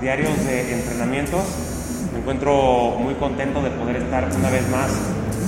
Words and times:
diarios 0.00 0.44
de 0.46 0.74
entrenamientos. 0.74 1.42
Me 2.12 2.20
encuentro 2.20 2.96
muy 2.98 3.14
contento 3.14 3.62
de 3.62 3.70
poder 3.70 3.96
estar 3.96 4.28
una 4.38 4.50
vez 4.50 4.68
más 4.70 4.90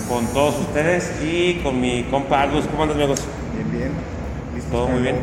con 0.09 0.27
todos 0.29 0.59
ustedes 0.61 1.13
y 1.23 1.55
con 1.63 1.81
mi 1.81 2.05
compa 2.05 2.43
Agus. 2.43 2.67
¿Cómo 2.67 2.83
andas, 2.83 2.97
amigos? 2.97 3.21
Bien, 3.55 3.71
bien. 3.73 3.91
¿Listo 4.55 4.71
Todo 4.71 4.89
muy 4.89 5.03
bien. 5.03 5.17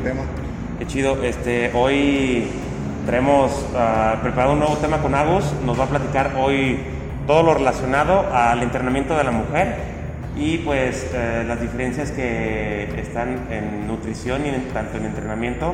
Qué 0.79 0.87
chido. 0.87 1.21
Este, 1.23 1.71
hoy 1.73 2.47
traemos 3.05 3.51
ah, 3.75 4.17
preparado 4.21 4.53
un 4.53 4.59
nuevo 4.59 4.75
tema 4.77 4.97
con 5.01 5.13
Agus. 5.15 5.45
Nos 5.65 5.79
va 5.79 5.85
a 5.85 5.87
platicar 5.87 6.33
hoy 6.37 6.79
todo 7.25 7.43
lo 7.43 7.53
relacionado 7.53 8.25
al 8.33 8.61
entrenamiento 8.63 9.17
de 9.17 9.23
la 9.23 9.31
mujer 9.31 9.75
y 10.37 10.59
pues 10.59 11.07
eh, 11.13 11.43
las 11.47 11.59
diferencias 11.59 12.11
que 12.11 12.83
están 13.01 13.47
en 13.49 13.87
nutrición 13.87 14.45
y 14.45 14.49
en- 14.49 14.67
tanto 14.69 14.97
en 14.97 15.05
entrenamiento 15.05 15.73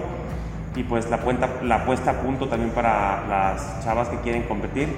y 0.76 0.84
pues 0.84 1.10
la, 1.10 1.18
puenta, 1.20 1.50
la 1.64 1.86
puesta 1.86 2.12
a 2.12 2.22
punto 2.22 2.48
también 2.48 2.72
para 2.72 3.26
las 3.28 3.84
chavas 3.84 4.10
que 4.10 4.18
quieren 4.22 4.44
competir 4.44 4.90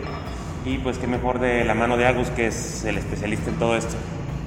y 0.65 0.77
pues 0.79 0.97
qué 0.97 1.07
mejor 1.07 1.39
de 1.39 1.63
la 1.63 1.73
mano 1.73 1.97
de 1.97 2.05
Agus 2.05 2.29
que 2.29 2.47
es 2.47 2.83
el 2.85 2.97
especialista 2.97 3.49
en 3.49 3.57
todo 3.57 3.75
esto. 3.75 3.95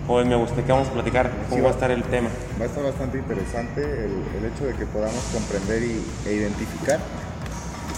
Hoy 0.09 0.24
me 0.24 0.36
gusta 0.36 0.62
que 0.62 0.72
vamos 0.72 0.88
a 0.88 0.92
platicar 0.92 1.30
cómo 1.50 1.56
Sí, 1.56 1.60
va 1.60 1.69
a 1.69 1.72
estar 1.72 1.91
el 1.91 2.02
tema. 2.05 2.30
Va 2.59 2.64
a 2.64 2.66
estar 2.66 2.83
bastante 2.83 3.19
interesante 3.19 3.83
el, 3.83 4.12
el 4.38 4.52
hecho 4.52 4.64
de 4.64 4.72
que 4.72 4.86
podamos 4.86 5.22
comprender 5.34 5.83
y, 5.83 6.02
e 6.27 6.33
identificar 6.33 6.98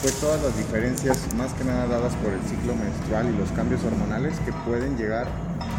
pues 0.02 0.14
todas 0.14 0.42
las 0.42 0.56
diferencias 0.56 1.32
más 1.36 1.52
que 1.52 1.64
nada 1.64 1.86
dadas 1.86 2.14
por 2.16 2.32
el 2.32 2.40
ciclo 2.42 2.74
menstrual 2.74 3.28
y 3.32 3.38
los 3.38 3.50
cambios 3.52 3.84
hormonales 3.84 4.38
que 4.40 4.52
pueden 4.52 4.96
llegar 4.96 5.28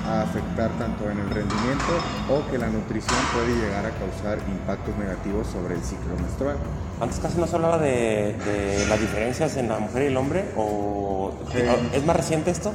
a 0.08 0.24
afectar 0.24 0.70
tanto 0.80 1.10
en 1.10 1.20
el 1.20 1.30
rendimiento 1.30 1.94
o 2.30 2.50
que 2.52 2.58
la 2.58 2.68
nutrición 2.68 3.18
puede 3.34 3.56
llegar 3.56 3.86
a 3.86 3.92
causar 3.92 4.40
impactos 4.50 4.96
negativos 4.98 5.48
sobre 5.48 5.76
el 5.76 5.82
ciclo 5.84 6.16
menstrual. 6.18 6.58
Antes 7.00 7.20
casi 7.20 7.40
no 7.40 7.48
se 7.48 7.56
hablaba 7.56 7.78
de, 7.78 8.36
de 8.46 8.86
las 8.88 9.00
diferencias 9.00 9.58
en 9.58 9.70
la 9.70 9.80
mujer 9.80 10.04
y 10.04 10.06
el 10.08 10.18
hombre, 10.18 10.46
o 10.56 11.34
Eh. 11.54 11.90
¿es 11.94 12.06
más 12.06 12.16
reciente 12.16 12.52
esto? 12.52 12.74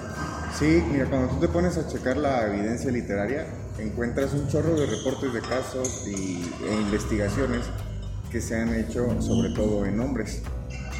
Sí, 0.58 0.82
mira, 0.90 1.06
cuando 1.06 1.28
tú 1.28 1.40
te 1.40 1.48
pones 1.48 1.76
a 1.76 1.86
checar 1.88 2.16
la 2.16 2.46
evidencia 2.46 2.90
literaria, 2.90 3.46
encuentras 3.78 4.32
un 4.32 4.48
chorro 4.48 4.74
de 4.74 4.86
reportes 4.86 5.32
de 5.32 5.40
casos 5.40 6.06
y, 6.06 6.50
e 6.68 6.74
investigaciones 6.74 7.62
que 8.30 8.40
se 8.40 8.60
han 8.60 8.74
hecho 8.74 9.20
sobre 9.20 9.50
todo 9.50 9.84
en 9.84 10.00
hombres. 10.00 10.42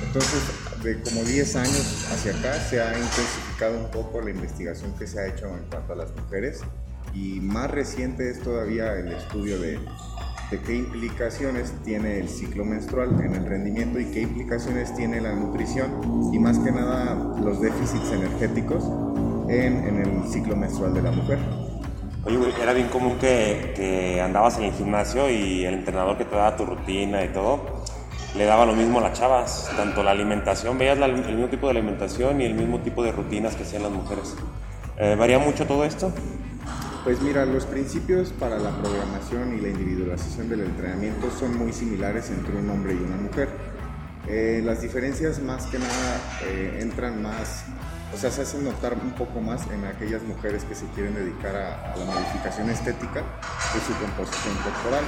Entonces, 0.05 0.43
de 0.87 1.01
como 1.01 1.25
10 1.25 1.57
años 1.57 2.07
hacia 2.13 2.33
acá 2.33 2.61
se 2.61 2.81
ha 2.81 2.97
intensificado 2.97 3.77
un 3.77 3.91
poco 3.91 4.21
la 4.21 4.31
investigación 4.31 4.93
que 4.97 5.09
se 5.09 5.19
ha 5.19 5.27
hecho 5.27 5.47
en 5.49 5.65
cuanto 5.69 5.93
a 5.93 5.97
las 5.97 6.15
mujeres 6.15 6.61
y 7.13 7.41
más 7.41 7.69
reciente 7.73 8.31
es 8.31 8.41
todavía 8.41 8.93
el 8.95 9.11
estudio 9.11 9.59
de, 9.59 9.81
de 10.51 10.61
qué 10.61 10.77
implicaciones 10.77 11.73
tiene 11.85 12.21
el 12.21 12.29
ciclo 12.29 12.65
menstrual 12.65 13.21
en 13.21 13.35
el 13.35 13.47
rendimiento 13.47 13.99
y 13.99 14.05
qué 14.13 14.21
implicaciones 14.21 14.95
tiene 14.95 15.21
la 15.21 15.35
nutrición 15.35 16.31
y 16.33 16.39
más 16.39 16.57
que 16.61 16.71
nada 16.71 17.15
los 17.43 17.61
déficits 17.61 18.13
energéticos 18.13 18.85
en, 19.49 19.89
en 19.89 19.99
el 19.99 20.29
ciclo 20.31 20.55
menstrual 20.55 20.95
de 20.95 21.03
la 21.03 21.11
mujer. 21.11 21.41
Oye, 22.25 22.37
güey, 22.37 22.53
era 22.61 22.73
bien 22.73 22.89
común 22.89 23.19
que, 23.19 23.73
que 23.75 24.21
andabas 24.21 24.59
en 24.59 24.65
el 24.65 24.73
gimnasio 24.73 25.31
y 25.31 25.65
el 25.65 25.75
entrenador 25.75 26.17
que 26.17 26.25
te 26.25 26.37
daba 26.37 26.57
tu 26.57 26.65
rutina 26.65 27.25
y 27.25 27.29
todo, 27.29 27.76
le 28.37 28.45
daba 28.45 28.67
lo 28.67 28.75
mismo 28.75 28.99
a 28.99 29.03
las 29.03 29.19
chavas, 29.19 29.71
tanto 29.77 30.03
la 30.03 30.11
alimentación, 30.11 30.77
veías 30.77 30.99
el 30.99 31.15
mismo 31.15 31.49
tipo 31.49 31.67
de 31.67 31.79
alimentación 31.79 32.41
y 32.41 32.45
el 32.45 32.55
mismo 32.55 32.81
tipo 32.81 33.03
de 33.03 33.13
rutinas 33.13 33.55
que 33.55 33.63
hacían 33.63 33.83
las 33.83 33.93
mujeres. 33.93 34.35
Eh, 34.99 35.17
¿Varía 35.19 35.39
mucho 35.39 35.67
todo 35.67 35.85
esto? 35.85 36.13
Pues 37.05 37.21
mira, 37.21 37.47
los 37.47 37.65
principios 37.67 38.33
para 38.33 38.59
la 38.59 38.71
programación 38.71 39.57
y 39.57 39.61
la 39.61 39.69
individualización 39.69 40.49
del 40.49 40.61
entrenamiento 40.63 41.31
son 41.39 41.57
muy 41.57 41.73
similares 41.73 42.31
entre 42.31 42.57
un 42.57 42.69
hombre 42.69 42.95
y 42.95 42.97
una 42.97 43.17
mujer. 43.17 43.49
Eh, 44.29 44.61
las 44.65 44.83
diferencias 44.83 45.41
más 45.41 45.67
que 45.67 45.79
nada 45.79 46.21
eh, 46.43 46.79
entran 46.81 47.23
más, 47.23 47.65
o 48.13 48.17
sea, 48.17 48.31
se 48.31 48.43
hacen 48.43 48.65
notar 48.65 48.95
un 48.95 49.13
poco 49.13 49.41
más 49.41 49.67
en 49.71 49.85
aquellas 49.85 50.23
mujeres 50.25 50.65
que 50.65 50.75
se 50.75 50.85
quieren 50.89 51.15
dedicar 51.15 51.55
a, 51.55 51.93
a 51.93 51.97
la 51.97 52.05
modificación 52.05 52.69
estética 52.71 53.23
de 53.73 53.81
su 53.81 53.93
composición 54.01 54.57
corporal, 54.65 55.05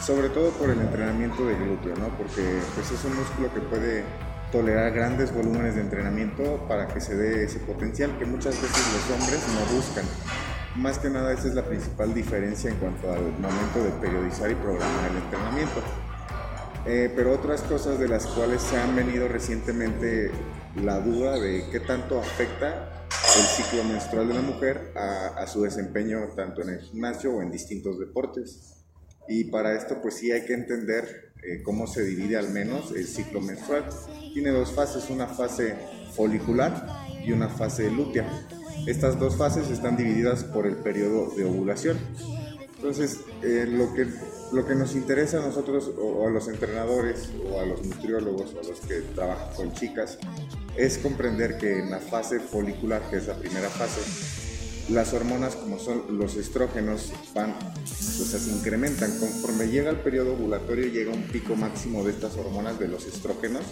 sobre 0.00 0.28
todo 0.28 0.50
por 0.50 0.70
el 0.70 0.80
entrenamiento 0.80 1.44
de 1.46 1.54
glúteo, 1.54 1.94
¿no? 1.96 2.08
Porque 2.16 2.60
pues, 2.74 2.90
es 2.90 3.04
un 3.04 3.16
músculo 3.16 3.52
que 3.52 3.60
puede 3.60 4.04
tolerar 4.52 4.92
grandes 4.92 5.34
volúmenes 5.34 5.74
de 5.74 5.80
entrenamiento 5.80 6.64
para 6.68 6.86
que 6.88 7.00
se 7.00 7.16
dé 7.16 7.44
ese 7.44 7.58
potencial 7.60 8.16
que 8.18 8.24
muchas 8.24 8.60
veces 8.60 8.84
los 8.92 9.18
hombres 9.18 9.40
no 9.54 9.76
buscan. 9.76 10.04
Más 10.76 10.98
que 10.98 11.08
nada 11.08 11.32
esa 11.32 11.48
es 11.48 11.54
la 11.54 11.64
principal 11.64 12.14
diferencia 12.14 12.70
en 12.70 12.76
cuanto 12.76 13.10
al 13.10 13.22
momento 13.22 13.82
de 13.82 13.90
periodizar 14.00 14.50
y 14.50 14.54
programar 14.54 15.10
el 15.10 15.16
entrenamiento. 15.16 15.80
Eh, 16.86 17.12
pero 17.16 17.32
otras 17.32 17.62
cosas 17.62 17.98
de 17.98 18.06
las 18.06 18.26
cuales 18.26 18.62
se 18.62 18.78
han 18.78 18.94
venido 18.94 19.26
recientemente 19.26 20.30
la 20.76 21.00
duda 21.00 21.38
de 21.40 21.64
qué 21.72 21.80
tanto 21.80 22.20
afecta 22.20 23.06
el 23.36 23.42
ciclo 23.42 23.82
menstrual 23.84 24.28
de 24.28 24.34
la 24.34 24.42
mujer 24.42 24.92
a, 24.94 25.42
a 25.42 25.46
su 25.48 25.62
desempeño 25.62 26.28
tanto 26.36 26.62
en 26.62 26.68
el 26.68 26.80
gimnasio 26.80 27.34
o 27.34 27.42
en 27.42 27.50
distintos 27.50 27.98
deportes. 27.98 28.75
Y 29.28 29.44
para 29.44 29.74
esto 29.74 30.00
pues 30.00 30.14
sí 30.14 30.32
hay 30.32 30.44
que 30.44 30.54
entender 30.54 31.32
eh, 31.42 31.62
cómo 31.62 31.86
se 31.86 32.02
divide 32.04 32.36
al 32.36 32.50
menos 32.50 32.92
el 32.92 33.06
ciclo 33.06 33.40
menstrual. 33.40 33.84
Tiene 34.32 34.50
dos 34.50 34.72
fases, 34.72 35.10
una 35.10 35.26
fase 35.26 35.74
folicular 36.14 36.86
y 37.24 37.32
una 37.32 37.48
fase 37.48 37.90
lútea. 37.90 38.26
Estas 38.86 39.18
dos 39.18 39.36
fases 39.36 39.70
están 39.70 39.96
divididas 39.96 40.44
por 40.44 40.66
el 40.66 40.76
periodo 40.76 41.34
de 41.36 41.44
ovulación. 41.44 41.98
Entonces, 42.76 43.20
eh, 43.42 43.66
lo, 43.68 43.92
que, 43.94 44.06
lo 44.52 44.66
que 44.66 44.74
nos 44.74 44.94
interesa 44.94 45.38
a 45.38 45.46
nosotros, 45.46 45.90
o, 45.98 46.26
a 46.26 46.30
los 46.30 46.46
entrenadores, 46.46 47.30
o 47.50 47.60
a 47.60 47.66
los 47.66 47.84
nutriólogos, 47.84 48.54
o 48.54 48.60
a 48.60 48.62
los 48.62 48.80
que 48.80 49.00
trabajan 49.14 49.54
con 49.56 49.72
chicas, 49.72 50.18
es 50.76 50.98
comprender 50.98 51.58
que 51.58 51.80
en 51.80 51.90
la 51.90 51.98
fase 51.98 52.38
folicular, 52.38 53.02
que 53.10 53.16
es 53.16 53.26
la 53.26 53.34
primera 53.34 53.70
fase, 53.70 54.00
las 54.88 55.12
hormonas 55.12 55.56
como 55.56 55.78
son 55.78 56.02
los 56.18 56.36
estrógenos 56.36 57.12
van, 57.34 57.50
o 57.52 58.24
sea, 58.24 58.38
se 58.38 58.50
incrementan. 58.50 59.18
Conforme 59.18 59.68
llega 59.68 59.90
el 59.90 59.98
periodo 60.00 60.34
ovulatorio 60.34 60.86
llega 60.86 61.12
un 61.12 61.22
pico 61.24 61.56
máximo 61.56 62.04
de 62.04 62.12
estas 62.12 62.36
hormonas 62.36 62.78
de 62.78 62.88
los 62.88 63.06
estrógenos 63.06 63.62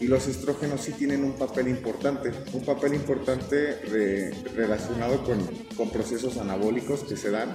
y 0.00 0.06
los 0.06 0.26
estrógenos 0.28 0.80
sí 0.80 0.92
tienen 0.92 1.24
un 1.24 1.34
papel 1.34 1.68
importante, 1.68 2.32
un 2.52 2.64
papel 2.64 2.94
importante 2.94 3.76
re- 3.82 4.30
relacionado 4.54 5.22
con, 5.24 5.38
con 5.76 5.90
procesos 5.90 6.38
anabólicos 6.38 7.04
que 7.04 7.16
se 7.16 7.30
dan 7.30 7.52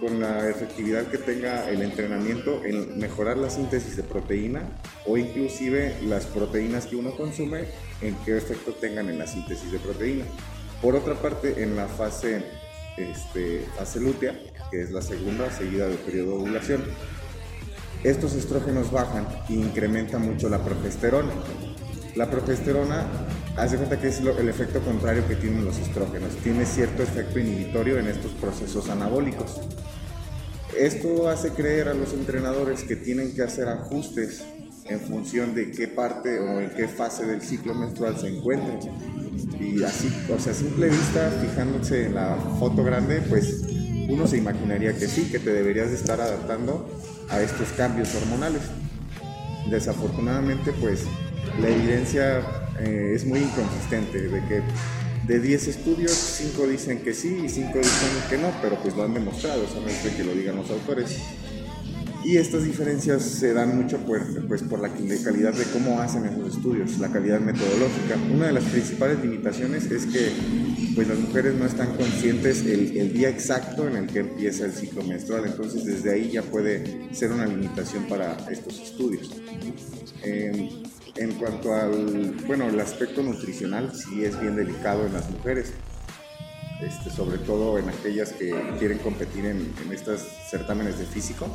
con 0.00 0.20
la 0.20 0.50
efectividad 0.50 1.06
que 1.06 1.16
tenga 1.18 1.70
el 1.70 1.80
entrenamiento 1.80 2.62
en 2.64 2.98
mejorar 2.98 3.38
la 3.38 3.48
síntesis 3.48 3.96
de 3.96 4.02
proteína 4.02 4.68
o 5.06 5.16
inclusive 5.16 5.96
las 6.06 6.26
proteínas 6.26 6.84
que 6.86 6.96
uno 6.96 7.16
consume 7.16 7.64
en 8.02 8.14
qué 8.24 8.36
efecto 8.36 8.72
tengan 8.72 9.08
en 9.08 9.18
la 9.18 9.26
síntesis 9.26 9.70
de 9.72 9.78
proteína. 9.78 10.24
Por 10.82 10.94
otra 10.94 11.14
parte, 11.14 11.62
en 11.62 11.76
la 11.76 11.86
fase, 11.86 12.42
este, 12.96 13.64
fase 13.76 14.00
lútea, 14.00 14.38
que 14.70 14.82
es 14.82 14.90
la 14.90 15.02
segunda 15.02 15.50
seguida 15.50 15.86
del 15.88 15.98
periodo 15.98 16.32
de 16.32 16.36
ovulación, 16.36 16.84
estos 18.04 18.34
estrógenos 18.34 18.90
bajan 18.92 19.26
e 19.48 19.54
incrementa 19.54 20.18
mucho 20.18 20.48
la 20.48 20.62
progesterona. 20.62 21.32
La 22.14 22.30
progesterona, 22.30 23.06
haz 23.56 23.72
de 23.72 23.78
cuenta 23.78 23.98
que 24.00 24.08
es 24.08 24.20
lo- 24.20 24.38
el 24.38 24.48
efecto 24.48 24.80
contrario 24.80 25.26
que 25.26 25.34
tienen 25.36 25.64
los 25.64 25.78
estrógenos. 25.78 26.34
Tiene 26.42 26.64
cierto 26.66 27.02
efecto 27.02 27.38
inhibitorio 27.38 27.98
en 27.98 28.06
estos 28.08 28.32
procesos 28.32 28.88
anabólicos. 28.88 29.60
Esto 30.78 31.28
hace 31.28 31.50
creer 31.50 31.88
a 31.88 31.94
los 31.94 32.12
entrenadores 32.12 32.84
que 32.84 32.96
tienen 32.96 33.34
que 33.34 33.42
hacer 33.42 33.68
ajustes 33.68 34.44
en 34.88 35.00
función 35.00 35.54
de 35.54 35.70
qué 35.70 35.88
parte 35.88 36.38
o 36.38 36.60
en 36.60 36.70
qué 36.70 36.88
fase 36.88 37.26
del 37.26 37.42
ciclo 37.42 37.74
menstrual 37.74 38.18
se 38.18 38.28
encuentren. 38.28 38.78
Y 39.60 39.82
así, 39.82 40.08
o 40.34 40.38
sea, 40.38 40.52
a 40.52 40.54
simple 40.54 40.88
vista, 40.88 41.30
fijándose 41.40 42.06
en 42.06 42.14
la 42.14 42.36
foto 42.58 42.84
grande, 42.84 43.22
pues 43.28 43.64
uno 44.08 44.26
se 44.26 44.38
imaginaría 44.38 44.96
que 44.96 45.08
sí, 45.08 45.28
que 45.30 45.38
te 45.38 45.52
deberías 45.52 45.90
de 45.90 45.96
estar 45.96 46.20
adaptando 46.20 46.88
a 47.28 47.40
estos 47.40 47.68
cambios 47.70 48.14
hormonales. 48.14 48.62
Desafortunadamente, 49.70 50.72
pues 50.80 51.04
la 51.60 51.68
evidencia 51.68 52.40
eh, 52.78 53.12
es 53.14 53.24
muy 53.26 53.40
inconsistente, 53.40 54.28
de 54.28 54.44
que 54.46 54.62
de 55.26 55.40
10 55.40 55.68
estudios, 55.68 56.12
5 56.12 56.66
dicen 56.68 57.00
que 57.00 57.12
sí 57.12 57.42
y 57.44 57.48
5 57.48 57.78
dicen 57.78 58.08
que 58.30 58.38
no, 58.38 58.52
pero 58.62 58.76
pues 58.76 58.94
lo 58.94 59.02
han 59.02 59.14
demostrado, 59.14 59.62
de 59.62 60.16
que 60.16 60.22
lo 60.22 60.32
digan 60.32 60.56
los 60.56 60.70
autores. 60.70 61.18
Y 62.26 62.38
estas 62.38 62.64
diferencias 62.64 63.22
se 63.22 63.54
dan 63.54 63.80
mucho 63.80 63.98
por, 63.98 64.20
pues, 64.48 64.60
por 64.64 64.80
la 64.80 64.88
calidad 64.88 65.54
de 65.54 65.64
cómo 65.66 66.00
hacen 66.00 66.24
esos 66.24 66.56
estudios, 66.56 66.98
la 66.98 67.08
calidad 67.12 67.38
metodológica. 67.38 68.16
Una 68.34 68.48
de 68.48 68.52
las 68.52 68.64
principales 68.64 69.20
limitaciones 69.20 69.88
es 69.92 70.06
que 70.06 70.32
pues, 70.96 71.06
las 71.06 71.20
mujeres 71.20 71.54
no 71.54 71.66
están 71.66 71.94
conscientes 71.94 72.62
el, 72.66 72.96
el 72.96 73.12
día 73.12 73.28
exacto 73.28 73.86
en 73.86 73.94
el 73.94 74.06
que 74.08 74.18
empieza 74.18 74.64
el 74.64 74.72
ciclo 74.72 75.04
menstrual, 75.04 75.44
entonces 75.46 75.84
desde 75.84 76.14
ahí 76.14 76.32
ya 76.32 76.42
puede 76.42 77.14
ser 77.14 77.30
una 77.30 77.46
limitación 77.46 78.08
para 78.08 78.36
estos 78.50 78.80
estudios. 78.80 79.30
En 80.24 81.32
cuanto 81.38 81.74
al, 81.76 82.34
bueno, 82.44 82.68
el 82.68 82.80
aspecto 82.80 83.22
nutricional 83.22 83.92
sí 83.94 84.24
es 84.24 84.40
bien 84.40 84.56
delicado 84.56 85.06
en 85.06 85.12
las 85.12 85.30
mujeres. 85.30 85.74
Este, 86.82 87.08
sobre 87.08 87.38
todo 87.38 87.78
en 87.78 87.88
aquellas 87.88 88.32
que 88.32 88.52
quieren 88.80 88.98
competir 88.98 89.46
en, 89.46 89.72
en 89.82 89.92
estos 89.92 90.20
certámenes 90.50 90.98
de 90.98 91.06
físico 91.06 91.48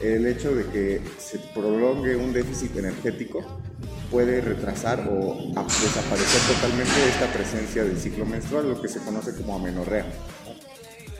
el 0.00 0.26
hecho 0.26 0.54
de 0.54 0.64
que 0.66 1.00
se 1.18 1.38
prolongue 1.54 2.16
un 2.16 2.32
déficit 2.32 2.76
energético 2.76 3.40
puede 4.10 4.40
retrasar 4.40 5.08
o 5.10 5.34
desaparecer 5.34 6.54
totalmente 6.54 7.08
esta 7.08 7.32
presencia 7.32 7.84
del 7.84 7.98
ciclo 7.98 8.24
menstrual, 8.24 8.68
lo 8.68 8.80
que 8.80 8.88
se 8.88 9.00
conoce 9.00 9.34
como 9.34 9.56
amenorrea. 9.56 10.06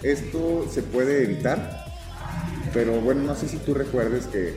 Esto 0.02 0.69
se 0.70 0.82
puede 0.82 1.25
evitar, 1.25 1.87
pero 2.73 3.00
bueno, 3.00 3.23
no 3.23 3.34
sé 3.34 3.49
si 3.49 3.56
tú 3.58 3.75
recuerdes 3.75 4.26
que 4.26 4.55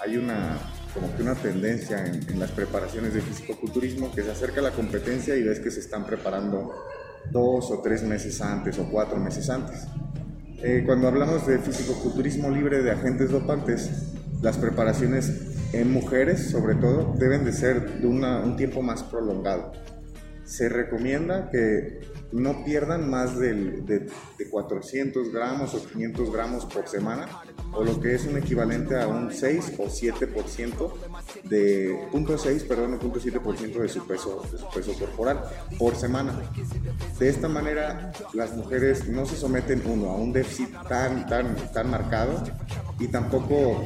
hay 0.00 0.16
una 0.16 0.58
como 0.94 1.14
que 1.16 1.22
una 1.22 1.34
tendencia 1.34 2.06
en, 2.06 2.38
las 2.38 2.52
preparaciones 2.52 3.14
de 3.14 3.20
fisicoculturismo 3.20 4.12
que 4.12 4.22
se 4.22 4.30
acerca 4.30 4.60
a 4.60 4.62
la 4.62 4.70
competencia 4.70 5.34
y 5.34 5.42
ves 5.42 5.58
que 5.58 5.72
se 5.72 5.80
están 5.80 6.06
preparando 6.06 6.72
dos 7.32 7.68
o 7.72 7.80
tres 7.82 8.04
meses 8.04 8.40
antes 8.40 8.78
o 8.78 8.88
cuatro 8.88 9.18
meses 9.18 9.50
antes. 9.50 9.88
Eh, 10.62 10.82
cuando 10.86 11.08
hablamos 11.08 11.46
de 11.46 11.58
fisicoculturismo 11.58 12.50
libre 12.50 12.82
de 12.82 12.90
agentes 12.90 13.30
dopantes, 13.30 13.90
las 14.42 14.56
preparaciones 14.56 15.54
en 15.72 15.92
mujeres, 15.92 16.50
sobre 16.50 16.74
todo, 16.76 17.14
deben 17.18 17.44
de 17.44 17.52
ser 17.52 18.00
de 18.00 18.06
un 18.06 18.56
tiempo 18.56 18.82
más 18.82 19.02
prolongado. 19.02 19.72
Se 20.44 20.68
recomienda 20.68 21.50
que 21.50 22.00
no 22.32 22.64
pierdan 22.64 23.08
más 23.08 23.38
de, 23.38 23.54
de, 23.54 24.10
400 24.50 25.32
gramos 25.32 25.74
o 25.74 25.84
500 25.86 26.32
gramos 26.32 26.66
por 26.66 26.88
semana, 26.88 27.26
o 27.72 27.84
lo 27.84 28.00
que 28.00 28.14
es 28.14 28.24
un 28.26 28.36
equivalente 28.36 29.00
a 29.00 29.06
un 29.06 29.32
6 29.32 29.74
o 29.78 29.84
7% 29.84 30.92
de 31.44 31.96
0.6, 32.12 32.66
perdón, 32.66 32.98
0.7% 33.00 33.78
de 33.80 33.88
su 33.88 34.06
peso, 34.06 34.42
su 34.46 34.68
peso 34.68 34.98
corporal 34.98 35.40
por 35.78 35.96
semana. 35.96 36.50
De 37.18 37.28
esta 37.28 37.48
manera, 37.48 38.12
las 38.32 38.54
mujeres 38.56 39.08
no 39.08 39.26
se 39.26 39.36
someten 39.36 39.82
uno 39.86 40.10
a 40.10 40.16
un 40.16 40.32
déficit 40.32 40.70
tan, 40.88 41.26
tan, 41.26 41.54
tan 41.72 41.90
marcado 41.90 42.42
y 42.98 43.08
tampoco 43.08 43.84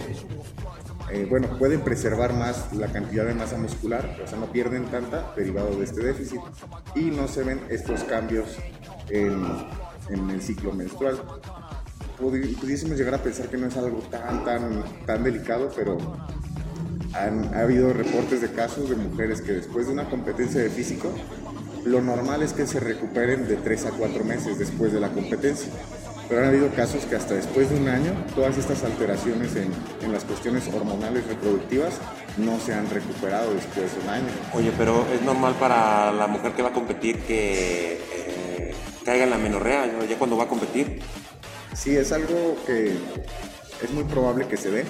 eh, 1.10 1.26
bueno, 1.28 1.48
pueden 1.58 1.80
preservar 1.80 2.34
más 2.34 2.72
la 2.74 2.88
cantidad 2.88 3.24
de 3.26 3.34
masa 3.34 3.56
muscular, 3.56 4.18
o 4.22 4.26
sea, 4.26 4.38
no 4.38 4.52
pierden 4.52 4.84
tanta 4.86 5.32
derivado 5.36 5.76
de 5.76 5.84
este 5.84 6.02
déficit 6.02 6.40
y 6.94 7.10
no 7.10 7.28
se 7.28 7.42
ven 7.44 7.60
estos 7.70 8.04
cambios 8.04 8.56
en, 9.08 9.42
el 10.30 10.42
ciclo 10.42 10.72
menstrual. 10.72 11.20
Pudiésemos 12.18 12.98
llegar 12.98 13.14
a 13.14 13.22
pensar 13.22 13.48
que 13.48 13.56
no 13.56 13.68
es 13.68 13.76
algo 13.76 13.98
tan, 14.10 14.44
tan, 14.44 14.82
tan 15.06 15.22
delicado, 15.22 15.70
pero 15.74 15.98
han, 17.14 17.54
ha 17.54 17.60
habido 17.60 17.92
reportes 17.92 18.40
de 18.42 18.50
casos 18.50 18.90
de 18.90 18.96
mujeres 18.96 19.40
que 19.40 19.52
después 19.52 19.86
de 19.86 19.92
una 19.92 20.10
competencia 20.10 20.60
de 20.60 20.68
físico, 20.68 21.12
lo 21.84 22.02
normal 22.02 22.42
es 22.42 22.52
que 22.52 22.66
se 22.66 22.80
recuperen 22.80 23.46
de 23.48 23.56
3 23.56 23.86
a 23.86 23.90
4 23.92 24.24
meses 24.24 24.58
después 24.58 24.92
de 24.92 25.00
la 25.00 25.10
competencia 25.10 25.70
pero 26.28 26.42
han 26.42 26.48
habido 26.48 26.68
casos 26.74 27.04
que 27.04 27.16
hasta 27.16 27.34
después 27.34 27.70
de 27.70 27.76
un 27.76 27.88
año 27.88 28.12
todas 28.34 28.58
estas 28.58 28.84
alteraciones 28.84 29.56
en, 29.56 29.72
en, 30.02 30.12
las 30.12 30.24
cuestiones 30.24 30.68
hormonales 30.68 31.26
reproductivas 31.26 31.94
no 32.36 32.60
se 32.60 32.74
han 32.74 32.88
recuperado 32.90 33.54
después 33.54 33.94
de 33.94 34.00
un 34.02 34.08
año. 34.08 34.28
Oye, 34.52 34.72
pero 34.76 35.06
es 35.12 35.22
normal 35.22 35.54
para 35.58 36.12
la 36.12 36.26
mujer 36.26 36.52
que 36.52 36.62
va 36.62 36.68
a 36.68 36.72
competir 36.72 37.20
que 37.20 37.94
eh, 37.94 38.74
caiga 39.04 39.24
en 39.24 39.30
la 39.30 39.38
menorrea 39.38 39.86
ya 40.08 40.18
cuando 40.18 40.36
va 40.36 40.44
a 40.44 40.48
competir. 40.48 41.00
Sí, 41.74 41.96
es 41.96 42.12
algo 42.12 42.56
que 42.66 42.96
es 43.82 43.90
muy 43.92 44.04
probable 44.04 44.46
que 44.46 44.56
se 44.56 44.70
dé 44.70 44.84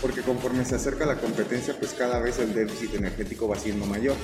porque 0.00 0.22
conforme 0.22 0.64
se 0.64 0.76
acerca 0.76 1.06
la 1.06 1.16
competencia, 1.16 1.74
pues 1.78 1.92
cada 1.92 2.20
vez 2.20 2.38
el 2.38 2.54
déficit 2.54 2.94
energético 2.94 3.48
va 3.48 3.56
siendo 3.56 3.86
mayor. 3.86 4.16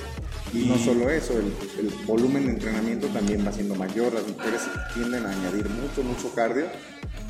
Y 0.53 0.65
no 0.65 0.77
solo 0.77 1.09
eso, 1.09 1.33
el, 1.37 1.89
volumen 2.05 2.45
de 2.45 2.53
entrenamiento 2.53 3.07
también 3.07 3.45
va 3.45 3.51
siendo 3.51 3.75
mayor. 3.75 4.13
Las 4.13 4.27
mujeres 4.27 4.61
tienden 4.93 5.25
a 5.25 5.31
añadir 5.31 5.67
mucho, 5.69 6.03
mucho 6.03 6.33
cardio, 6.33 6.65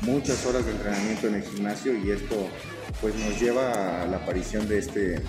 muchas 0.02 0.44
horas 0.46 0.64
de 0.64 0.72
entrenamiento 0.72 1.26
en 1.26 1.34
el 1.36 1.42
gimnasio 1.42 1.96
y 1.96 2.10
esto 2.10 2.36
pues 3.00 3.14
nos 3.16 3.40
lleva 3.40 4.02
a 4.02 4.06
la 4.06 4.18
aparición 4.18 4.68
de 4.68 4.78
este, 4.78 5.22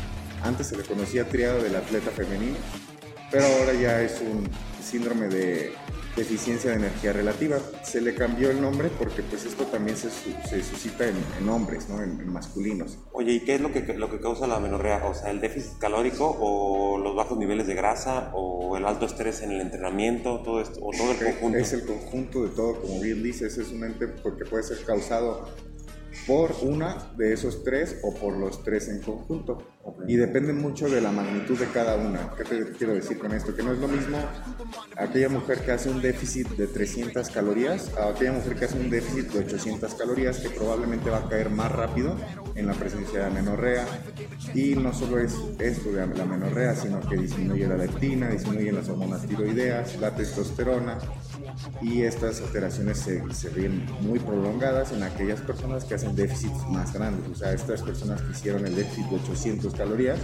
antes 0.44 0.67
se 0.67 0.77
le 0.77 0.83
conocía 0.83 1.27
triado 1.27 1.61
del 1.61 1.75
atleta 1.75 2.11
femenino, 2.11 2.57
pero 3.31 3.45
ahora 3.45 3.73
ya 3.73 4.01
es 4.01 4.21
un 4.21 4.47
síndrome 4.83 5.27
de 5.27 5.73
deficiencia 6.18 6.72
de 6.72 6.78
energía 6.78 7.14
relativa. 7.14 7.60
Se 7.84 8.02
le 8.02 8.14
cambió 8.16 8.50
el 8.50 8.60
nombre 8.60 8.90
porque 8.90 9.22
pues 9.22 9.46
esto 9.46 9.66
también 9.66 9.96
se, 9.96 10.10
se 10.10 10.64
suscita 10.64 11.06
en, 11.08 11.48
hombres, 11.48 11.88
¿no? 11.88 12.02
En, 12.04 12.28
masculinos. 12.31 12.98
Oye, 13.14 13.34
¿y 13.34 13.40
qué 13.42 13.56
es 13.56 13.62
lo 13.62 13.72
que, 13.72 13.81
lo 13.94 14.10
que 14.10 14.19
causa 14.19 14.48
la 14.48 14.60
menorrea? 14.60 15.06
O 15.06 15.14
sea, 15.14 15.31
el 15.31 15.40
déficit 15.40 15.78
calórico 15.78 16.36
o 16.40 16.98
los 16.98 17.16
bajos 17.16 17.38
niveles 17.38 17.68
de 17.68 17.75
grasa 17.75 18.31
o 18.34 18.75
el 18.75 18.86
alto 18.86 19.06
estrés 19.06 19.42
en 19.42 19.52
el 19.52 19.62
entrenamiento, 19.62 20.42
todo 20.42 20.60
esto, 20.60 20.80
o 20.81 20.92
todo 20.92 21.12
el 21.12 21.18
conjunto. 21.18 21.58
Es 21.58 21.74
el 21.74 21.86
conjunto 21.86 22.44
de 22.44 22.50
todo, 22.50 22.81
como 22.81 23.00
bien 23.00 23.24
dices, 23.24 23.58
es 23.58 23.72
un 23.72 23.84
ente 23.84 24.08
porque 24.08 24.44
puede 24.46 24.64
ser 24.64 24.84
causado 24.84 25.48
por 26.25 26.52
una 26.62 27.12
de 27.16 27.34
esos 27.34 27.64
tres 27.64 28.00
o 28.04 28.14
por 28.14 28.38
los 28.38 28.64
tres 28.64 28.88
en 28.90 29.02
conjunto. 29.02 29.60
Y 30.07 30.16
depende 30.16 30.54
mucho 30.54 30.89
de 30.89 31.01
la 31.01 31.12
magnitud 31.12 31.57
de 31.57 31.68
cada 31.68 31.95
una. 31.95 32.31
¿Qué 32.36 32.44
te 32.44 32.72
quiero 32.72 32.94
decir 32.94 33.18
con 33.18 33.34
esto? 33.34 33.56
Que 33.56 33.63
no 33.63 33.74
es 33.74 33.80
lo 33.80 33.88
mismo 33.88 34.18
aquella 34.98 35.30
mujer 35.30 35.60
que 35.60 35.72
hace 35.72 35.89
un 35.89 36.01
déficit 36.01 36.48
de 36.50 36.68
300 36.68 37.30
calorías 37.30 37.92
a 37.98 38.10
aquella 38.10 38.34
mujer 38.34 38.56
que 38.56 38.66
hace 38.66 38.80
un 38.80 38.89
déficit 38.89 39.31
de 39.31 39.39
800 39.39 39.94
calorías 39.95 40.39
que 40.39 40.50
probablemente 40.50 41.10
va 41.10 41.18
a 41.18 41.30
caer 41.30 41.50
más 41.50 41.72
rápido 41.72 42.16
en 42.56 42.68
la 42.68 42.74
presencia 42.74 43.19
de 43.19 43.25
amenorrea. 43.25 43.86
Y 44.54 44.75
no 44.75 44.94
solo 44.94 45.19
es 45.19 45.36
esto 45.60 45.92
de 45.92 46.07
la 46.07 46.24
amenorrea, 46.24 46.75
sino 46.75 47.00
que 47.01 47.18
disminuye 47.18 47.68
la 47.68 47.78
leptina, 47.78 48.30
disminuye 48.30 48.72
las 48.72 48.90
hormonas 48.90 49.25
tiroideas, 49.28 50.00
la 50.00 50.16
testosterona, 50.16 50.98
y 51.81 52.04
estas 52.04 52.42
alteraciones 52.42 52.98
se, 53.00 53.22
se, 53.33 53.50
ven 53.50 53.86
muy 54.01 54.19
prolongadas 54.19 54.92
en 54.92 55.04
aquellas 55.04 55.42
personas 55.42 55.86
que 55.86 55.95
hacen 55.95 56.16
déficits 56.16 56.68
más 56.69 56.94
grandes. 56.94 57.30
O 57.30 57.36
sea, 57.36 57.54
estas 57.54 57.81
personas 57.81 58.22
que 58.22 58.31
hicieron 58.31 58.66
el 58.66 58.75
déficit 58.75 59.06
de 59.06 59.16
800 59.16 59.76
calorías, 59.77 60.19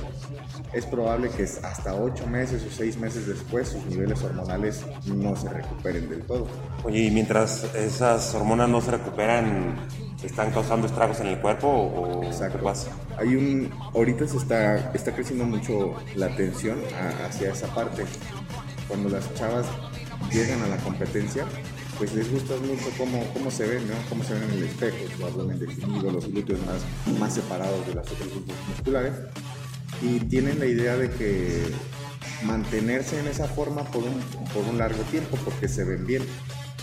es 0.74 0.86
probable 0.86 1.30
que 1.30 1.44
hasta 1.44 1.94
8 1.94 2.28
meses 2.28 2.64
o 2.66 2.76
6 2.76 2.98
meses 2.98 3.28
después 3.28 3.70
sus 3.70 3.86
niveles 3.86 4.22
hormonales 4.24 4.84
no 5.06 5.36
se 5.36 5.50
recuperen 5.50 6.10
del 6.10 6.22
todo. 6.24 6.48
Oye, 6.84 7.04
y 7.06 7.12
mientras 7.12 7.64
esas 7.76 8.34
hormonas 8.34 8.70
no 8.70 8.82
se 8.82 8.92
recuperan, 8.92 9.76
¿están 10.24 10.52
causando 10.52 10.88
estragos 10.88 11.20
en 11.20 11.28
el 11.28 11.40
cuerpo 11.40 11.68
o 11.68 12.24
Exacto. 12.24 12.58
qué 12.58 12.64
pasa? 12.64 12.92
Hay 13.18 13.36
un, 13.36 13.72
ahorita 13.94 14.28
se 14.28 14.38
está, 14.38 14.92
está 14.94 15.14
creciendo 15.14 15.46
mucho 15.46 15.94
la 16.16 16.28
atención 16.28 16.80
hacia 17.26 17.52
esa 17.52 17.68
parte. 17.68 18.06
Cuando 18.88 19.10
las 19.10 19.34
chavas 19.36 19.66
llegan 20.32 20.62
a 20.64 20.68
la 20.68 20.78
competencia, 20.78 21.46
pues 21.98 22.14
les 22.14 22.32
gusta 22.32 22.56
mucho 22.58 22.90
cómo, 22.98 23.24
cómo 23.34 23.52
se 23.52 23.66
ven, 23.66 23.88
¿no? 23.88 23.94
Cómo 24.10 24.24
se 24.24 24.34
ven 24.34 24.44
en 24.44 24.52
el 24.52 24.64
espejo, 24.64 24.98
su 25.16 25.26
abdomen 25.26 25.60
definido, 25.60 26.12
los 26.12 26.28
glúteos 26.28 26.60
más, 26.66 27.20
más 27.20 27.34
separados 27.34 27.86
de 27.88 27.96
las 27.96 28.10
otras 28.12 28.30
grupos 28.30 28.56
musculares. 28.70 29.14
Y 30.02 30.20
tienen 30.22 30.60
la 30.60 30.66
idea 30.66 30.98
de 30.98 31.10
que 31.12 31.64
mantenerse 32.44 33.20
en 33.20 33.28
esa 33.28 33.48
forma 33.48 33.84
por 33.86 34.04
un, 34.04 34.20
por 34.54 34.64
un 34.70 34.78
largo 34.78 35.02
tiempo 35.04 35.38
porque 35.46 35.68
se 35.68 35.84
ven 35.84 36.06
bien. 36.06 36.24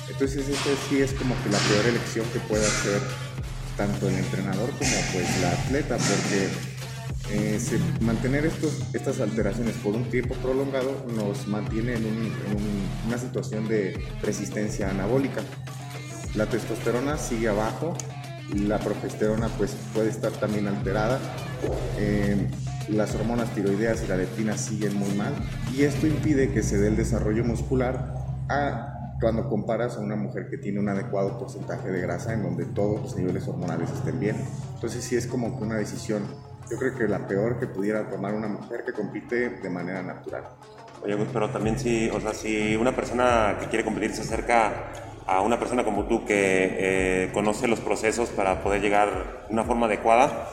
Entonces 0.08 0.48
esto 0.48 0.70
sí 0.88 1.00
es 1.00 1.12
como 1.12 1.34
que 1.42 1.50
la 1.50 1.58
peor 1.58 1.86
elección 1.86 2.26
que 2.32 2.40
puede 2.40 2.66
hacer 2.66 3.00
tanto 3.76 4.08
el 4.08 4.14
entrenador 4.16 4.70
como 4.70 4.90
pues 5.12 5.40
la 5.40 5.52
atleta 5.52 5.96
porque 5.96 6.69
eh, 7.32 7.58
mantener 8.00 8.44
estos, 8.46 8.94
estas 8.94 9.20
alteraciones 9.20 9.76
por 9.76 9.94
un 9.94 10.04
tiempo 10.10 10.34
prolongado 10.36 11.06
nos 11.14 11.46
mantiene 11.46 11.94
en, 11.94 12.32
una 13.06 13.18
situación 13.18 13.68
de 13.68 13.96
resistencia 14.22 14.90
anabólica. 14.90 15.42
La 16.34 16.46
testosterona 16.46 17.16
sigue 17.16 17.48
abajo, 17.48 17.94
la 18.54 18.78
progesterona 18.78 19.48
pues 19.58 19.76
puede 19.94 20.10
estar 20.10 20.32
también 20.32 20.66
alterada, 20.66 21.20
eh, 21.98 22.48
las 22.88 23.14
hormonas 23.14 23.54
tiroideas 23.54 24.02
y 24.02 24.08
la 24.08 24.16
leptina 24.16 24.56
siguen 24.56 24.96
muy 24.96 25.10
mal 25.14 25.32
y 25.76 25.82
esto 25.82 26.06
impide 26.06 26.50
que 26.52 26.62
se 26.62 26.78
dé 26.78 26.88
el 26.88 26.96
desarrollo 26.96 27.44
muscular 27.44 28.14
cuando 29.20 29.48
comparas 29.48 29.96
a 29.96 30.00
una 30.00 30.16
mujer 30.16 30.48
que 30.48 30.58
tiene 30.58 30.80
un 30.80 30.88
adecuado 30.88 31.38
porcentaje 31.38 31.90
de 31.90 32.00
grasa 32.00 32.32
en 32.32 32.42
donde 32.42 32.64
todos 32.64 33.00
los 33.02 33.16
niveles 33.16 33.46
hormonales 33.46 33.90
estén 33.90 34.18
bien. 34.18 34.36
Entonces 34.74 35.04
sí 35.04 35.14
es 35.14 35.26
como 35.26 35.56
que 35.56 35.62
una 35.62 35.76
decisión 35.76 36.22
yo 36.70 36.76
creo 36.78 36.94
que 36.94 37.08
la 37.08 37.26
peor 37.26 37.58
que 37.58 37.66
pudiera 37.66 38.08
tomar 38.08 38.34
una 38.34 38.48
mujer 38.48 38.84
que 38.84 38.92
compite 38.92 39.50
de 39.50 39.70
manera 39.70 40.02
natural. 40.02 40.44
Oye, 41.02 41.16
pero 41.32 41.50
también 41.50 41.78
si, 41.78 42.08
o 42.10 42.20
sea, 42.20 42.32
si 42.32 42.76
una 42.76 42.94
persona 42.94 43.56
que 43.58 43.66
quiere 43.66 43.84
competir 43.84 44.14
se 44.14 44.22
acerca 44.22 44.92
a 45.26 45.40
una 45.40 45.58
persona 45.58 45.84
como 45.84 46.04
tú 46.06 46.24
que 46.24 46.34
eh, 47.24 47.30
conoce 47.32 47.66
los 47.66 47.80
procesos 47.80 48.30
para 48.30 48.62
poder 48.62 48.82
llegar 48.82 49.46
de 49.48 49.52
una 49.52 49.64
forma 49.64 49.86
adecuada, 49.86 50.48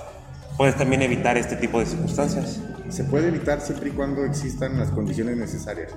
puedes 0.57 0.75
también 0.75 1.01
evitar 1.01 1.37
este 1.37 1.55
tipo 1.55 1.79
de 1.79 1.85
circunstancias. 1.85 2.61
Se 2.89 3.03
puede 3.03 3.27
evitar 3.27 3.61
siempre 3.61 3.89
y 3.89 3.91
cuando 3.91 4.23
existan 4.23 4.79
las 4.79 4.89
condiciones 4.89 5.37
necesarias. 5.37 5.93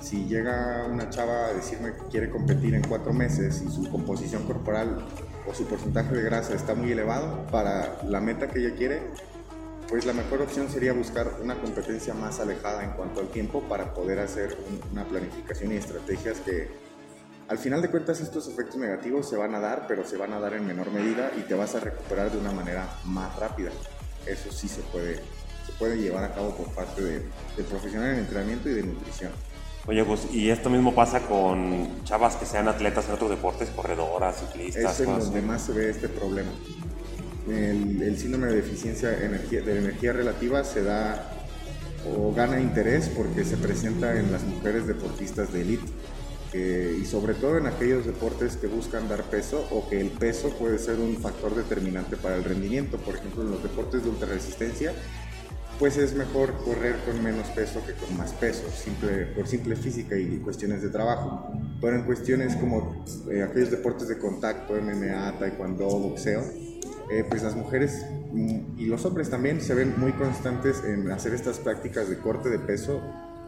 Si 0.00 0.26
llega 0.26 0.86
una 0.88 1.10
chava 1.10 1.46
a 1.46 1.54
decirme 1.54 1.92
que 1.94 2.08
quiere 2.10 2.30
competir 2.30 2.74
en 2.74 2.82
cuatro 2.82 3.12
meses 3.12 3.62
y 3.66 3.70
su 3.70 3.90
composición 3.90 4.44
corporal 4.44 5.04
o 5.48 5.54
su 5.54 5.66
porcentaje 5.66 6.14
de 6.14 6.22
grasa 6.22 6.54
está 6.54 6.74
muy 6.74 6.92
elevado 6.92 7.46
para 7.50 7.98
la 8.04 8.20
meta 8.20 8.48
que 8.48 8.60
ella 8.60 8.76
quiere, 8.76 9.02
pues 9.88 10.04
la 10.04 10.12
mejor 10.12 10.42
opción 10.42 10.68
sería 10.68 10.92
buscar 10.92 11.36
una 11.42 11.58
competencia 11.58 12.12
más 12.12 12.40
alejada 12.40 12.84
en 12.84 12.90
cuanto 12.90 13.20
al 13.20 13.28
tiempo 13.28 13.62
para 13.62 13.94
poder 13.94 14.18
hacer 14.18 14.56
una 14.92 15.04
planificación 15.04 15.72
y 15.72 15.76
estrategias 15.76 16.40
que 16.40 16.68
al 17.48 17.56
final 17.56 17.80
de 17.80 17.90
cuentas 17.90 18.20
estos 18.20 18.46
efectos 18.48 18.76
negativos 18.76 19.26
se 19.28 19.36
van 19.36 19.54
a 19.54 19.60
dar, 19.60 19.86
pero 19.88 20.04
se 20.04 20.18
van 20.18 20.34
a 20.34 20.40
dar 20.40 20.52
en 20.52 20.66
menor 20.66 20.90
medida 20.90 21.32
y 21.38 21.40
te 21.42 21.54
vas 21.54 21.74
a 21.74 21.80
recuperar 21.80 22.30
de 22.30 22.36
una 22.36 22.52
manera 22.52 22.86
más 23.04 23.34
rápida. 23.36 23.70
Eso 24.26 24.52
sí 24.52 24.68
se 24.68 24.82
puede, 24.82 25.16
se 25.16 25.72
puede 25.78 25.96
llevar 25.96 26.24
a 26.24 26.34
cabo 26.34 26.54
por 26.54 26.68
parte 26.74 27.02
de, 27.02 27.22
del 27.56 27.64
profesional 27.66 28.12
en 28.12 28.18
entrenamiento 28.18 28.68
y 28.68 28.74
de 28.74 28.82
nutrición. 28.82 29.32
Oye, 29.86 30.02
Gus, 30.02 30.26
¿y 30.30 30.50
esto 30.50 30.68
mismo 30.68 30.94
pasa 30.94 31.20
con 31.20 32.04
chavas 32.04 32.36
que 32.36 32.44
sean 32.44 32.68
atletas 32.68 33.08
en 33.08 33.14
otros 33.14 33.30
deportes, 33.30 33.70
corredoras, 33.70 34.40
ciclistas? 34.40 35.00
Es 35.00 35.06
en 35.06 35.18
donde 35.18 35.40
más 35.40 35.62
se 35.62 35.72
ve 35.72 35.88
este 35.88 36.10
problema. 36.10 36.50
El, 37.50 38.02
el 38.02 38.18
síndrome 38.18 38.48
de 38.48 38.56
deficiencia 38.56 39.10
de 39.10 39.26
energía, 39.26 39.62
de 39.62 39.78
energía 39.78 40.12
relativa 40.12 40.64
se 40.64 40.82
da 40.82 41.32
o 42.06 42.32
gana 42.32 42.60
interés 42.60 43.08
porque 43.08 43.44
se 43.44 43.56
presenta 43.56 44.18
en 44.18 44.30
las 44.32 44.44
mujeres 44.44 44.86
deportistas 44.86 45.52
de 45.52 45.62
élite 45.62 45.88
y 46.54 47.04
sobre 47.04 47.34
todo 47.34 47.58
en 47.58 47.66
aquellos 47.66 48.06
deportes 48.06 48.56
que 48.56 48.66
buscan 48.66 49.08
dar 49.08 49.22
peso 49.24 49.66
o 49.70 49.88
que 49.88 50.00
el 50.00 50.08
peso 50.08 50.50
puede 50.50 50.78
ser 50.78 50.98
un 50.98 51.16
factor 51.16 51.54
determinante 51.54 52.16
para 52.16 52.36
el 52.36 52.44
rendimiento. 52.44 52.96
Por 52.96 53.16
ejemplo, 53.16 53.42
en 53.42 53.50
los 53.50 53.62
deportes 53.62 54.02
de 54.04 54.10
ultrarresistencia, 54.10 54.92
pues 55.78 55.98
es 55.98 56.14
mejor 56.14 56.54
correr 56.64 56.96
con 57.04 57.22
menos 57.22 57.46
peso 57.48 57.84
que 57.84 57.92
con 57.92 58.16
más 58.16 58.32
peso, 58.32 58.64
simple, 58.70 59.26
por 59.26 59.46
simple 59.46 59.76
física 59.76 60.16
y 60.16 60.38
cuestiones 60.38 60.82
de 60.82 60.88
trabajo. 60.88 61.52
Pero 61.80 61.96
en 61.96 62.04
cuestiones 62.04 62.56
como 62.56 63.04
eh, 63.30 63.42
aquellos 63.42 63.70
deportes 63.70 64.08
de 64.08 64.18
contacto, 64.18 64.74
MMA, 64.74 65.38
taekwondo, 65.38 65.86
boxeo, 65.86 66.42
eh, 67.10 67.24
pues 67.28 67.42
las 67.42 67.56
mujeres 67.56 68.04
y 68.76 68.86
los 68.86 69.04
hombres 69.04 69.30
también 69.30 69.60
se 69.60 69.74
ven 69.74 69.94
muy 69.96 70.12
constantes 70.12 70.84
en 70.84 71.10
hacer 71.10 71.34
estas 71.34 71.58
prácticas 71.58 72.08
de 72.08 72.18
corte 72.18 72.50
de 72.50 72.58
peso 72.58 73.00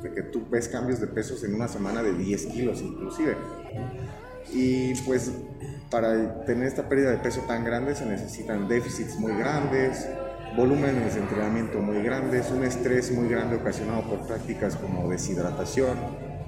de 0.03 0.13
que 0.13 0.23
tú 0.23 0.47
ves 0.51 0.69
cambios 0.69 1.01
de 1.01 1.07
pesos 1.07 1.45
en 1.45 1.55
una 1.55 1.69
semana 1.69 2.03
de 2.03 2.15
10 2.15 2.47
kilos 2.47 2.81
inclusive. 2.81 3.37
Y 4.53 4.95
pues 5.03 5.31
para 5.91 6.45
tener 6.45 6.67
esta 6.67 6.89
pérdida 6.89 7.11
de 7.11 7.19
peso 7.19 7.43
tan 7.43 7.65
grande 7.65 7.95
se 7.95 8.07
necesitan 8.07 8.69
déficits 8.69 9.19
muy 9.19 9.33
grandes, 9.35 10.09
volúmenes 10.57 11.15
de 11.15 11.21
entrenamiento 11.21 11.81
muy 11.81 12.03
grandes, 12.03 12.51
un 12.51 12.65
estrés 12.65 13.13
muy 13.13 13.29
grande 13.29 13.57
ocasionado 13.57 14.03
por 14.09 14.27
prácticas 14.27 14.77
como 14.77 15.09
deshidratación. 15.09 15.97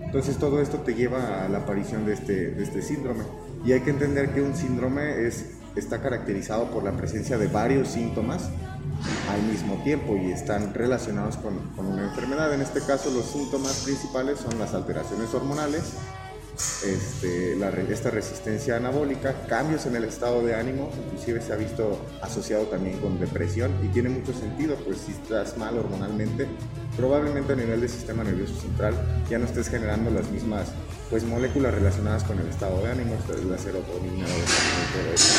Entonces 0.01 0.37
todo 0.37 0.61
esto 0.61 0.79
te 0.79 0.95
lleva 0.95 1.45
a 1.45 1.49
la 1.49 1.59
aparición 1.59 2.05
de 2.05 2.15
este, 2.15 2.51
de 2.51 2.63
este 2.63 2.83
síndrome. 2.83 3.25
Y 3.65 3.73
hay 3.73 3.81
que 3.81 3.91
entender 3.91 4.31
que 4.31 4.43
un 4.43 4.55
síndrome 4.55 5.27
es, 5.27 5.53
está 5.77 6.01
caracterizado 6.01 6.71
por 6.71 6.85
la 6.85 6.93
presencia 6.93 7.39
de 7.39 7.49
varios 7.49 7.89
síntomas 7.89 8.51
al 9.31 9.43
mismo 9.43 9.83
tiempo 9.83 10.17
y 10.17 10.31
están 10.31 10.75
relacionados 10.75 11.37
con, 11.37 11.59
con, 11.75 11.87
una 11.87 12.05
enfermedad. 12.05 12.53
En 12.55 12.61
este 12.61 12.81
caso 12.81 13.11
los 13.11 13.25
síntomas 13.27 13.83
principales 13.85 14.39
son 14.39 14.59
las 14.59 14.75
alteraciones 14.75 15.33
hormonales, 15.35 15.95
este, 16.85 17.57
esta 17.93 18.11
resistencia 18.11 18.77
anabólica, 18.77 19.35
cambios 19.49 19.87
en 19.87 19.97
el 19.97 20.05
estado 20.05 20.45
de 20.45 20.55
ánimo, 20.55 20.91
inclusive 21.07 21.41
se 21.41 21.53
ha 21.53 21.57
visto 21.57 21.99
asociado 22.21 22.65
también 22.65 22.99
con 22.99 23.19
depresión 23.19 23.73
y 23.83 23.89
tiene 23.89 24.11
mucho 24.11 24.33
sentido, 24.33 24.77
pues 24.85 24.99
si 24.99 25.13
estás 25.13 25.57
mal 25.57 25.79
hormonalmente, 25.79 26.47
probablemente 26.97 27.55
a 27.55 27.57
nivel 27.57 27.81
del 27.81 27.89
sistema 27.89 28.23
nervioso 28.23 28.55
central 28.61 28.95
ya 29.31 29.39
no 29.39 29.47
estés 29.47 29.69
generando 29.69 30.11
las 30.11 30.31
mismas 30.31 30.69
pues 31.13 31.25
moléculas 31.25 31.75
relacionadas 31.75 32.25
con 32.25 32.39
el 32.39 32.49
estado 32.49 32.83
de 32.83 32.91
ánimo, 32.91 33.15
la 33.47 33.59
serotonina, 33.59 34.25
todo 34.25 35.13
eso. 35.13 35.35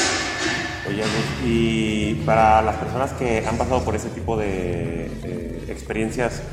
Oye, 0.88 1.04
y 1.44 2.14
para 2.28 2.62
las 2.62 2.76
personas 2.76 3.12
que 3.14 3.44
han 3.44 3.58
pasado 3.58 3.84
por 3.84 3.96
ese 3.96 4.10
tipo 4.10 4.38
de 4.38 5.08
eh, 5.24 5.66
experiencias, 5.70 6.44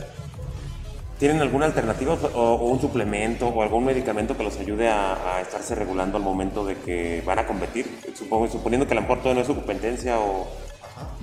¿tienen 1.19 1.43
alguna 1.43 1.67
alternativa 1.67 2.15
o, 2.15 2.65
un 2.65 2.81
suplemento 2.81 3.49
o 3.49 3.63
algún 3.63 3.85
medicamento 3.85 4.39
que 4.39 4.43
los 4.43 4.57
ayude 4.59 4.89
a, 4.89 5.43
estarse 5.43 5.75
regulando 5.75 6.17
al 6.17 6.25
momento 6.25 6.65
de 6.65 6.77
que 6.77 7.23
van 7.27 7.41
a 7.41 7.47
competir? 7.47 8.01
Supongo, 8.15 8.49
suponiendo 8.49 8.87
que 8.87 8.95
el 8.95 9.01
aporte 9.01 9.35
no 9.35 9.43
es 9.43 9.47
su 9.47 9.55
competencia 9.55 10.19
o, 10.19 10.49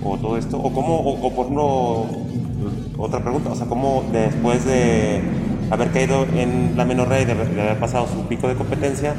o 0.04 0.16
todo 0.18 0.36
esto, 0.36 0.56
o 0.56 0.72
cómo, 0.72 1.00
o, 1.00 1.34
por 1.34 1.50
no, 1.50 2.06
otra 2.96 3.18
pregunta, 3.24 3.50
o 3.50 3.56
sea, 3.56 3.66
cómo 3.66 4.04
después 4.12 4.64
de 4.66 5.47
haber 5.70 5.90
caído 5.90 6.24
en 6.34 6.76
la 6.76 6.84
menorrea 6.84 7.20
y 7.20 7.24
de, 7.24 7.32
haber 7.32 7.78
pasado 7.78 8.06
su 8.08 8.26
pico 8.26 8.48
de 8.48 8.54
competencia, 8.54 9.14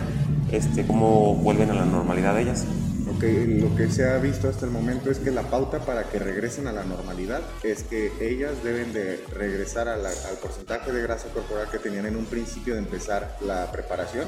este, 0.52 0.86
cómo 0.86 1.36
vuelven 1.36 1.70
a 1.72 1.74
la 1.74 1.86
normalidad 1.86 2.36
de 2.36 2.42
ellas. 2.42 2.66
lo 3.06 3.76
que 3.76 3.90
se 3.90 4.10
ha 4.10 4.18
visto 4.18 4.48
hasta 4.50 4.66
el 4.66 4.72
momento 4.72 5.12
es 5.12 5.20
que 5.20 5.32
la 5.32 5.44
pauta 5.44 5.80
para 5.80 6.04
que 6.04 6.20
regresen 6.20 6.68
a 6.68 6.72
la 6.72 6.84
normalidad 6.84 7.42
es 7.64 7.84
que 7.84 8.12
ellas 8.22 8.64
deben 8.64 8.94
de 8.94 9.24
regresar 9.34 9.88
al 9.88 10.02
porcentaje 10.42 10.92
de 10.92 11.02
grasa 11.02 11.28
corporal 11.30 11.68
que 11.72 11.80
tenían 11.80 12.06
en 12.06 12.16
un 12.16 12.26
principio 12.26 12.74
de 12.74 12.80
empezar 12.80 13.38
la 13.46 13.72
preparación. 13.72 14.28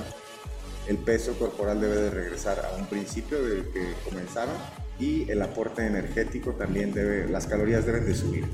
El 0.87 0.97
peso 0.97 1.33
corporal 1.37 1.79
debe 1.79 1.95
de 1.95 2.09
regresar 2.09 2.59
a 2.65 2.77
un 2.77 2.87
principio 2.87 3.41
del 3.43 3.69
que 3.71 3.93
comenzaron 4.03 4.55
y 4.99 5.29
el 5.29 5.41
aporte 5.41 5.85
energético 5.85 6.51
también 6.51 6.93
debe, 6.93 7.29
las 7.29 7.47
calorías 7.47 7.85
deben 7.85 8.05
de 8.05 8.13
subir. 8.13 8.45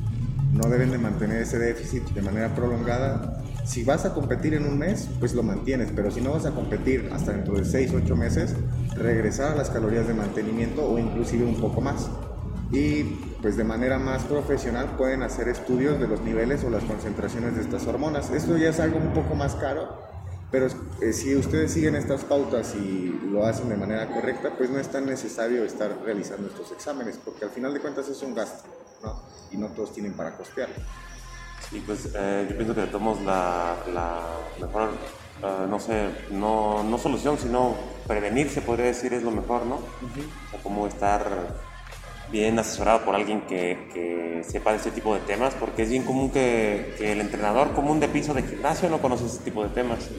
No 0.54 0.70
deben 0.70 0.92
de 0.92 0.98
mantener 0.98 1.42
ese 1.42 1.60
déficit 1.60 2.04
de 2.10 2.22
manera 2.22 2.54
prolongada 2.56 3.44
si 3.68 3.84
vas 3.84 4.06
a 4.06 4.14
competir 4.14 4.54
en 4.54 4.66
un 4.66 4.78
mes, 4.78 5.10
pues 5.20 5.34
lo 5.34 5.44
mantienes, 5.44 5.90
pero 5.94 6.10
si 6.10 6.22
no 6.22 6.32
vas 6.32 6.46
a 6.46 6.52
competir 6.52 7.10
hasta 7.12 7.34
dentro 7.34 7.56
de 7.56 7.66
6, 7.66 7.92
8 8.04 8.16
meses, 8.16 8.56
regresar 8.96 9.52
a 9.52 9.56
las 9.56 9.70
calorías 9.70 10.08
de 10.08 10.14
mantenimiento 10.14 10.90
o 10.90 10.98
inclusive 10.98 11.44
un 11.44 11.60
poco 11.60 11.82
más. 11.82 12.08
Y 12.72 13.04
pues 13.42 13.58
de 13.58 13.66
manera 13.66 14.00
más 14.00 14.24
profesional 14.24 14.96
pueden 14.98 15.22
hacer 15.22 15.50
estudios 15.50 16.00
de 16.00 16.08
los 16.08 16.22
niveles 16.22 16.64
o 16.64 16.70
las 16.70 16.84
concentraciones 16.86 17.56
de 17.56 17.62
estas 17.62 17.86
hormonas. 17.88 18.32
Esto 18.32 18.58
ya 18.58 18.70
es 18.70 18.80
algo 18.80 19.00
un 19.00 19.14
poco 19.14 19.36
más 19.36 19.56
caro, 19.56 20.02
pero 20.50 20.68
eh, 21.02 21.12
si 21.12 21.36
ustedes 21.36 21.72
siguen 21.72 21.96
estas 21.96 22.24
pautas 22.24 22.74
y 22.74 23.20
lo 23.30 23.46
hacen 23.46 23.68
de 23.68 23.76
manera 23.76 24.08
correcta, 24.08 24.54
pues 24.58 24.70
no 24.70 24.80
es 24.80 24.88
tan 24.88 25.06
necesario 25.06 25.66
estar 25.66 25.94
realizando 26.06 26.48
estos 26.48 26.72
exámenes, 26.72 27.20
porque 27.24 27.44
al 27.44 27.52
final 27.52 27.74
de 27.74 27.82
cuentas 27.82 28.08
es 28.08 28.22
un 28.22 28.34
gasto, 28.34 28.64
¿no? 29.04 29.22
Y 29.52 29.58
no 29.58 29.68
todos 29.68 29.92
tienen 29.92 30.14
para 30.14 30.38
costearlo. 30.38 30.76
Y 31.72 31.80
pues 31.80 32.10
eh, 32.16 32.48
yo 32.50 32.56
pienso 32.56 32.74
que 32.74 32.84
tomamos 32.84 33.22
la, 33.22 33.76
la 33.94 34.22
mejor, 34.60 34.92
uh, 35.44 35.68
no 35.70 35.80
sé, 35.80 36.10
no, 36.32 36.84
no, 36.84 36.98
solución, 36.98 37.38
sino 37.38 37.76
prevenir, 38.08 38.50
se 38.50 38.62
podría 38.62 38.86
decir, 38.86 39.14
es 39.14 39.24
lo 39.24 39.32
mejor, 39.32 39.66
¿no? 39.66 39.76
O 39.76 40.50
sea, 40.50 40.60
como 40.64 40.88
estar 40.88 41.26
bien 42.32 42.58
asesorado 42.60 43.04
por 43.04 43.16
alguien 43.16 43.42
que, 43.42 43.90
que, 43.94 44.44
sepa 44.48 44.72
de 44.72 44.78
ese 44.78 44.92
tipo 44.92 45.14
de 45.14 45.22
temas, 45.22 45.56
porque 45.56 45.84
es 45.84 45.90
bien 45.90 46.04
común 46.04 46.32
que, 46.32 46.96
que, 46.98 47.12
el 47.12 47.22
entrenador 47.22 47.74
común 47.74 48.00
de 48.00 48.08
piso 48.08 48.34
de 48.34 48.44
gimnasio 48.44 48.90
no 48.90 49.02
conoce 49.02 49.26
ese 49.26 49.40
tipo 49.40 49.64
de 49.64 49.70
temas. 49.70 50.10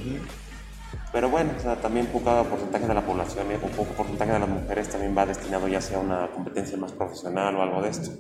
Pero 1.11 1.31
bueno, 1.31 1.53
o 1.57 1.61
sea, 1.61 1.77
también 1.77 2.07
poco 2.07 2.45
porcentaje 2.45 2.87
de 2.87 2.95
la 2.95 3.05
población, 3.05 3.51
¿eh? 3.51 3.59
un 3.63 3.71
poco 3.71 3.95
porcentaje 3.95 4.33
de 4.33 4.39
las 4.39 4.49
mujeres 4.49 4.89
también 4.89 5.17
va 5.17 5.25
destinado 5.25 5.67
ya 5.67 5.81
sea 5.81 5.99
a 5.99 6.01
una 6.01 6.31
competencia 6.31 6.77
más 6.77 6.93
profesional 6.93 7.57
o 7.57 7.63
algo 7.63 7.83
de 7.83 7.89
esto. 7.89 8.11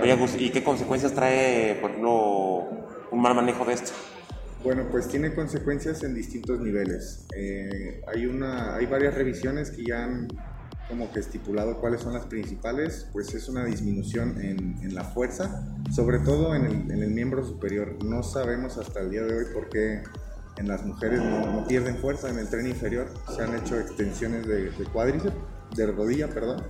Oye, 0.00 0.16
¿y 0.38 0.50
qué 0.50 0.62
consecuencias 0.62 1.12
trae, 1.12 1.76
por 1.80 1.90
ejemplo, 1.90 2.68
un 3.10 3.20
mal 3.20 3.34
manejo 3.34 3.64
de 3.64 3.74
esto? 3.74 3.92
Bueno, 4.62 4.86
pues 4.90 5.08
tiene 5.08 5.34
consecuencias 5.34 6.04
en 6.04 6.14
distintos 6.14 6.60
niveles. 6.60 7.26
Eh, 7.36 8.00
hay, 8.06 8.26
una, 8.26 8.76
hay 8.76 8.86
varias 8.86 9.14
revisiones 9.14 9.72
que 9.72 9.84
ya 9.84 10.04
han 10.04 10.28
como 10.88 11.10
que 11.10 11.20
estipulado 11.20 11.80
cuáles 11.80 12.02
son 12.02 12.12
las 12.12 12.26
principales, 12.26 13.08
pues 13.12 13.34
es 13.34 13.48
una 13.48 13.64
disminución 13.64 14.40
en, 14.40 14.76
en 14.82 14.94
la 14.94 15.04
fuerza, 15.04 15.64
sobre 15.90 16.18
todo 16.20 16.54
en 16.54 16.66
el, 16.66 16.90
en 16.90 17.02
el 17.02 17.10
miembro 17.10 17.44
superior. 17.44 17.96
No 18.04 18.22
sabemos 18.22 18.78
hasta 18.78 19.00
el 19.00 19.10
día 19.10 19.22
de 19.22 19.34
hoy 19.34 19.44
por 19.52 19.68
qué 19.68 20.02
en 20.62 20.68
las 20.68 20.84
mujeres 20.84 21.20
no, 21.20 21.66
pierden 21.66 21.98
fuerza 21.98 22.30
en 22.30 22.38
el 22.38 22.48
tren 22.48 22.68
inferior, 22.68 23.08
se 23.34 23.42
han 23.42 23.54
hecho 23.56 23.78
extensiones 23.80 24.46
de, 24.46 24.70
cuádriceps, 24.92 25.34
de 25.74 25.86
rodilla, 25.86 26.28
perdón, 26.28 26.62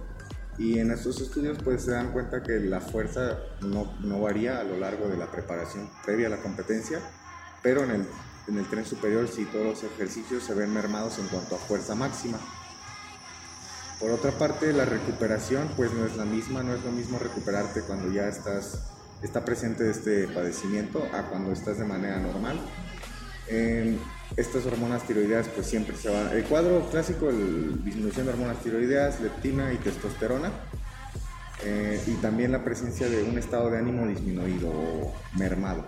y 0.57 0.79
en 0.79 0.91
estos 0.91 1.21
estudios 1.21 1.59
pues 1.63 1.83
se 1.83 1.91
dan 1.91 2.11
cuenta 2.13 2.43
que 2.43 2.59
la 2.59 2.81
fuerza 2.81 3.39
no, 3.61 3.93
no, 4.01 4.21
varía 4.23 4.61
a 4.61 4.65
lo 4.65 4.79
largo 4.79 5.09
de 5.09 5.19
la 5.19 5.31
preparación 5.31 5.91
previa 6.05 6.29
a 6.29 6.31
la 6.31 6.39
competencia, 6.39 7.01
pero 7.63 7.85
en 7.85 7.91
el, 7.91 8.07
en 8.49 8.59
el 8.59 8.67
tren 8.71 8.87
superior 8.87 9.29
sí 9.29 9.47
todos 9.53 9.67
los 9.67 9.85
ejercicios 9.85 10.43
se 10.43 10.55
ven 10.55 10.73
mermados 10.73 11.19
en 11.19 11.27
cuanto 11.29 11.57
a 11.57 11.59
fuerza 11.59 11.95
máxima. 11.95 12.39
Por 14.01 14.11
otra 14.11 14.33
parte, 14.33 14.73
la 14.73 14.87
recuperación 14.87 15.69
pues 15.77 15.93
no 15.93 16.07
es 16.07 16.17
la 16.17 16.25
misma, 16.25 16.63
no 16.63 16.75
es 16.75 16.83
lo 16.83 16.91
mismo 16.91 17.19
recuperarte 17.19 17.83
cuando 17.83 18.11
ya 18.11 18.27
estás, 18.27 18.81
está 19.23 19.45
presente 19.45 19.89
este 19.91 20.29
padecimiento 20.29 21.07
a 21.13 21.29
cuando 21.29 21.53
estás 21.53 21.79
de 21.79 21.85
manera 21.85 22.19
normal 22.19 22.59
estas 24.37 24.67
hormonas 24.67 25.07
tiroideas 25.07 25.49
pues 25.49 25.67
siempre 25.67 25.97
se 25.97 26.09
van. 26.09 26.29
El 26.33 26.45
cuadro 26.45 26.89
clásico, 26.91 27.29
el 27.29 27.85
disminución 27.85 28.27
de 28.27 28.33
hormonas 28.33 28.63
tiroideas, 28.63 29.21
leptina 29.21 29.73
y 29.73 29.77
testosterona. 29.77 30.51
Eh, 31.65 32.03
y 32.09 32.15
también 32.15 32.51
la 32.51 32.65
presencia 32.65 33.09
de 33.09 33.23
un 33.23 33.39
estado 33.39 33.71
de 33.71 33.79
ánimo 33.79 34.07
disminuido 34.07 34.69
o 34.71 35.15
mermado. 35.37 35.85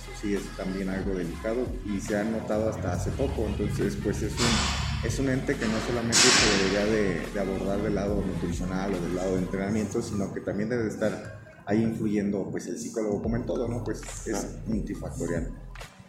Eso 0.00 0.20
sí 0.20 0.34
es 0.34 0.42
también 0.56 0.88
algo 0.88 1.14
delicado 1.14 1.66
y 1.84 2.00
se 2.00 2.16
ha 2.16 2.22
notado 2.22 2.68
hasta 2.68 2.92
hace 2.92 3.10
poco. 3.10 3.46
Entonces 3.46 3.96
pues 4.02 4.22
es 4.22 4.32
un, 4.32 5.06
es 5.06 5.18
un 5.18 5.28
ente 5.28 5.56
que 5.56 5.66
no 5.66 5.78
solamente 5.86 6.16
se 6.16 6.58
debería 6.58 6.86
de, 6.86 7.26
de 7.32 7.40
abordar 7.40 7.82
del 7.82 7.94
lado 7.94 8.22
nutricional 8.24 8.94
o 8.94 9.00
del 9.00 9.16
lado 9.16 9.32
de 9.32 9.38
entrenamiento, 9.38 10.00
sino 10.00 10.32
que 10.32 10.40
también 10.40 10.68
debe 10.68 10.86
estar 10.86 11.40
ahí 11.66 11.82
influyendo 11.82 12.48
pues 12.50 12.68
el 12.68 12.78
psicólogo 12.78 13.20
como 13.20 13.34
en 13.36 13.46
todo, 13.46 13.66
¿no? 13.66 13.82
Pues 13.82 14.02
es 14.26 14.46
multifactorial. 14.66 15.50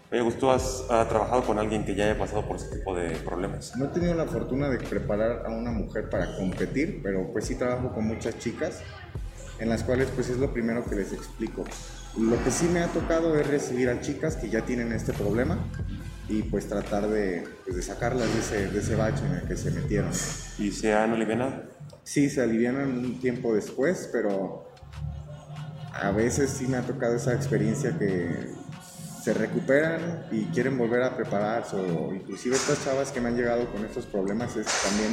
Oye, 0.09 0.21
Gus, 0.21 0.37
¿tú 0.37 0.49
has, 0.49 0.85
trabajado 0.87 1.43
con 1.43 1.59
alguien 1.59 1.83
que 1.83 1.93
ya 1.93 2.05
haya 2.05 2.17
pasado 2.17 2.47
por 2.47 2.55
ese 2.55 2.77
tipo 2.77 2.95
de 2.95 3.09
problemas? 3.17 3.75
No 3.75 3.85
he 3.85 3.87
tenido 3.89 4.13
la 4.13 4.25
fortuna 4.25 4.69
de 4.69 4.77
preparar 4.77 5.45
a 5.45 5.49
una 5.49 5.71
mujer 5.71 6.09
para 6.09 6.37
competir, 6.37 7.01
pero 7.03 7.29
pues 7.33 7.45
sí 7.45 7.55
trabajo 7.55 7.93
con 7.93 8.07
muchas 8.07 8.39
chicas 8.39 8.81
en 9.59 9.67
las 9.67 9.83
cuales 9.83 10.07
pues 10.15 10.29
es 10.29 10.37
lo 10.37 10.53
primero 10.53 10.85
que 10.85 10.95
les 10.95 11.11
explico. 11.11 11.65
Lo 12.17 12.41
que 12.41 12.51
sí 12.51 12.67
me 12.67 12.79
ha 12.79 12.87
tocado 12.87 13.37
es 13.37 13.47
recibir 13.47 13.89
a 13.89 13.99
chicas 13.99 14.37
que 14.37 14.49
ya 14.49 14.61
tienen 14.61 14.93
este 14.93 15.11
problema 15.11 15.59
y 16.29 16.43
pues 16.43 16.69
tratar 16.69 17.09
de, 17.09 17.43
pues, 17.65 17.75
de 17.75 17.81
sacarlas 17.81 18.33
de 18.33 18.39
ese, 18.39 18.71
de 18.71 18.79
ese 18.79 18.95
bache 18.95 19.25
en 19.25 19.33
el 19.33 19.47
que 19.47 19.57
se 19.57 19.71
metieron. 19.71 20.11
¿Y 20.57 20.71
se 20.71 20.93
han 20.93 21.11
aliviado? 21.11 21.63
Sí, 22.03 22.29
se 22.29 22.41
alivianan 22.41 22.97
un 22.97 23.19
tiempo 23.19 23.53
después, 23.53 24.09
pero 24.13 24.71
a 25.93 26.11
veces 26.11 26.49
sí 26.49 26.65
me 26.67 26.77
ha 26.77 26.81
tocado 26.83 27.15
esa 27.15 27.33
experiencia 27.33 27.97
que 27.99 28.56
se 29.27 29.33
recuperan 29.33 30.23
y 30.31 30.45
quieren 30.45 30.77
volver 30.77 31.03
a 31.03 31.17
prepararse 31.17 31.75
o 31.75 32.13
inclusive 32.15 32.55
estas 32.55 32.81
chavas 32.85 33.11
que 33.11 33.19
me 33.19 33.27
han 33.27 33.35
llegado 33.35 33.69
con 33.73 33.83
estos 33.83 34.05
problemas 34.05 34.55
es 34.55 34.65
también 34.83 35.11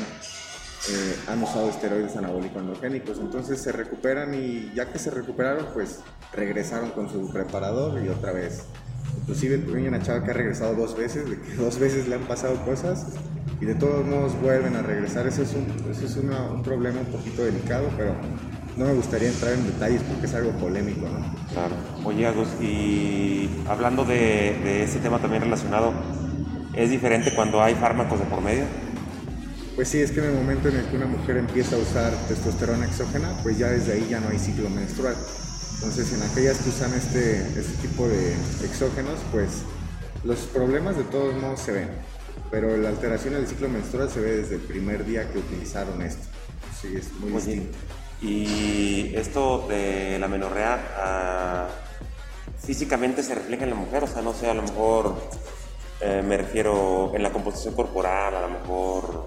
eh, 0.89 1.17
han 1.27 1.43
usado 1.43 1.69
esteroides 1.69 2.15
anabólicos 2.15 2.59
androgénicos. 2.59 3.19
Entonces 3.19 3.61
se 3.61 3.73
recuperan 3.73 4.33
y 4.33 4.73
ya 4.73 4.87
que 4.93 5.01
se 5.01 5.11
recuperaron 5.11 5.67
pues 5.75 5.99
regresaron 6.33 6.91
con 6.91 7.11
su 7.11 7.29
preparador 7.33 8.01
y 8.05 8.09
otra 8.09 8.31
vez. 8.31 8.67
Inclusive 9.23 9.65
hay 9.77 9.89
una 9.89 10.01
chava 10.01 10.23
que 10.23 10.31
ha 10.31 10.35
regresado 10.35 10.77
dos 10.77 10.97
veces 10.97 11.29
de 11.29 11.41
que 11.41 11.55
dos 11.57 11.81
veces 11.81 12.07
le 12.07 12.15
han 12.15 12.29
pasado 12.29 12.65
cosas 12.65 13.07
y 13.61 13.65
de 13.65 13.75
todos 13.75 14.07
modos 14.07 14.41
vuelven 14.41 14.77
a 14.77 14.83
regresar. 14.83 15.27
Eso 15.27 15.43
es 15.43 15.55
un, 15.55 15.91
eso 15.91 16.07
es 16.07 16.17
un 16.17 16.63
problema 16.63 17.01
un 17.01 17.07
poquito 17.07 17.45
delicado 17.45 17.91
pero 17.97 18.15
no 18.77 18.87
me 18.87 18.95
gustaría 18.95 19.29
entrar 19.29 19.53
en 19.53 19.67
detalles 19.67 20.03
porque 20.03 20.27
es 20.27 20.35
algo 20.35 20.51
polémico, 20.53 21.07
¿no? 21.09 21.35
Claro. 21.53 21.77
Oye, 22.05 22.27
Agus, 22.27 22.49
y 22.61 23.49
hablando 23.69 24.05
de, 24.05 24.59
de 24.65 24.85
ese 24.85 24.99
tema 24.99 25.21
también 25.21 25.43
relacionado, 25.43 25.93
¿es 26.75 26.91
diferente 26.91 27.35
cuando 27.35 27.63
hay 27.63 27.75
fármacos 27.75 28.19
de 28.19 28.25
por 28.27 28.41
medio? 28.41 28.65
Pues 29.77 29.89
sí, 29.89 29.99
es 29.99 30.13
que 30.13 30.21
en 30.21 30.27
el 30.27 30.35
momento 30.35 30.69
en 30.69 30.77
el 30.77 30.87
que 30.87 30.97
una 30.97 31.07
mujer 31.07 31.37
empieza 31.37 31.75
a 31.77 31.79
usar 31.81 32.13
testosterona 32.29 32.87
exógena, 32.87 33.37
pues 33.43 33.59
ya 33.59 33.69
desde 33.69 33.95
ahí 33.95 34.07
ya 34.09 34.21
no 34.21 34.29
hay 34.29 34.39
ciclo 34.39 34.71
menstrual. 34.71 35.17
Entonces, 35.75 36.13
en 36.13 36.23
aquellas 36.23 36.59
que 36.59 36.69
usan 36.71 36.95
este, 36.95 37.39
este 37.59 37.77
tipo 37.83 38.07
de 38.09 38.33
exógenos, 38.65 39.19
pues 39.33 39.63
los 40.23 40.39
problemas 40.41 40.97
de 40.97 41.03
todos 41.05 41.35
modos 41.41 41.61
se 41.61 41.73
ven, 41.73 41.89
pero 42.51 42.77
la 42.77 42.89
alteración 42.89 43.35
del 43.35 43.47
ciclo 43.49 43.69
menstrual 43.69 44.09
se 44.09 44.21
ve 44.21 44.37
desde 44.37 44.55
el 44.55 44.61
primer 44.61 45.05
día 45.05 45.29
que 45.31 45.39
utilizaron 45.39 46.01
esto. 46.03 46.23
Sí, 46.81 46.95
es 46.97 47.13
muy 47.15 47.33
distinto. 47.33 47.77
Y 48.21 49.15
esto 49.15 49.67
de 49.69 50.19
la 50.19 50.29
menorrea 50.29 50.95
ah, 50.97 51.69
físicamente 52.59 53.23
se 53.23 53.35
refleja 53.35 53.65
en 53.65 53.71
la 53.71 53.77
mujer, 53.77 54.05
o 54.05 54.07
sea, 54.07 54.23
no 54.23 54.33
sé, 54.33 54.49
a 54.49 54.55
lo 54.55 54.63
mejor 54.63 55.15
eh, 56.01 56.23
me 56.23 56.37
refiero 56.37 57.13
en 57.15 57.23
la 57.23 57.33
composición 57.33 57.75
corporal, 57.75 58.35
a 58.35 58.41
lo 58.43 58.49
mejor... 58.49 59.27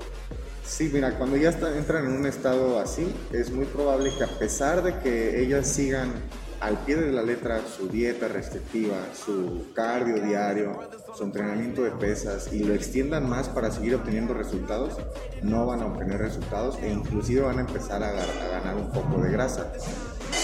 Sí, 0.66 0.90
mira, 0.92 1.18
cuando 1.18 1.38
ya 1.38 1.50
entran 1.50 2.06
en 2.06 2.12
un 2.12 2.26
estado 2.26 2.80
así, 2.80 3.16
es 3.32 3.52
muy 3.52 3.66
probable 3.66 4.12
que 4.18 4.26
a 4.26 4.28
pesar 4.28 4.84
de 4.84 5.00
que 5.00 5.42
ellas 5.42 5.66
sigan 5.66 6.12
al 6.60 6.78
pie 6.80 6.96
de 6.96 7.12
la 7.12 7.22
letra 7.22 7.62
su 7.68 7.88
dieta 7.88 8.28
restrictiva, 8.28 8.98
su 9.14 9.72
cardio 9.74 10.22
diario, 10.22 10.80
su 11.16 11.24
entrenamiento 11.24 11.84
de 11.84 11.92
pesas 11.92 12.52
y 12.52 12.64
lo 12.64 12.74
extiendan 12.74 13.30
más 13.30 13.50
para 13.50 13.72
seguir 13.72 13.96
obteniendo 13.96 14.34
resultados, 14.34 14.98
no 15.44 15.66
van 15.66 15.82
a 15.82 15.86
obtener 15.86 16.20
resultados 16.20 16.78
e 16.82 16.90
inclusive 16.90 17.42
van 17.42 17.60
a 17.60 17.62
empezar 17.62 18.04
a, 18.04 18.12
ganar 18.12 18.76
un 18.76 18.92
poco 18.92 19.22
de 19.22 19.32
grasa. 19.32 19.72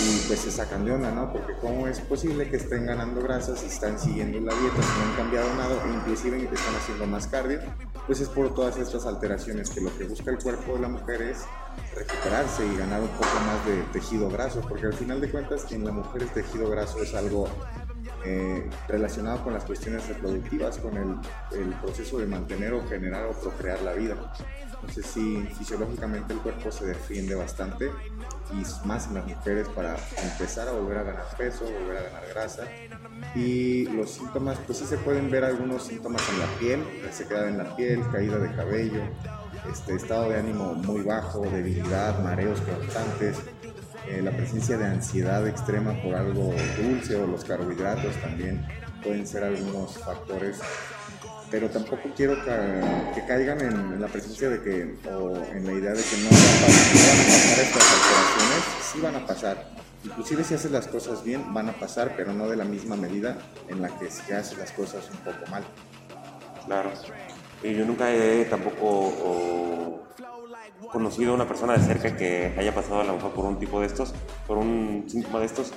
Y 0.05 0.17
pues 0.27 0.41
se 0.41 0.51
sacan 0.51 0.83
de 0.83 0.91
onda, 0.91 1.11
¿no? 1.11 1.31
Porque 1.31 1.53
cómo 1.61 1.87
es 1.87 2.01
posible 2.01 2.49
que 2.49 2.57
estén 2.57 2.85
ganando 2.85 3.21
grasa 3.21 3.55
si 3.55 3.67
están 3.67 3.97
siguiendo 3.97 4.37
la 4.41 4.53
dieta, 4.53 4.81
si 4.81 4.99
no 4.99 5.05
han 5.05 5.15
cambiado 5.15 5.53
nada, 5.55 5.75
inclusive 5.95 6.43
están 6.43 6.75
haciendo 6.75 7.07
más 7.07 7.27
cardio, 7.27 7.61
pues 8.05 8.19
es 8.19 8.27
por 8.27 8.53
todas 8.53 8.77
estas 8.77 9.05
alteraciones 9.05 9.69
que 9.69 9.79
lo 9.79 9.97
que 9.97 10.03
busca 10.03 10.31
el 10.31 10.39
cuerpo 10.39 10.73
de 10.73 10.81
la 10.81 10.89
mujer 10.89 11.21
es 11.21 11.45
recuperarse 11.95 12.65
y 12.65 12.77
ganar 12.77 13.01
un 13.01 13.07
poco 13.09 13.39
más 13.45 13.65
de 13.65 13.81
tejido 13.93 14.29
graso, 14.29 14.59
porque 14.67 14.87
al 14.87 14.93
final 14.93 15.21
de 15.21 15.31
cuentas 15.31 15.71
en 15.71 15.85
la 15.85 15.91
mujer 15.93 16.23
el 16.23 16.29
tejido 16.29 16.69
graso 16.69 17.01
es 17.01 17.13
algo 17.13 17.47
eh, 18.25 18.69
relacionado 18.87 19.43
con 19.43 19.53
las 19.53 19.63
cuestiones 19.63 20.07
reproductivas, 20.07 20.77
con 20.77 20.97
el, 20.97 21.73
proceso 21.81 22.19
de 22.19 22.25
mantener 22.25 22.73
o 22.73 22.87
generar 22.87 23.25
o 23.25 23.33
procrear 23.33 23.81
la 23.81 23.93
vida. 23.93 24.15
Entonces 24.73 25.05
sí, 25.05 25.47
fisiológicamente 25.57 26.33
el 26.33 26.39
cuerpo 26.39 26.71
se 26.71 26.85
defiende 26.85 27.35
bastante 27.35 27.89
y 28.51 28.87
más 28.87 29.07
en 29.07 29.15
las 29.15 29.27
mujeres 29.27 29.67
para 29.69 29.95
empezar 30.21 30.67
a 30.67 30.71
volver 30.71 30.97
a 30.97 31.03
ganar 31.03 31.25
peso, 31.37 31.65
volver 31.65 31.97
a 31.97 32.01
ganar 32.03 32.23
grasa. 32.33 32.63
Y 33.35 33.85
los 33.85 34.11
síntomas, 34.11 34.57
pues 34.65 34.79
sí 34.79 34.85
se 34.85 34.97
pueden 34.97 35.31
ver 35.31 35.43
algunos 35.43 35.83
síntomas 35.83 36.21
en 36.29 36.39
la 36.39 36.47
piel, 36.59 36.83
se 37.11 37.27
queda 37.27 37.47
en 37.47 37.57
la 37.57 37.75
piel, 37.75 38.01
caída 38.11 38.37
de 38.37 38.55
cabello, 38.55 39.01
este, 39.71 39.95
estado 39.95 40.29
de 40.29 40.39
ánimo 40.39 40.73
muy 40.73 41.01
bajo, 41.01 41.41
debilidad, 41.41 42.21
mareos 42.23 42.59
constantes, 42.61 43.37
eh, 44.07 44.21
la 44.21 44.31
presencia 44.31 44.77
de 44.77 44.85
ansiedad 44.85 45.47
extrema 45.47 45.93
por 46.01 46.15
algo 46.15 46.53
dulce 46.81 47.15
o 47.15 47.27
los 47.27 47.43
carbohidratos 47.43 48.15
también 48.21 48.65
pueden 49.03 49.27
ser 49.27 49.43
algunos 49.43 49.97
factores 49.97 50.59
pero 51.53 51.69
tampoco 51.69 52.09
quiero 52.15 52.33
que, 52.43 53.23
caigan 53.27 53.61
en, 53.61 54.01
la 54.01 54.07
presencia 54.07 54.49
de 54.49 54.63
que, 54.63 54.97
o 55.07 55.37
en 55.53 55.63
la 55.67 55.73
idea 55.73 55.91
de 55.91 56.01
que 56.01 56.17
no 56.17 56.29
van, 56.31 56.39
a 56.39 56.65
pasar, 56.65 57.59
estas 57.59 57.83
alteraciones, 57.93 58.63
sí 58.91 58.99
van 58.99 59.15
a 59.17 59.27
pasar. 59.27 59.69
Inclusive 60.03 60.43
si 60.43 60.55
haces 60.55 60.71
las 60.71 60.87
cosas 60.87 61.23
bien, 61.23 61.53
van 61.53 61.69
a 61.69 61.73
pasar, 61.73 62.15
pero 62.17 62.33
no 62.33 62.49
de 62.49 62.55
la 62.55 62.65
misma 62.65 62.95
medida 62.95 63.37
en 63.67 63.83
la 63.83 63.89
que 63.99 64.09
si 64.09 64.33
haces 64.33 64.57
las 64.57 64.71
cosas 64.71 65.07
un 65.11 65.17
poco 65.17 65.45
mal. 65.51 65.63
Claro. 66.65 66.91
Yo 67.63 67.85
nunca 67.85 68.11
he 68.11 68.43
tampoco 68.45 70.03
conocido 70.91 71.31
a 71.31 71.35
una 71.35 71.47
persona 71.47 71.73
de 71.73 71.79
cerca 71.79 72.15
que 72.15 72.53
haya 72.57 72.75
pasado 72.75 73.01
a 73.01 73.03
lo 73.05 73.13
mejor 73.13 73.31
por 73.31 73.45
un 73.45 73.57
tipo 73.57 73.79
de 73.79 73.87
estos, 73.87 74.13
por 74.45 74.57
un 74.57 75.05
síntoma 75.07 75.39
de 75.39 75.45
estos. 75.45 75.71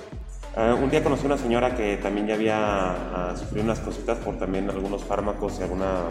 Uh, 0.55 0.75
un 0.75 0.89
día 0.89 1.03
conocí 1.03 1.23
a 1.23 1.27
una 1.27 1.37
señora 1.37 1.75
que 1.75 1.97
también 1.97 2.27
ya 2.27 2.33
había 2.35 3.31
uh, 3.33 3.37
sufrido 3.37 3.63
unas 3.63 3.79
cositas 3.79 4.17
por 4.17 4.37
también 4.37 4.69
algunos 4.69 5.03
fármacos 5.03 5.59
y 5.59 5.63
alguna 5.63 6.03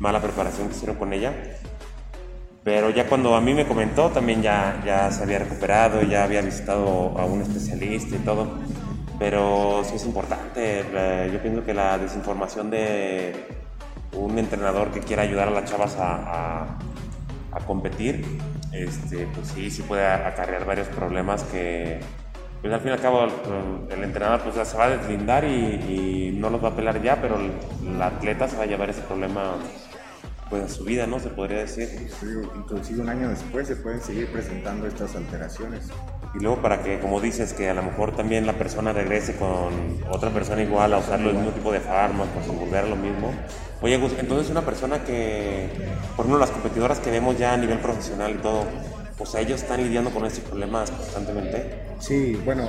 mala 0.00 0.20
preparación 0.20 0.68
que 0.68 0.74
hicieron 0.74 0.96
con 0.96 1.12
ella. 1.12 1.32
Pero 2.62 2.88
ya 2.90 3.06
cuando 3.06 3.36
a 3.36 3.40
mí 3.40 3.52
me 3.52 3.66
comentó, 3.66 4.08
también 4.08 4.42
ya, 4.42 4.82
ya 4.86 5.10
se 5.10 5.22
había 5.22 5.40
recuperado, 5.40 6.02
ya 6.02 6.24
había 6.24 6.40
visitado 6.40 7.18
a 7.18 7.26
un 7.26 7.42
especialista 7.42 8.16
y 8.16 8.20
todo. 8.20 8.48
Pero 9.18 9.82
sí 9.84 9.96
es 9.96 10.06
importante, 10.06 10.82
uh, 10.82 11.32
yo 11.32 11.42
pienso 11.42 11.64
que 11.64 11.74
la 11.74 11.98
desinformación 11.98 12.70
de 12.70 13.63
un 14.16 14.38
entrenador 14.38 14.90
que 14.90 15.00
quiera 15.00 15.22
ayudar 15.22 15.48
a 15.48 15.50
las 15.50 15.70
chavas 15.70 15.96
a, 15.98 16.78
competir, 17.66 18.24
este, 18.72 19.28
pues 19.32 19.48
sí, 19.48 19.70
sí 19.70 19.82
puede 19.82 20.04
acarrear 20.04 20.66
varios 20.66 20.88
problemas 20.88 21.44
que, 21.44 22.00
pues 22.60 22.74
al 22.74 22.80
fin 22.80 22.90
y 22.90 22.92
al 22.92 23.00
cabo 23.00 23.26
el, 23.90 24.02
entrenador 24.02 24.40
pues 24.40 24.68
se 24.68 24.76
va 24.76 24.86
a 24.86 24.90
deslindar 24.90 25.44
y, 25.44 26.36
no 26.36 26.50
los 26.50 26.62
va 26.62 26.70
a 26.70 26.76
pelar 26.76 27.00
ya, 27.00 27.22
pero 27.22 27.36
el, 27.38 28.02
atleta 28.02 28.48
se 28.48 28.56
va 28.56 28.64
a 28.64 28.66
llevar 28.66 28.90
ese 28.90 29.02
problema 29.02 29.54
pues 30.54 30.70
a 30.70 30.74
su 30.76 30.84
vida, 30.84 31.04
¿no? 31.08 31.18
Se 31.18 31.30
podría 31.30 31.58
decir. 31.58 31.88
Inclusive 32.56 33.02
un 33.02 33.08
año 33.08 33.28
después 33.28 33.66
se 33.66 33.74
pueden 33.74 34.00
seguir 34.00 34.30
presentando 34.30 34.86
estas 34.86 35.16
alteraciones. 35.16 35.88
Y 36.32 36.38
luego 36.38 36.62
para 36.62 36.80
que, 36.80 37.00
como 37.00 37.20
dices, 37.20 37.52
que 37.52 37.68
a 37.68 37.74
lo 37.74 37.82
mejor 37.82 38.14
también 38.14 38.46
la 38.46 38.52
persona 38.52 38.92
regrese 38.92 39.34
con 39.34 39.98
otra 40.08 40.30
persona 40.30 40.62
igual 40.62 40.94
a 40.94 40.98
usar 40.98 41.18
el 41.18 41.34
mismo 41.34 41.50
tipo 41.50 41.72
de 41.72 41.80
fármacos 41.80 42.46
o 42.48 42.52
volver 42.52 42.84
a 42.84 42.86
lo 42.86 42.94
mismo. 42.94 43.32
Oye, 43.82 43.96
Gus, 43.96 44.12
entonces 44.16 44.48
una 44.48 44.62
persona 44.62 45.02
que, 45.02 45.68
por 46.14 46.24
ejemplo, 46.24 46.38
las 46.38 46.52
competidoras 46.52 47.00
que 47.00 47.10
vemos 47.10 47.36
ya 47.36 47.54
a 47.54 47.56
nivel 47.56 47.78
profesional 47.80 48.30
y 48.30 48.38
todo, 48.38 48.64
pues 49.18 49.34
ellos 49.34 49.60
están 49.60 49.82
lidiando 49.82 50.10
con 50.10 50.24
estos 50.24 50.44
problemas 50.44 50.88
constantemente. 50.92 51.80
Sí, 51.98 52.40
bueno, 52.44 52.68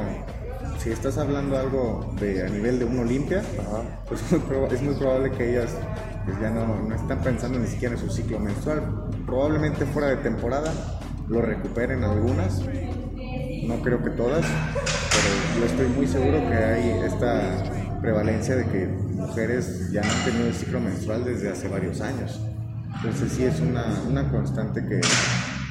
si 0.79 0.89
estás 0.89 1.19
hablando 1.19 1.55
algo 1.55 2.15
de 2.19 2.43
a 2.43 2.49
nivel 2.49 2.79
de 2.79 2.85
un 2.85 2.97
Olimpia, 2.97 3.43
pues 4.09 4.23
es 4.71 4.81
muy 4.81 4.95
probable 4.95 5.29
que 5.29 5.51
ellas 5.51 5.69
pues 6.25 6.39
ya 6.39 6.49
no, 6.49 6.65
no, 6.65 6.95
están 6.95 7.21
pensando 7.21 7.59
ni 7.59 7.67
siquiera 7.67 7.95
en 7.95 7.99
su 7.99 8.09
ciclo 8.09 8.39
menstrual. 8.39 9.09
Probablemente 9.25 9.85
fuera 9.85 10.09
de 10.09 10.17
temporada 10.17 10.73
lo 11.27 11.41
recuperen 11.41 12.03
algunas, 12.03 12.61
no 12.61 13.81
creo 13.81 14.03
que 14.03 14.11
todas, 14.11 14.45
pero 14.45 15.59
yo 15.59 15.65
estoy 15.65 15.87
muy 15.87 16.07
seguro 16.07 16.37
que 16.47 16.55
hay 16.55 16.89
esta 17.05 17.99
prevalencia 18.01 18.55
de 18.55 18.65
que 18.65 18.85
mujeres 18.87 19.91
ya 19.91 20.01
no 20.01 20.11
han 20.11 20.25
tenido 20.25 20.47
el 20.47 20.53
ciclo 20.53 20.79
menstrual 20.79 21.23
desde 21.23 21.49
hace 21.49 21.67
varios 21.67 22.01
años. 22.01 22.39
Entonces 22.95 23.31
sí 23.31 23.43
es 23.43 23.59
una, 23.59 23.85
una 24.07 24.29
constante 24.29 24.85
que, 24.85 25.01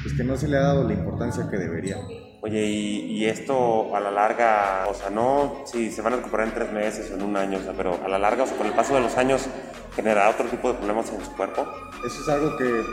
pues 0.03 0.13
que 0.15 0.23
no 0.23 0.35
se 0.37 0.47
le 0.47 0.57
ha 0.57 0.61
dado 0.61 0.83
la 0.87 0.93
importancia 0.93 1.49
que 1.49 1.57
debería. 1.57 1.97
Oye, 2.45 2.63
y, 2.63 3.25
esto 3.25 3.95
a 3.95 3.99
la 3.99 4.11
larga, 4.11 4.85
o 4.87 4.93
sea, 4.93 5.09
no 5.09 5.63
si 5.65 5.91
se 5.91 6.03
van 6.03 6.13
a 6.13 6.17
recuperar 6.17 6.47
en 6.47 6.53
tres 6.53 6.71
meses 6.71 7.09
o 7.09 7.15
en 7.15 7.23
un 7.23 7.35
año, 7.35 7.57
o 7.57 7.63
sea, 7.63 7.73
pero 7.73 7.99
a 8.05 8.07
la 8.07 8.19
larga, 8.19 8.43
o 8.43 8.45
sea, 8.45 8.55
con 8.55 8.67
el 8.67 8.73
paso 8.73 8.93
de 8.93 9.01
los 9.01 9.17
años, 9.17 9.47
generará 9.95 10.29
otro 10.29 10.45
tipo 10.45 10.71
de 10.71 10.77
problemas 10.77 11.09
en 11.11 11.25
su 11.25 11.31
cuerpo. 11.31 11.67
Eso 12.05 12.21
es 12.21 12.29
algo 12.29 12.55
que 12.55 12.83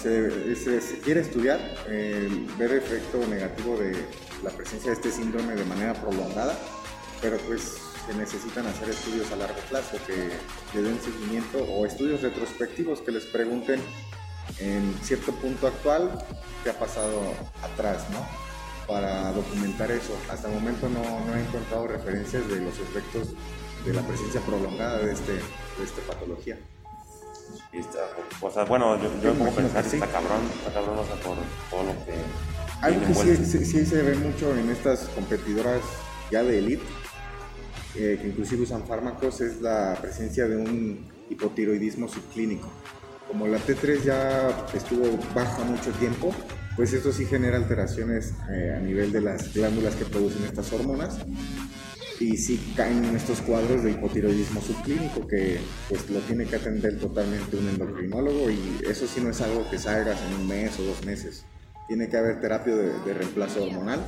se, 0.00 1.00
quiere 1.00 1.22
estudiar, 1.22 1.58
ver 1.88 2.70
el 2.70 2.78
efecto 2.78 3.18
negativo 3.26 3.76
de 3.76 4.06
la 4.44 4.50
presencia 4.50 4.92
de 4.92 4.94
este 4.94 5.10
síndrome 5.10 5.56
de 5.56 5.64
manera 5.64 5.94
prolongada, 5.94 6.56
pero 7.20 7.38
pues 7.38 7.78
se 8.06 8.14
necesitan 8.14 8.68
hacer 8.68 8.88
estudios 8.88 9.32
a 9.32 9.36
largo 9.36 9.58
plazo 9.68 9.96
que 10.06 10.30
le 10.76 10.82
den 10.88 11.00
seguimiento 11.00 11.58
o 11.58 11.86
estudios 11.86 12.22
retrospectivos 12.22 13.00
que 13.00 13.10
les 13.10 13.24
pregunten 13.24 13.80
en 14.60 14.94
cierto 15.02 15.32
punto 15.32 15.66
actual 15.66 16.24
qué 16.62 16.70
ha 16.70 16.78
pasado 16.78 17.20
atrás, 17.64 18.06
¿no? 18.12 18.51
Para 18.86 19.32
documentar 19.32 19.90
eso. 19.90 20.16
Hasta 20.30 20.48
el 20.48 20.54
momento 20.54 20.88
no, 20.88 21.02
no 21.26 21.36
he 21.36 21.40
encontrado 21.40 21.86
referencias 21.86 22.48
de 22.48 22.60
los 22.60 22.78
efectos 22.78 23.34
de 23.84 23.92
la 23.92 24.02
presencia 24.02 24.40
prolongada 24.40 24.98
de, 24.98 25.12
este, 25.12 25.32
de 25.32 25.84
esta 25.84 26.02
patología. 26.02 26.58
Y 27.72 27.78
está, 27.78 27.98
o 28.40 28.50
sea, 28.50 28.64
bueno, 28.64 29.00
yo, 29.02 29.10
yo 29.22 29.36
como 29.36 29.50
pensar, 29.52 29.84
sí. 29.84 29.96
está 29.96 30.06
cabrón, 30.06 30.40
está 30.58 30.72
cabrón, 30.72 30.98
o 30.98 31.04
sea, 31.04 31.16
por 31.16 31.36
todo 31.70 31.84
lo 31.84 32.04
que... 32.04 32.12
Algo 32.80 33.06
que 33.06 33.14
sí, 33.14 33.44
sí, 33.44 33.64
sí, 33.64 33.86
se 33.86 34.02
ve 34.02 34.14
mucho 34.16 34.56
en 34.56 34.70
estas 34.70 35.08
competidoras 35.08 35.80
ya 36.30 36.42
de 36.42 36.58
elite, 36.58 36.84
eh, 37.94 38.18
que 38.20 38.28
inclusive 38.28 38.62
usan 38.62 38.86
fármacos, 38.86 39.40
es 39.40 39.60
la 39.60 39.96
presencia 40.00 40.46
de 40.46 40.56
un 40.56 41.12
hipotiroidismo 41.28 42.08
subclínico. 42.08 42.68
Como 43.28 43.46
la 43.46 43.58
T3 43.58 44.02
ya 44.02 44.66
estuvo 44.74 45.18
baja 45.34 45.62
mucho 45.64 45.90
tiempo, 45.92 46.34
pues 46.76 46.92
esto 46.92 47.12
sí 47.12 47.26
genera 47.26 47.56
alteraciones 47.56 48.34
eh, 48.50 48.74
a 48.76 48.80
nivel 48.80 49.12
de 49.12 49.20
las 49.20 49.52
glándulas 49.54 49.94
que 49.94 50.04
producen 50.04 50.44
estas 50.44 50.72
hormonas 50.72 51.18
y 52.22 52.36
sí 52.36 52.72
caen 52.76 53.04
en 53.04 53.16
estos 53.16 53.40
cuadros 53.40 53.82
de 53.82 53.90
hipotiroidismo 53.90 54.60
subclínico 54.60 55.26
que 55.26 55.58
pues 55.88 56.08
lo 56.08 56.20
tiene 56.20 56.46
que 56.46 56.56
atender 56.56 56.98
totalmente 56.98 57.56
un 57.56 57.68
endocrinólogo 57.68 58.50
y 58.50 58.80
eso 58.88 59.06
sí 59.06 59.20
no 59.20 59.30
es 59.30 59.40
algo 59.40 59.68
que 59.70 59.78
salgas 59.78 60.18
en 60.22 60.40
un 60.40 60.48
mes 60.48 60.78
o 60.78 60.84
dos 60.84 61.04
meses. 61.04 61.44
Tiene 61.88 62.08
que 62.08 62.16
haber 62.16 62.40
terapia 62.40 62.74
de, 62.74 63.14
reemplazo 63.14 63.64
hormonal. 63.64 64.00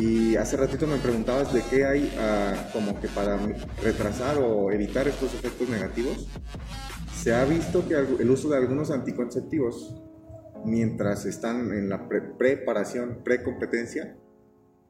Y 0.00 0.36
hace 0.36 0.56
ratito 0.58 0.86
me 0.86 0.98
preguntabas 0.98 1.52
de 1.52 1.62
qué 1.62 1.86
hay 1.86 2.04
uh, 2.04 2.72
como 2.72 3.00
que 3.00 3.08
para 3.08 3.38
retrasar 3.82 4.36
o 4.38 4.70
evitar 4.70 5.08
estos 5.08 5.34
efectos 5.34 5.68
negativos. 5.68 6.28
Se 7.20 7.34
ha 7.34 7.44
visto 7.44 7.88
que 7.88 7.94
el 7.94 8.30
uso 8.30 8.50
de 8.50 8.58
algunos 8.58 8.90
anticonceptivos 8.90 9.94
mientras 10.64 11.24
están 11.24 11.72
en 11.72 11.88
la 11.88 12.08
pre 12.08 12.20
preparación, 12.20 13.22
precompetencia, 13.24 14.16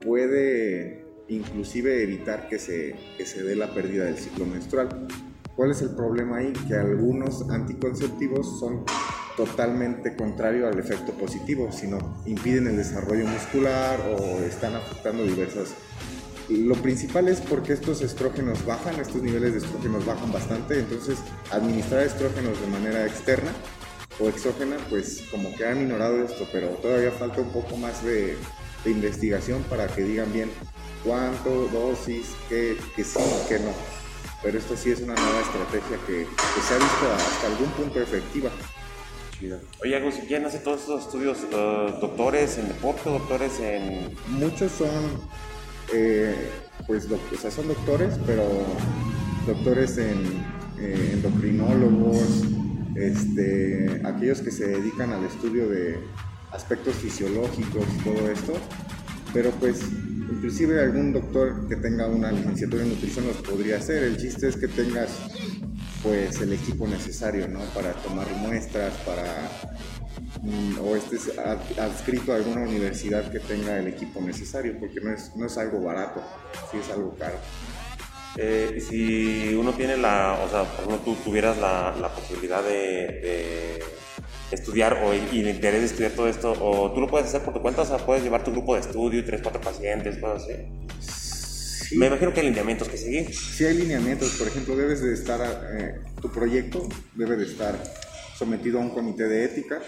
puede 0.00 1.04
inclusive 1.28 2.02
evitar 2.02 2.48
que 2.48 2.58
se, 2.58 2.96
que 3.16 3.26
se 3.26 3.42
dé 3.42 3.56
la 3.56 3.74
pérdida 3.74 4.04
del 4.04 4.16
ciclo 4.16 4.46
menstrual. 4.46 5.08
¿Cuál 5.56 5.72
es 5.72 5.82
el 5.82 5.90
problema 5.90 6.38
ahí? 6.38 6.52
Que 6.68 6.74
algunos 6.74 7.50
anticonceptivos 7.50 8.60
son 8.60 8.84
totalmente 9.36 10.16
contrarios 10.16 10.72
al 10.72 10.78
efecto 10.78 11.12
positivo, 11.12 11.70
sino 11.72 12.22
impiden 12.26 12.66
el 12.66 12.76
desarrollo 12.76 13.26
muscular 13.26 13.98
o 14.00 14.38
están 14.42 14.74
afectando 14.74 15.24
diversas... 15.24 15.74
Lo 16.48 16.76
principal 16.76 17.28
es 17.28 17.40
porque 17.42 17.74
estos 17.74 18.00
estrógenos 18.00 18.64
bajan, 18.64 18.98
estos 18.98 19.22
niveles 19.22 19.52
de 19.52 19.58
estrógenos 19.58 20.06
bajan 20.06 20.32
bastante, 20.32 20.78
entonces 20.78 21.18
administrar 21.50 22.04
estrógenos 22.04 22.58
de 22.58 22.66
manera 22.68 23.04
externa 23.04 23.50
o 24.20 24.28
exógena, 24.28 24.76
pues 24.90 25.24
como 25.30 25.54
que 25.54 25.66
ha 25.66 25.74
minorado 25.74 26.22
esto, 26.24 26.46
pero 26.52 26.68
todavía 26.68 27.12
falta 27.12 27.40
un 27.40 27.50
poco 27.50 27.76
más 27.76 28.04
de, 28.04 28.36
de 28.84 28.90
investigación 28.90 29.62
para 29.64 29.86
que 29.86 30.02
digan 30.02 30.32
bien 30.32 30.50
cuánto, 31.04 31.68
dosis, 31.68 32.26
qué, 32.48 32.76
que 32.96 33.04
sí, 33.04 33.20
qué 33.48 33.58
no. 33.60 33.72
Pero 34.42 34.58
esto 34.58 34.76
sí 34.76 34.90
es 34.90 35.00
una 35.00 35.14
nueva 35.14 35.40
estrategia 35.40 35.98
que, 36.06 36.26
que 36.26 36.60
se 36.60 36.74
ha 36.74 36.78
visto 36.78 37.12
hasta 37.16 37.46
algún 37.46 37.70
punto 37.70 38.00
efectiva. 38.00 38.50
Oye, 39.82 39.96
Agus, 39.96 40.16
¿quién 40.26 40.44
hace 40.44 40.58
todos 40.58 40.80
estos 40.80 41.02
estudios? 41.02 41.38
Uh, 41.52 42.00
¿Doctores 42.00 42.58
en 42.58 42.68
deporte, 42.68 43.08
doctores 43.08 43.60
en...? 43.60 44.16
Muchos 44.28 44.72
son, 44.72 45.22
eh, 45.92 46.50
pues, 46.88 47.08
doc 47.08 47.20
o 47.32 47.36
sea, 47.36 47.50
son 47.50 47.68
doctores, 47.68 48.14
pero 48.26 48.44
doctores 49.46 49.96
en 49.98 50.44
eh, 50.78 51.10
endocrinólogos, 51.12 52.42
este, 52.98 54.00
aquellos 54.04 54.40
que 54.40 54.50
se 54.50 54.66
dedican 54.66 55.12
al 55.12 55.24
estudio 55.24 55.68
de 55.68 55.98
aspectos 56.52 56.94
fisiológicos 56.96 57.84
y 57.94 58.04
todo 58.04 58.30
esto, 58.30 58.54
pero 59.32 59.50
pues 59.52 59.80
inclusive 60.30 60.80
algún 60.80 61.12
doctor 61.12 61.68
que 61.68 61.76
tenga 61.76 62.06
una 62.06 62.32
licenciatura 62.32 62.82
en 62.82 62.90
nutrición 62.90 63.26
los 63.26 63.36
podría 63.36 63.76
hacer. 63.76 64.04
El 64.04 64.16
chiste 64.16 64.48
es 64.48 64.56
que 64.56 64.68
tengas 64.68 65.10
pues 66.02 66.40
el 66.40 66.52
equipo 66.52 66.86
necesario, 66.86 67.48
¿no? 67.48 67.60
Para 67.74 67.92
tomar 67.92 68.30
muestras, 68.36 68.94
para 68.98 69.50
mm, 70.42 70.78
o 70.80 70.96
estés 70.96 71.36
adscrito 71.78 72.32
a 72.32 72.36
alguna 72.36 72.62
universidad 72.62 73.30
que 73.30 73.40
tenga 73.40 73.78
el 73.78 73.88
equipo 73.88 74.20
necesario, 74.20 74.78
porque 74.78 75.00
no 75.00 75.12
es, 75.12 75.34
no 75.36 75.46
es 75.46 75.58
algo 75.58 75.82
barato, 75.82 76.22
sí 76.70 76.78
es 76.78 76.90
algo 76.90 77.14
caro. 77.16 77.38
Eh, 78.40 78.80
si 78.80 79.52
uno 79.54 79.72
tiene 79.72 79.96
la, 79.96 80.38
o 80.44 80.48
sea, 80.48 80.62
por 80.62 80.84
ejemplo, 80.84 81.00
tú 81.04 81.16
tuvieras 81.24 81.58
la, 81.58 81.92
la 82.00 82.08
posibilidad 82.14 82.62
de, 82.62 82.70
de, 82.70 83.84
estudiar 84.52 85.02
o 85.02 85.12
y 85.12 85.40
el 85.40 85.48
interés 85.48 85.80
de 85.80 85.86
estudiar 85.86 86.12
todo 86.12 86.28
esto, 86.28 86.52
o 86.52 86.92
tú 86.92 87.00
lo 87.00 87.08
puedes 87.08 87.26
hacer 87.26 87.42
por 87.42 87.52
tu 87.52 87.60
cuenta, 87.60 87.82
o 87.82 87.84
sea, 87.84 87.98
puedes 87.98 88.22
llevar 88.22 88.44
tu 88.44 88.52
grupo 88.52 88.74
de 88.74 88.82
estudio 88.82 89.18
y 89.18 89.24
tres, 89.24 89.40
cuatro 89.42 89.60
pacientes, 89.60 90.18
cosas 90.18 90.44
así. 90.44 90.54
Sí. 91.88 91.98
Me 91.98 92.06
imagino 92.06 92.32
que 92.32 92.40
hay 92.40 92.46
lineamientos 92.46 92.88
que 92.88 92.96
seguir. 92.96 93.34
Sí 93.34 93.64
hay 93.64 93.76
lineamientos, 93.76 94.30
por 94.36 94.46
ejemplo, 94.46 94.76
debes 94.76 95.02
de 95.02 95.14
estar, 95.14 95.40
eh, 95.72 96.00
tu 96.22 96.30
proyecto 96.30 96.88
debe 97.16 97.36
de 97.36 97.44
estar 97.44 97.74
sometido 98.38 98.78
a 98.78 98.82
un 98.82 98.90
comité 98.90 99.24
de 99.24 99.46
ética 99.46 99.80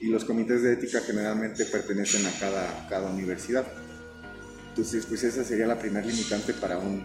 y 0.00 0.08
los 0.08 0.26
comités 0.26 0.62
de 0.62 0.74
ética 0.74 1.00
generalmente 1.00 1.64
pertenecen 1.64 2.26
a 2.26 2.32
cada, 2.38 2.86
cada 2.90 3.10
universidad. 3.10 3.64
Entonces, 4.74 5.06
pues 5.06 5.22
esa 5.22 5.44
sería 5.44 5.68
la 5.68 5.78
primera 5.78 6.04
limitante 6.04 6.52
para 6.52 6.78
un, 6.78 7.04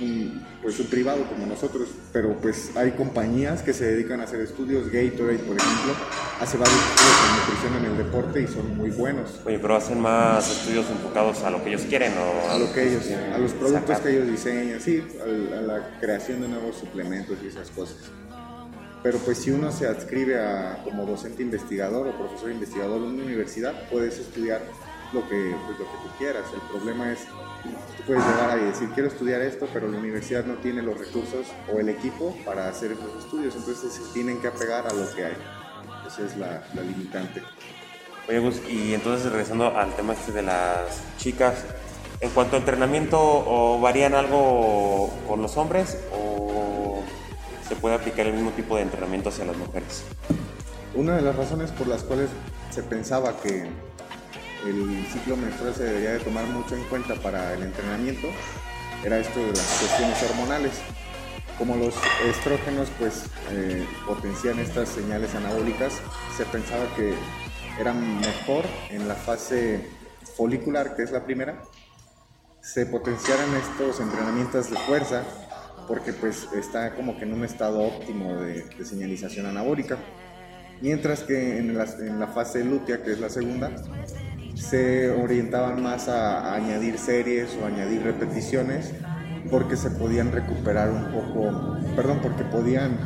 un, 0.00 0.42
pues 0.62 0.80
un 0.80 0.86
privado 0.86 1.28
como 1.28 1.44
nosotros. 1.44 1.90
Pero 2.14 2.34
pues 2.40 2.74
hay 2.74 2.92
compañías 2.92 3.60
que 3.60 3.74
se 3.74 3.84
dedican 3.84 4.22
a 4.22 4.24
hacer 4.24 4.40
estudios. 4.40 4.86
Gatorade, 4.86 5.38
por 5.40 5.54
ejemplo, 5.54 5.92
hace 6.40 6.56
varios 6.56 6.78
estudios 6.78 7.20
de 7.20 7.40
nutrición 7.40 7.76
en 7.76 7.90
el 7.90 7.98
deporte 7.98 8.40
y 8.40 8.46
son 8.46 8.74
muy 8.74 8.88
buenos. 8.88 9.38
Oye, 9.44 9.58
pero 9.58 9.76
hacen 9.76 10.00
más 10.00 10.50
estudios 10.50 10.86
enfocados 10.88 11.42
a 11.42 11.50
lo 11.50 11.62
que 11.62 11.68
ellos 11.68 11.82
quieren 11.82 12.14
o 12.16 12.50
a 12.52 12.58
lo 12.58 12.72
que 12.72 12.88
ellos, 12.88 13.04
a 13.34 13.36
los 13.36 13.52
productos 13.52 13.82
sacar. 13.82 14.02
que 14.02 14.16
ellos 14.16 14.26
diseñan, 14.26 14.80
sí, 14.80 15.04
a, 15.20 15.58
a 15.58 15.60
la 15.60 15.98
creación 16.00 16.40
de 16.40 16.48
nuevos 16.48 16.76
suplementos 16.76 17.36
y 17.44 17.48
esas 17.48 17.68
cosas 17.68 17.98
pero 19.02 19.16
pues 19.18 19.38
si 19.38 19.50
uno 19.50 19.72
se 19.72 19.86
adscribe 19.86 20.38
a 20.38 20.82
como 20.84 21.06
docente 21.06 21.42
investigador 21.42 22.06
o 22.06 22.18
profesor 22.18 22.50
investigador 22.50 22.98
en 22.98 23.04
una 23.04 23.24
universidad, 23.24 23.88
puedes 23.88 24.18
estudiar 24.18 24.60
lo 25.12 25.28
que, 25.28 25.56
pues, 25.66 25.78
lo 25.78 25.84
que 25.84 25.96
tú 26.02 26.08
quieras. 26.18 26.44
El 26.52 26.60
problema 26.62 27.12
es, 27.12 27.26
tú 27.96 28.02
puedes 28.06 28.24
llegar 28.24 28.50
ahí 28.50 28.62
y 28.62 28.66
decir, 28.66 28.88
quiero 28.90 29.08
estudiar 29.08 29.40
esto, 29.42 29.68
pero 29.72 29.88
la 29.88 29.98
universidad 29.98 30.44
no 30.44 30.54
tiene 30.54 30.82
los 30.82 30.98
recursos 30.98 31.46
o 31.72 31.78
el 31.78 31.88
equipo 31.88 32.36
para 32.44 32.68
hacer 32.68 32.92
esos 32.92 33.24
estudios, 33.24 33.54
entonces 33.56 33.92
se 33.92 34.12
tienen 34.12 34.40
que 34.40 34.48
apegar 34.48 34.86
a 34.86 34.92
lo 34.92 35.12
que 35.14 35.24
hay. 35.24 35.36
Esa 36.06 36.26
es 36.26 36.36
la, 36.36 36.64
la 36.74 36.82
limitante. 36.82 37.42
Oye, 38.28 38.38
Gus, 38.38 38.60
y 38.68 38.94
entonces 38.94 39.30
regresando 39.30 39.76
al 39.76 39.94
tema 39.94 40.12
este 40.12 40.32
de 40.32 40.42
las 40.42 41.02
chicas, 41.18 41.64
en 42.20 42.30
cuanto 42.30 42.56
a 42.56 42.58
entrenamiento, 42.58 43.18
¿o 43.18 43.80
¿varían 43.80 44.14
algo 44.14 45.10
con 45.26 45.40
los 45.40 45.56
hombres 45.56 45.98
o 46.12 47.02
se 47.66 47.74
puede 47.76 47.94
aplicar 47.94 48.26
el 48.26 48.34
mismo 48.34 48.50
tipo 48.50 48.76
de 48.76 48.82
entrenamiento 48.82 49.30
hacia 49.30 49.46
las 49.46 49.56
mujeres? 49.56 50.04
Una 50.94 51.16
de 51.16 51.22
las 51.22 51.34
razones 51.34 51.70
por 51.70 51.86
las 51.86 52.02
cuales 52.02 52.28
se 52.70 52.82
pensaba 52.82 53.40
que 53.40 53.68
el 54.66 55.06
ciclo 55.12 55.36
menstrual 55.36 55.74
se 55.74 55.84
debería 55.84 56.12
de 56.12 56.20
tomar 56.20 56.44
mucho 56.46 56.74
en 56.76 56.84
cuenta 56.84 57.14
para 57.16 57.54
el 57.54 57.62
entrenamiento 57.62 58.28
era 59.04 59.18
esto 59.18 59.40
de 59.40 59.48
las 59.48 59.78
cuestiones 59.78 60.22
hormonales. 60.30 60.72
Como 61.56 61.76
los 61.76 61.94
estrógenos 62.26 62.88
pues 62.98 63.24
eh, 63.50 63.86
potencian 64.06 64.58
estas 64.58 64.90
señales 64.90 65.34
anabólicas, 65.34 65.94
se 66.36 66.44
pensaba 66.46 66.84
que 66.96 67.14
eran 67.78 68.20
mejor 68.20 68.64
en 68.90 69.08
la 69.08 69.14
fase 69.14 69.88
folicular, 70.36 70.96
que 70.96 71.02
es 71.02 71.12
la 71.12 71.24
primera, 71.24 71.62
se 72.60 72.86
potenciaran 72.86 73.54
estos 73.54 74.00
entrenamientos 74.00 74.70
de 74.70 74.76
fuerza 74.76 75.22
porque 75.88 76.12
pues 76.12 76.48
está 76.54 76.94
como 76.94 77.16
que 77.16 77.24
en 77.24 77.32
un 77.32 77.44
estado 77.44 77.80
óptimo 77.80 78.36
de, 78.36 78.64
de 78.64 78.84
señalización 78.84 79.46
anabólica. 79.46 79.98
Mientras 80.82 81.22
que 81.22 81.58
en 81.58 81.76
la, 81.76 81.84
en 81.84 82.20
la 82.20 82.28
fase 82.28 82.64
lútea, 82.64 83.02
que 83.02 83.12
es 83.12 83.20
la 83.20 83.28
segunda, 83.28 83.70
se 84.60 85.10
orientaban 85.10 85.82
más 85.82 86.08
a, 86.08 86.52
a, 86.52 86.54
añadir 86.54 86.98
series 86.98 87.56
o 87.60 87.66
añadir 87.66 88.02
repeticiones 88.02 88.92
porque 89.50 89.76
se 89.76 89.90
podían 89.90 90.32
recuperar 90.32 90.90
un 90.90 91.06
poco, 91.06 91.78
perdón, 91.96 92.20
porque 92.22 92.44
podían, 92.44 92.98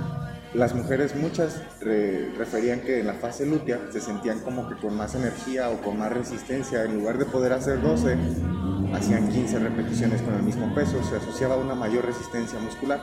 las 0.52 0.74
mujeres 0.74 1.14
muchas 1.16 1.62
re, 1.80 2.32
referían 2.36 2.80
que 2.80 3.00
en 3.00 3.06
la 3.06 3.14
fase 3.14 3.46
lútea 3.46 3.80
se 3.90 4.00
sentían 4.00 4.40
como 4.40 4.68
que 4.68 4.76
con 4.76 4.96
más 4.96 5.14
energía 5.14 5.70
o 5.70 5.80
con 5.80 5.98
más 5.98 6.12
resistencia, 6.12 6.84
en 6.84 6.98
lugar 6.98 7.18
de 7.18 7.24
poder 7.24 7.52
hacer 7.52 7.80
12, 7.80 8.16
hacían 8.94 9.28
15 9.30 9.58
repeticiones 9.60 10.22
con 10.22 10.34
el 10.34 10.42
mismo 10.42 10.74
peso, 10.74 11.02
se 11.04 11.16
asociaba 11.16 11.54
a 11.54 11.58
una 11.58 11.74
mayor 11.74 12.04
resistencia 12.04 12.58
muscular. 12.58 13.00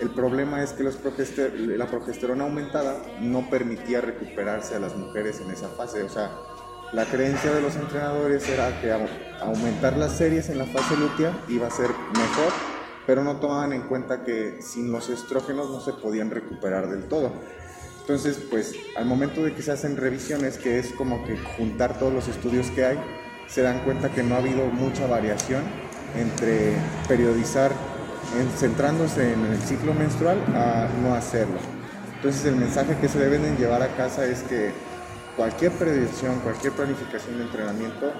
El 0.00 0.10
problema 0.10 0.62
es 0.62 0.72
que 0.72 0.82
los 0.82 0.96
progester 0.96 1.54
la 1.58 1.86
progesterona 1.86 2.44
aumentada 2.44 2.96
no 3.22 3.48
permitía 3.48 4.02
recuperarse 4.02 4.74
a 4.74 4.78
las 4.78 4.94
mujeres 4.94 5.40
en 5.40 5.50
esa 5.50 5.68
fase, 5.68 6.02
o 6.02 6.08
sea, 6.10 6.30
la 6.92 7.04
creencia 7.04 7.52
de 7.52 7.60
los 7.60 7.76
entrenadores 7.76 8.48
era 8.48 8.80
que 8.80 8.92
aumentar 9.40 9.96
las 9.96 10.16
series 10.16 10.48
en 10.48 10.58
la 10.58 10.66
fase 10.66 10.96
lútea 10.96 11.32
iba 11.48 11.66
a 11.66 11.70
ser 11.70 11.88
mejor, 11.88 12.52
pero 13.06 13.24
no 13.24 13.36
tomaban 13.36 13.72
en 13.72 13.82
cuenta 13.82 14.24
que 14.24 14.60
sin 14.62 14.92
los 14.92 15.08
estrógenos 15.08 15.70
no 15.70 15.80
se 15.80 15.92
podían 15.92 16.30
recuperar 16.30 16.88
del 16.88 17.04
todo. 17.04 17.32
Entonces, 18.00 18.40
pues 18.50 18.74
al 18.96 19.04
momento 19.04 19.42
de 19.42 19.52
que 19.52 19.62
se 19.62 19.72
hacen 19.72 19.96
revisiones, 19.96 20.58
que 20.58 20.78
es 20.78 20.92
como 20.92 21.24
que 21.24 21.36
juntar 21.36 21.98
todos 21.98 22.12
los 22.12 22.28
estudios 22.28 22.70
que 22.70 22.84
hay, 22.84 22.98
se 23.48 23.62
dan 23.62 23.80
cuenta 23.80 24.10
que 24.10 24.22
no 24.22 24.36
ha 24.36 24.38
habido 24.38 24.66
mucha 24.66 25.06
variación 25.06 25.62
entre 26.16 26.72
periodizar 27.08 27.72
centrándose 28.56 29.32
en 29.32 29.44
el 29.46 29.58
ciclo 29.58 29.92
menstrual 29.94 30.38
a 30.54 30.88
no 31.02 31.14
hacerlo. 31.14 31.58
Entonces 32.16 32.44
el 32.46 32.56
mensaje 32.56 32.96
que 33.00 33.08
se 33.08 33.18
deben 33.18 33.56
llevar 33.56 33.82
a 33.82 33.88
casa 33.96 34.24
es 34.24 34.42
que 34.42 34.72
cualquier 35.36 35.72
predicción, 35.72 36.40
cualquier 36.40 36.72
planificación 36.72 37.38
de 37.38 37.44
entrenamiento, 37.44 38.12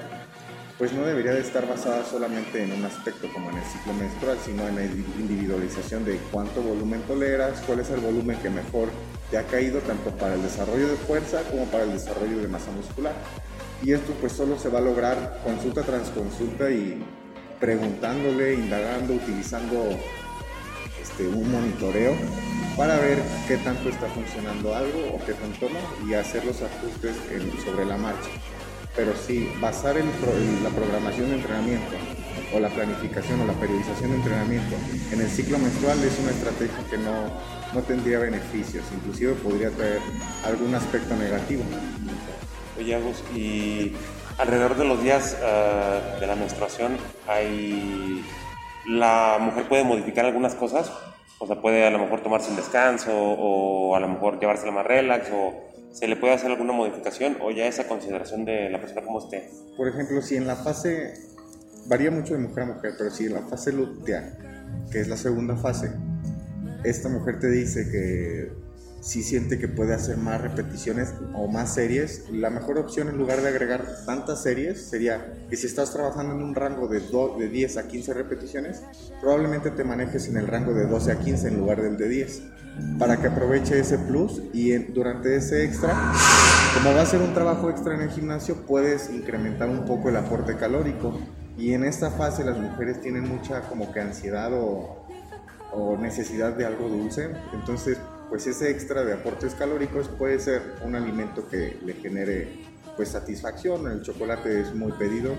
pues 0.78 0.92
no 0.92 1.06
debería 1.06 1.32
de 1.32 1.40
estar 1.40 1.66
basada 1.66 2.04
solamente 2.04 2.62
en 2.62 2.72
un 2.72 2.84
aspecto 2.84 3.32
como 3.32 3.50
en 3.50 3.56
el 3.56 3.64
ciclo 3.64 3.94
menstrual, 3.94 4.36
sino 4.44 4.68
en 4.68 4.74
la 4.74 4.84
individualización 4.84 6.04
de 6.04 6.18
cuánto 6.30 6.60
volumen 6.60 7.00
toleras, 7.02 7.62
cuál 7.66 7.80
es 7.80 7.90
el 7.90 8.00
volumen 8.00 8.38
que 8.38 8.50
mejor 8.50 8.90
te 9.30 9.38
ha 9.38 9.44
caído 9.44 9.80
tanto 9.80 10.10
para 10.10 10.34
el 10.34 10.42
desarrollo 10.42 10.88
de 10.88 10.96
fuerza 10.96 11.40
como 11.50 11.64
para 11.66 11.84
el 11.84 11.92
desarrollo 11.92 12.38
de 12.38 12.48
masa 12.48 12.70
muscular. 12.72 13.14
Y 13.82 13.92
esto 13.92 14.12
pues 14.20 14.32
solo 14.32 14.58
se 14.58 14.68
va 14.68 14.78
a 14.78 14.82
lograr 14.82 15.40
consulta 15.42 15.82
tras 15.82 16.10
consulta 16.10 16.70
y 16.70 17.02
preguntándole, 17.58 18.54
indagando, 18.54 19.14
utilizando 19.14 19.88
este, 21.00 21.26
un 21.26 21.50
monitoreo 21.50 22.14
para 22.76 22.96
ver 22.96 23.22
qué 23.48 23.56
tanto 23.58 23.88
está 23.88 24.06
funcionando 24.08 24.74
algo 24.74 25.14
o 25.14 25.24
qué 25.24 25.32
tanto 25.32 25.68
no 25.70 26.08
y 26.08 26.14
hacer 26.14 26.44
los 26.44 26.60
ajustes 26.62 27.16
sobre 27.64 27.86
la 27.86 27.96
marcha. 27.96 28.28
Pero 28.94 29.12
sí, 29.26 29.50
basar 29.60 29.96
la 29.96 30.70
programación 30.70 31.30
de 31.30 31.36
entrenamiento 31.36 31.96
o 32.54 32.60
la 32.60 32.68
planificación 32.68 33.40
o 33.40 33.46
la 33.46 33.52
periodización 33.54 34.10
de 34.10 34.16
entrenamiento 34.16 34.76
en 35.10 35.20
el 35.20 35.28
ciclo 35.28 35.58
menstrual 35.58 36.02
es 36.04 36.18
una 36.18 36.30
estrategia 36.30 36.78
que 36.90 36.98
no, 36.98 37.12
no 37.74 37.82
tendría 37.82 38.18
beneficios, 38.18 38.84
inclusive 38.94 39.34
podría 39.34 39.70
traer 39.70 40.00
algún 40.44 40.74
aspecto 40.74 41.16
negativo. 41.16 41.62
Oye, 42.78 42.94
Agus, 42.94 43.22
y 43.34 43.92
alrededor 44.38 44.76
de 44.76 44.84
los 44.84 45.02
días 45.02 45.36
uh, 45.40 46.20
de 46.20 46.26
la 46.26 46.36
menstruación 46.36 46.96
la 48.86 49.38
mujer 49.40 49.66
puede 49.68 49.82
modificar 49.82 50.26
algunas 50.26 50.54
cosas 50.54 50.92
o 51.38 51.46
sea 51.46 51.60
puede 51.60 51.86
a 51.86 51.90
lo 51.90 51.98
mejor 51.98 52.22
tomarse 52.22 52.50
un 52.50 52.56
descanso 52.56 53.10
o 53.12 53.94
a 53.94 54.00
lo 54.00 54.08
mejor 54.08 54.40
llevársela 54.40 54.72
más 54.72 54.86
relax 54.86 55.28
o 55.32 55.52
se 55.92 56.08
le 56.08 56.16
puede 56.16 56.34
hacer 56.34 56.50
alguna 56.50 56.72
modificación 56.72 57.38
o 57.40 57.50
ya 57.50 57.66
esa 57.66 57.88
consideración 57.88 58.44
de 58.44 58.68
la 58.68 58.80
persona 58.80 59.02
como 59.02 59.18
esté. 59.18 59.50
Por 59.76 59.88
ejemplo 59.88 60.22
si 60.22 60.36
en 60.36 60.46
la 60.46 60.56
fase 60.56 61.14
varía 61.86 62.10
mucho 62.10 62.34
de 62.34 62.40
mujer 62.40 62.64
a 62.64 62.66
mujer 62.66 62.94
pero 62.98 63.10
si 63.10 63.26
en 63.26 63.34
la 63.34 63.42
fase 63.42 63.72
lutea 63.72 64.36
que 64.90 65.00
es 65.00 65.08
la 65.08 65.16
segunda 65.16 65.56
fase 65.56 65.92
esta 66.84 67.08
mujer 67.08 67.38
te 67.40 67.50
dice 67.50 67.90
que 67.90 68.65
si 69.06 69.22
siente 69.22 69.56
que 69.56 69.68
puede 69.68 69.94
hacer 69.94 70.16
más 70.16 70.40
repeticiones 70.40 71.14
o 71.32 71.46
más 71.46 71.74
series, 71.74 72.28
la 72.32 72.50
mejor 72.50 72.76
opción 72.76 73.06
en 73.06 73.16
lugar 73.16 73.40
de 73.40 73.48
agregar 73.48 73.86
tantas 74.04 74.42
series 74.42 74.84
sería 74.84 75.46
que 75.48 75.56
si 75.56 75.68
estás 75.68 75.92
trabajando 75.92 76.34
en 76.34 76.42
un 76.42 76.56
rango 76.56 76.88
de, 76.88 77.00
de 77.38 77.48
10 77.48 77.76
a 77.76 77.86
15 77.86 78.14
repeticiones, 78.14 78.82
probablemente 79.20 79.70
te 79.70 79.84
manejes 79.84 80.26
en 80.26 80.38
el 80.38 80.48
rango 80.48 80.74
de 80.74 80.86
12 80.86 81.12
a 81.12 81.20
15 81.20 81.46
en 81.46 81.56
lugar 81.56 81.82
del 81.82 81.96
de 81.96 82.08
10, 82.08 82.42
para 82.98 83.18
que 83.18 83.28
aproveche 83.28 83.78
ese 83.78 83.96
plus 83.96 84.42
y 84.52 84.76
durante 84.76 85.36
ese 85.36 85.64
extra, 85.64 85.94
como 86.74 86.92
va 86.92 87.02
a 87.02 87.06
ser 87.06 87.22
un 87.22 87.32
trabajo 87.32 87.70
extra 87.70 87.94
en 87.94 88.00
el 88.00 88.10
gimnasio, 88.10 88.66
puedes 88.66 89.08
incrementar 89.10 89.68
un 89.68 89.84
poco 89.84 90.08
el 90.08 90.16
aporte 90.16 90.56
calórico. 90.56 91.16
Y 91.56 91.74
en 91.74 91.84
esta 91.84 92.10
fase 92.10 92.44
las 92.44 92.58
mujeres 92.58 93.00
tienen 93.00 93.28
mucha 93.28 93.60
como 93.68 93.92
que 93.92 94.00
ansiedad 94.00 94.52
o, 94.52 95.06
o 95.72 95.96
necesidad 95.96 96.54
de 96.54 96.66
algo 96.66 96.88
dulce, 96.88 97.30
entonces 97.54 97.98
pues 98.28 98.46
ese 98.46 98.70
extra 98.70 99.04
de 99.04 99.14
aportes 99.14 99.54
calóricos 99.54 100.08
puede 100.08 100.38
ser 100.40 100.76
un 100.82 100.94
alimento 100.94 101.48
que 101.48 101.78
le 101.84 101.94
genere 101.94 102.64
pues 102.96 103.10
satisfacción, 103.10 103.90
el 103.90 104.02
chocolate 104.02 104.60
es 104.60 104.74
muy 104.74 104.92
pedido, 104.92 105.34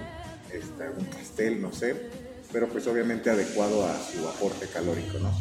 este, 0.54 0.90
un 0.90 1.06
pastel, 1.06 1.62
no 1.62 1.74
sé, 1.74 2.10
pero 2.52 2.68
pues 2.68 2.88
obviamente 2.88 3.30
adecuado 3.30 3.86
a 3.86 3.94
su 4.00 4.28
aporte 4.28 4.68
calórico, 4.68 5.18
¿no? 5.20 5.32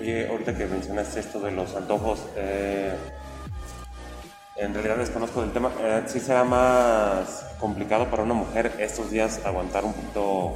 Oye, 0.00 0.28
ahorita 0.28 0.56
que 0.56 0.66
mencionaste 0.66 1.20
esto 1.20 1.40
de 1.40 1.50
los 1.50 1.74
antojos, 1.74 2.20
eh, 2.36 2.94
en 4.56 4.72
realidad 4.72 4.96
desconozco 4.96 5.42
del 5.42 5.52
tema, 5.52 5.72
eh, 5.80 6.04
¿sí 6.06 6.20
será 6.20 6.44
más 6.44 7.44
complicado 7.58 8.08
para 8.08 8.22
una 8.22 8.34
mujer 8.34 8.72
estos 8.78 9.10
días 9.10 9.40
aguantar 9.44 9.84
un 9.84 9.94
poquito, 9.94 10.54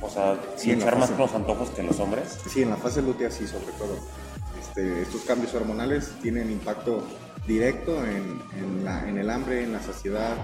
o 0.00 0.10
sea, 0.10 0.38
sí, 0.56 0.72
echar 0.72 0.96
más 0.98 1.10
con 1.10 1.20
los 1.20 1.34
antojos 1.34 1.70
que 1.70 1.82
los 1.82 2.00
hombres? 2.00 2.38
Sí, 2.48 2.62
en 2.62 2.70
la 2.70 2.76
fase 2.76 3.02
lútea 3.02 3.30
sí, 3.30 3.46
sobre 3.46 3.72
todo 3.72 3.98
este, 4.72 5.02
estos 5.02 5.20
cambios 5.26 5.52
hormonales 5.52 6.14
tienen 6.22 6.50
impacto 6.50 7.06
directo 7.46 8.02
en, 8.06 9.18
el 9.18 9.28
hambre, 9.28 9.64
en 9.64 9.72
la 9.74 9.80
saciedad 9.80 10.34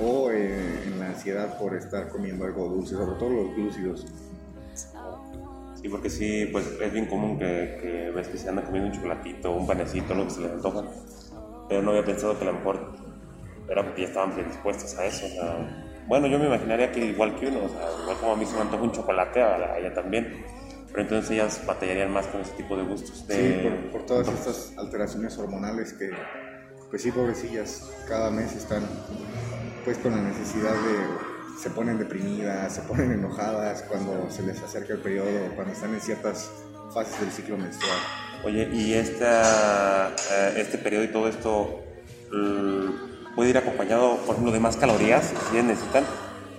o 0.00 0.30
eh, 0.30 0.84
en 0.86 0.98
la 0.98 1.08
ansiedad 1.08 1.58
por 1.58 1.76
estar 1.76 2.08
comiendo 2.08 2.46
algo 2.46 2.66
dulce, 2.66 2.94
sobre 2.94 3.18
todo 3.18 3.28
los 3.28 3.54
glúcidos. 3.54 4.06
Sí, 5.74 5.88
porque 5.90 6.08
sí, 6.08 6.48
pues 6.50 6.66
es 6.80 6.92
bien 6.94 7.06
común 7.06 7.38
que, 7.38 8.10
ves 8.14 8.28
que 8.28 8.38
se 8.38 8.48
anda 8.48 8.62
comiendo 8.62 8.88
un 8.88 8.94
chocolatito, 8.96 9.52
un 9.52 9.66
panecito, 9.66 10.14
lo 10.14 10.24
que 10.24 10.30
se 10.30 10.40
les 10.40 10.52
antoja, 10.52 10.84
pero 11.68 11.82
no 11.82 11.90
había 11.90 12.06
pensado 12.06 12.38
que 12.38 12.44
a 12.44 12.52
lo 12.52 12.54
mejor 12.54 12.94
era 13.68 13.84
porque 13.84 14.00
ya 14.00 14.08
estaban 14.08 14.32
predispuestas 14.32 14.96
a 14.96 15.04
eso. 15.04 15.26
bueno, 16.06 16.26
yo 16.26 16.38
me 16.38 16.46
imaginaría 16.46 16.90
que 16.90 17.04
igual 17.04 17.38
que 17.38 17.48
uno, 17.48 17.66
o 17.66 17.68
sea, 17.68 17.86
igual 18.02 18.16
como 18.18 18.32
a 18.32 18.36
mí 18.36 18.46
se 18.46 18.54
me 18.54 18.62
antoja 18.62 18.82
un 18.82 18.92
chocolate, 18.92 19.42
a 19.42 19.78
ella 19.78 19.92
también 19.92 20.42
pero 20.90 21.02
entonces 21.02 21.30
ellas 21.30 21.60
batallarían 21.66 22.12
más 22.12 22.26
con 22.26 22.40
ese 22.40 22.52
tipo 22.52 22.76
de 22.76 22.84
gustos. 22.84 23.24
Sí, 23.28 23.68
por, 23.92 24.06
todas 24.06 24.28
estas 24.28 24.72
alteraciones 24.76 25.36
hormonales 25.38 25.92
que, 25.92 26.10
pues 26.90 27.02
sí, 27.02 27.12
pobrecillas, 27.12 27.90
cada 28.08 28.30
mes 28.30 28.54
están 28.54 28.82
pues 29.84 29.98
con 29.98 30.12
la 30.12 30.22
necesidad 30.22 30.72
de, 30.72 31.60
se 31.60 31.70
ponen 31.70 31.98
deprimidas, 31.98 32.74
se 32.74 32.82
ponen 32.82 33.12
enojadas 33.12 33.82
cuando 33.82 34.30
se 34.30 34.42
les 34.42 34.60
acerca 34.62 34.94
el 34.94 35.00
periodo, 35.00 35.54
cuando 35.54 35.72
están 35.72 35.94
en 35.94 36.00
ciertas 36.00 36.50
fases 36.92 37.20
del 37.20 37.30
ciclo 37.30 37.56
menstrual. 37.56 37.98
Oye, 38.44 38.68
¿y 38.72 38.94
esta, 38.94 40.14
eh, 40.30 40.54
este 40.56 40.78
periodo 40.78 41.04
y 41.04 41.08
todo 41.08 41.28
esto 41.28 41.84
puede 43.34 43.50
ir 43.50 43.58
acompañado, 43.58 44.16
por 44.18 44.34
ejemplo, 44.34 44.52
de 44.52 44.60
más 44.60 44.76
calorías 44.76 45.32
si 45.50 45.62
necesitan? 45.62 46.04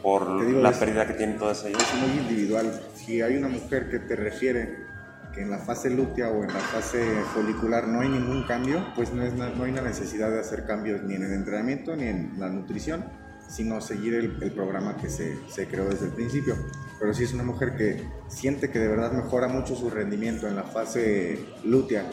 Por 0.02 0.30
la 0.44 0.72
pérdida 0.72 1.08
que 1.08 1.14
tienen 1.14 1.38
todas 1.38 1.64
ellas. 1.66 1.82
Es 1.82 2.00
muy 2.00 2.20
individual. 2.20 2.82
Si 2.96 3.22
hay 3.22 3.38
una 3.38 3.48
mujer 3.48 3.90
que 3.90 4.00
te 4.00 4.16
refiere 4.16 4.90
que 5.34 5.42
en 5.42 5.52
la 5.52 5.60
fase 5.60 5.90
lútea 5.90 6.30
o 6.30 6.44
en 6.44 6.54
la 6.54 6.60
fase 6.60 7.04
folicular 7.34 7.88
no 7.88 8.02
hay 8.02 8.10
ningún 8.10 8.44
cambio, 8.44 8.84
pues 8.96 9.14
no, 9.14 9.24
es, 9.24 9.34
no 9.34 9.64
hay 9.64 9.72
una 9.72 9.82
necesidad 9.82 10.32
de 10.32 10.40
hacer 10.40 10.66
cambios 10.66 11.04
ni 11.04 11.16
en 11.16 11.24
el 11.24 11.34
entrenamiento 11.34 11.96
ni 11.96 12.06
en 12.06 12.34
la 12.40 12.50
nutrición, 12.50 13.06
sino 13.48 13.82
seguir 13.82 14.16
el, 14.16 14.42
el 14.42 14.52
programa 14.52 14.98
que 14.98 15.10
se, 15.10 15.38
se, 15.50 15.68
creó 15.68 15.86
desde 15.86 16.06
el 16.06 16.12
principio. 16.12 16.56
Pero 17.00 17.14
si 17.14 17.24
es 17.24 17.34
una 17.34 17.44
mujer 17.44 17.76
que 17.76 18.04
siente 18.28 18.70
que 18.70 18.80
de 18.80 18.88
verdad 18.88 19.12
mejora 19.12 19.48
mucho 19.48 19.76
su 19.76 19.90
rendimiento 19.90 20.48
en 20.48 20.56
la 20.56 20.64
fase 20.64 21.40
lútea 21.64 22.06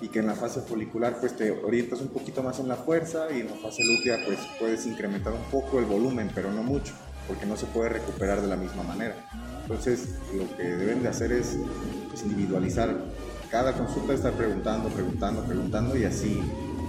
y 0.00 0.08
que 0.08 0.18
en 0.18 0.26
la 0.26 0.34
fase 0.34 0.60
folicular 0.62 1.20
pues 1.20 1.36
te 1.36 1.50
orientas 1.50 2.00
un 2.00 2.08
poquito 2.08 2.42
más 2.42 2.58
en 2.58 2.68
la 2.68 2.76
fuerza 2.76 3.30
y 3.30 3.40
en 3.40 3.48
la 3.48 3.54
fase 3.54 3.84
lútea 3.84 4.18
pues 4.26 4.38
puedes 4.58 4.84
incrementar 4.86 5.32
un 5.32 5.44
poco 5.44 5.78
el 5.78 5.84
volumen, 5.84 6.30
pero 6.34 6.52
no 6.52 6.62
mucho 6.62 6.92
porque 7.26 7.46
no 7.46 7.56
se 7.56 7.66
puede 7.66 7.90
recuperar 7.90 8.40
de 8.40 8.48
la 8.48 8.56
misma 8.56 8.82
manera. 8.82 9.14
Entonces, 9.62 10.16
lo 10.34 10.56
que 10.56 10.64
deben 10.64 11.02
de 11.02 11.08
hacer 11.08 11.32
es 11.32 11.56
pues, 12.08 12.22
individualizar 12.22 12.94
cada 13.50 13.72
consulta, 13.74 14.14
estar 14.14 14.32
preguntando, 14.32 14.88
preguntando, 14.88 15.42
preguntando 15.44 15.96
y 15.96 16.04
así 16.04 16.40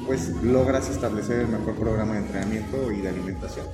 pues 0.05 0.29
logras 0.43 0.89
establecer 0.89 1.41
el 1.41 1.47
mejor 1.47 1.75
programa 1.75 2.13
de 2.13 2.19
entrenamiento 2.19 2.91
y 2.91 3.01
de 3.01 3.09
alimentación. 3.09 3.65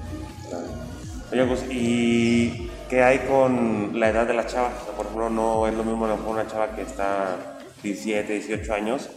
Oye, 1.32 1.46
pues, 1.46 1.64
¿y 1.70 2.70
qué 2.90 3.04
hay 3.04 3.20
con 3.20 4.00
la 4.00 4.10
edad 4.10 4.28
de 4.28 4.34
la 4.34 4.46
chava? 4.46 4.72
por 4.96 5.06
ejemplo, 5.06 5.30
no 5.30 5.68
es 5.68 5.74
lo 5.74 5.84
mismo 5.84 6.08
una 6.28 6.48
chava 6.48 6.76
que 6.76 6.82
está 6.82 7.60
17, 7.84 8.34
18 8.34 8.74
años, 8.74 9.10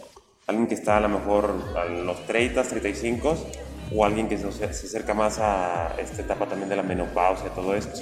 alguien 0.47 0.67
que 0.67 0.75
está 0.75 0.97
a 0.97 1.01
lo 1.01 1.09
mejor 1.09 1.53
a 1.75 1.85
los 1.85 2.25
30, 2.25 2.63
35 2.63 3.37
o 3.91 4.05
alguien 4.05 4.27
que 4.27 4.37
se, 4.37 4.65
acerca 4.65 5.13
más 5.13 5.39
a 5.39 5.95
esta 5.99 6.21
etapa 6.21 6.47
también 6.47 6.69
de 6.69 6.75
la 6.75 6.83
menopausia, 6.83 7.49
todo 7.49 7.75
esto. 7.75 8.01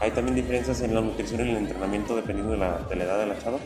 ¿Hay 0.00 0.10
también 0.10 0.34
diferencias 0.36 0.82
en 0.82 0.94
la 0.94 1.00
nutrición 1.00 1.46
y 1.46 1.50
el 1.50 1.56
entrenamiento 1.56 2.14
dependiendo 2.14 2.52
de 2.52 2.58
la, 2.58 2.78
de 2.88 2.96
la 2.96 3.04
edad 3.04 3.18
de 3.18 3.26
la 3.26 3.38
chava? 3.38 3.58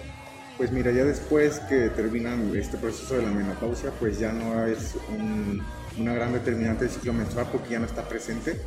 Pues 0.57 0.71
mira, 0.71 0.93
ya 0.93 1.05
después 1.05 1.59
que 1.61 1.89
terminan 1.89 2.55
este 2.55 2.77
proceso 2.77 3.17
de 3.17 3.23
la 3.23 3.31
menopausia, 3.31 3.91
pues 3.99 4.19
ya 4.19 4.31
no 4.33 4.67
es 4.67 4.95
una 5.99 6.15
gran 6.15 6.33
determinante 6.33 6.85
del 6.85 6.93
ciclo 6.93 7.13
menstrual 7.13 7.49
porque 7.51 7.71
ya 7.71 7.79
no 7.79 7.87
está 7.87 8.07
presente. 8.07 8.61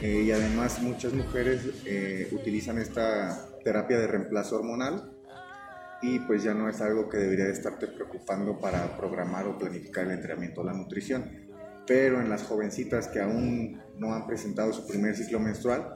Eh, 0.00 0.22
y 0.26 0.32
además 0.32 0.80
muchas 0.82 1.12
mujeres 1.12 1.62
eh, 1.84 2.28
utilizan 2.32 2.78
esta 2.78 3.46
terapia 3.64 3.98
de 3.98 4.06
reemplazo 4.06 4.56
hormonal 4.56 5.12
y 6.02 6.18
pues 6.20 6.42
ya 6.42 6.52
no 6.52 6.68
es 6.68 6.80
algo 6.80 7.08
que 7.08 7.16
debería 7.16 7.46
de 7.46 7.52
estarte 7.52 7.86
preocupando 7.86 8.58
para 8.58 8.96
programar 8.96 9.46
o 9.46 9.58
planificar 9.58 10.04
el 10.04 10.12
entrenamiento 10.12 10.60
o 10.60 10.64
la 10.64 10.74
nutrición 10.74 11.45
pero 11.86 12.20
en 12.20 12.28
las 12.28 12.42
jovencitas 12.42 13.08
que 13.08 13.20
aún 13.20 13.80
no 13.98 14.14
han 14.14 14.26
presentado 14.26 14.72
su 14.72 14.86
primer 14.86 15.16
ciclo 15.16 15.40
menstrual, 15.40 15.88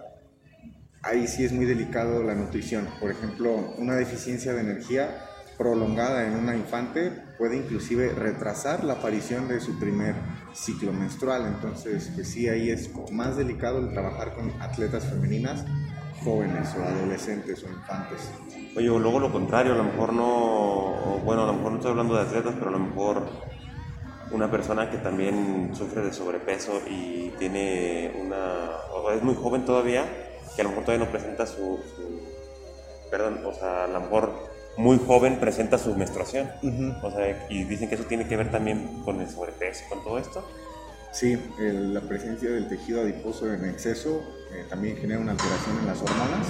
ahí 1.03 1.27
sí 1.27 1.45
es 1.45 1.53
muy 1.53 1.67
delicado 1.67 2.23
la 2.23 2.35
nutrición. 2.35 2.87
Por 3.01 3.11
ejemplo, 3.11 3.75
una 3.79 3.95
deficiencia 3.95 4.53
de 4.53 4.61
energía 4.61 5.27
prolongada 5.59 6.27
en 6.27 6.35
una 6.35 6.57
infante 6.57 7.13
puede 7.37 7.59
inclusive 7.59 8.13
retrasar 8.15 8.83
la 8.83 8.95
aparición 8.95 9.47
de 9.47 9.61
su 9.61 9.79
primer 9.79 10.15
ciclo 10.55 10.93
menstrual. 10.93 11.47
Entonces, 11.47 12.11
pues 12.15 12.29
sí, 12.29 12.49
ahí 12.49 12.71
es 12.71 12.91
más 13.13 13.37
delicado 13.37 13.79
el 13.79 13.93
trabajar 13.93 14.35
con 14.35 14.51
atletas 14.63 15.05
femeninas 15.05 15.65
jóvenes 16.25 16.69
o 16.79 16.83
adolescentes 16.83 17.63
o 17.65 17.69
infantes. 17.69 18.31
Oye, 18.77 18.89
o 18.89 18.99
luego 18.99 19.21
lo 19.21 19.33
contrario, 19.33 19.75
a 19.75 19.77
lo 19.77 19.85
mejor 19.85 20.13
no, 20.13 21.21
bueno, 21.25 21.45
a 21.45 21.47
lo 21.47 21.55
mejor 21.55 21.73
no 21.73 21.77
estoy 21.77 21.91
hablando 21.91 22.15
de 22.15 22.23
atletas, 22.23 22.55
pero 22.59 22.69
a 22.69 22.73
lo 22.73 22.79
mejor 22.79 23.27
una 24.33 24.51
persona 24.51 24.91
que 24.91 24.99
también 24.99 25.71
sufre 25.75 26.03
de 26.03 26.13
sobrepeso 26.13 26.81
y 26.89 27.33
tiene 27.39 28.13
una, 28.21 28.71
o 28.93 29.11
es 29.11 29.23
muy 29.23 29.35
joven 29.35 29.65
todavía, 29.65 30.05
que 30.55 30.63
a 30.63 30.65
lo 30.65 30.71
mejor 30.71 30.85
todavía 30.85 31.07
no 31.07 31.11
presenta 31.11 31.47
su, 31.47 31.81
perdón, 33.11 33.41
o 33.45 33.53
sea, 33.53 33.85
a 33.85 33.89
lo 33.89 34.01
mejor 34.01 34.33
muy 34.77 34.99
joven 34.99 35.39
presenta 35.41 35.79
su 35.79 35.95
menstruación, 35.97 36.51
o 37.03 37.11
sea, 37.11 37.47
y 37.51 37.65
dicen 37.65 37.89
que 37.89 37.97
eso 37.97 38.05
tiene 38.05 38.27
que 38.27 38.37
ver 38.37 38.51
también 38.51 39.03
con 39.05 39.21
el 39.21 39.29
sobrepeso, 39.29 39.85
con 39.89 40.03
todo 40.05 40.19
esto. 40.19 40.45
Sí, 41.13 41.37
la 41.59 42.01
presencia 42.03 42.51
del 42.51 42.69
tejido 42.69 43.03
adiposo 43.03 43.53
en 43.53 43.65
exceso 43.65 44.23
eh, 44.53 44.65
también 44.69 44.97
genera 44.97 45.19
una 45.19 45.33
alteración 45.33 45.79
en 45.81 45.87
las 45.87 46.01
hormonas 46.01 46.47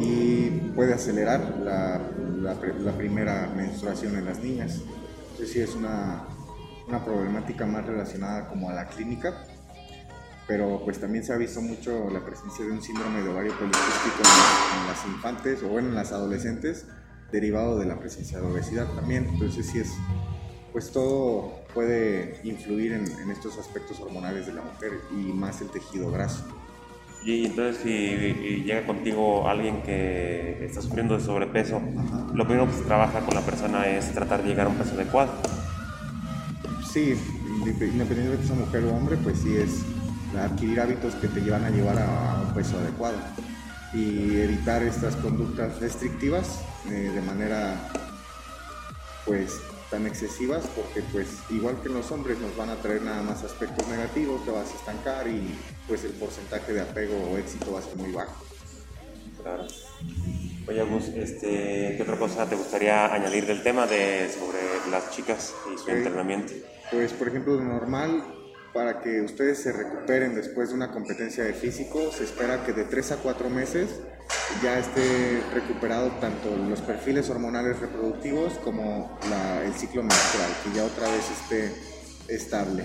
y 0.00 0.46
puede 0.74 0.94
acelerar 0.94 1.58
la, 1.58 2.00
la, 2.40 2.92
primera 2.92 3.52
menstruación 3.54 4.16
en 4.16 4.24
las 4.24 4.38
niñas. 4.38 4.80
Entonces 5.32 5.52
sí 5.52 5.60
es 5.60 5.74
una, 5.74 6.24
una, 6.88 7.04
problemática 7.04 7.66
más 7.66 7.86
relacionada 7.86 8.48
como 8.48 8.70
a 8.70 8.72
la 8.72 8.88
clínica, 8.88 9.44
pero 10.46 10.82
pues 10.84 11.00
también 11.00 11.24
se 11.24 11.32
ha 11.32 11.36
visto 11.36 11.60
mucho 11.60 12.10
la 12.10 12.24
presencia 12.24 12.64
de 12.64 12.72
un 12.72 12.82
síndrome 12.82 13.22
de 13.22 13.28
ovario 13.28 13.56
poliquístico 13.56 14.18
en, 14.18 14.80
en 14.80 14.86
las 14.88 15.06
infantes 15.06 15.62
o 15.62 15.68
bueno, 15.68 15.88
en 15.88 15.94
las 15.94 16.12
adolescentes 16.12 16.86
derivado 17.30 17.78
de 17.78 17.86
la 17.86 17.98
presencia 17.98 18.38
de 18.38 18.46
obesidad 18.46 18.86
también. 18.94 19.26
Entonces 19.32 19.66
sí 19.66 19.78
es 19.78 19.92
pues 20.72 20.90
todo 20.90 21.52
puede 21.74 22.40
influir 22.44 22.92
en, 22.92 23.30
estos 23.30 23.58
aspectos 23.58 24.00
hormonales 24.00 24.46
de 24.46 24.54
la 24.54 24.62
mujer 24.62 24.92
y 25.10 25.32
más 25.32 25.60
el 25.60 25.68
tejido 25.68 26.10
graso. 26.10 26.44
Y 27.24 27.46
entonces 27.46 27.82
si 27.82 28.64
llega 28.64 28.84
contigo 28.84 29.46
alguien 29.46 29.82
que 29.82 30.64
está 30.64 30.82
sufriendo 30.82 31.16
de 31.16 31.22
sobrepeso, 31.22 31.80
lo 32.34 32.44
primero 32.46 32.66
que 32.66 32.74
se 32.74 32.82
trabaja 32.84 33.20
con 33.20 33.34
la 33.34 33.42
persona 33.42 33.86
es 33.86 34.12
tratar 34.12 34.42
de 34.42 34.48
llegar 34.48 34.66
a 34.66 34.70
un 34.70 34.76
peso 34.76 34.94
adecuado. 34.94 35.32
Sí, 36.92 37.18
independientemente 37.48 38.36
de 38.36 38.44
esa 38.44 38.52
mujer 38.52 38.84
o 38.84 38.94
hombre, 38.94 39.16
pues 39.16 39.38
sí 39.38 39.56
es 39.56 39.80
adquirir 40.38 40.78
hábitos 40.78 41.14
que 41.14 41.28
te 41.28 41.40
llevan 41.40 41.64
a 41.64 41.70
llevar 41.70 41.98
a, 41.98 42.42
un 42.46 42.52
peso 42.52 42.76
adecuado 42.76 43.16
y 43.94 44.36
evitar 44.36 44.82
estas 44.82 45.16
conductas 45.16 45.80
restrictivas 45.80 46.60
eh, 46.90 47.10
de 47.14 47.22
manera 47.22 47.90
pues 49.24 49.60
tan 49.90 50.06
excesivas 50.06 50.66
porque 50.74 51.00
pues 51.12 51.28
igual 51.48 51.80
que 51.82 51.88
los 51.88 52.10
hombres 52.10 52.38
nos 52.38 52.54
van 52.56 52.68
a 52.68 52.76
traer 52.76 53.00
nada 53.02 53.22
más 53.22 53.42
aspectos 53.42 53.88
negativos, 53.88 54.44
te 54.44 54.50
vas 54.50 54.70
a 54.70 54.74
estancar 54.74 55.28
y 55.28 55.58
pues 55.88 56.04
el 56.04 56.12
porcentaje 56.12 56.74
de 56.74 56.82
apego 56.82 57.16
o 57.30 57.38
éxito 57.38 57.72
va 57.72 57.78
a 57.78 57.82
ser 57.82 57.96
muy 57.96 58.12
bajo. 58.12 58.36
Claro. 59.42 59.66
Oye 60.68 60.82
Gus, 60.84 61.08
este, 61.08 61.94
¿qué 61.96 62.02
otra 62.02 62.16
cosa 62.16 62.48
te 62.48 62.54
gustaría 62.54 63.12
añadir 63.12 63.46
del 63.46 63.62
tema 63.62 63.86
de 63.86 64.30
sobre 64.30 64.90
las 64.90 65.10
chicas 65.10 65.52
y 65.74 65.78
su 65.78 65.90
entrenamiento? 65.90 66.52
Pues 66.90 67.12
por 67.12 67.28
ejemplo, 67.28 67.54
lo 67.54 67.64
normal 67.64 68.22
para 68.72 69.00
que 69.00 69.20
ustedes 69.22 69.58
se 69.58 69.72
recuperen 69.72 70.34
después 70.34 70.68
de 70.68 70.76
una 70.76 70.92
competencia 70.92 71.42
de 71.44 71.52
físico, 71.52 72.10
se 72.12 72.24
espera 72.24 72.64
que 72.64 72.72
de 72.72 72.84
3 72.84 73.12
a 73.12 73.16
4 73.16 73.50
meses 73.50 74.00
ya 74.62 74.78
esté 74.78 75.42
recuperado 75.52 76.10
tanto 76.20 76.56
los 76.56 76.80
perfiles 76.80 77.28
hormonales 77.28 77.80
reproductivos 77.80 78.54
como 78.64 79.18
el 79.64 79.74
ciclo 79.74 80.02
menstrual, 80.02 80.50
que 80.62 80.76
ya 80.76 80.84
otra 80.84 81.08
vez 81.08 81.24
esté 81.28 81.72
estable. 82.28 82.84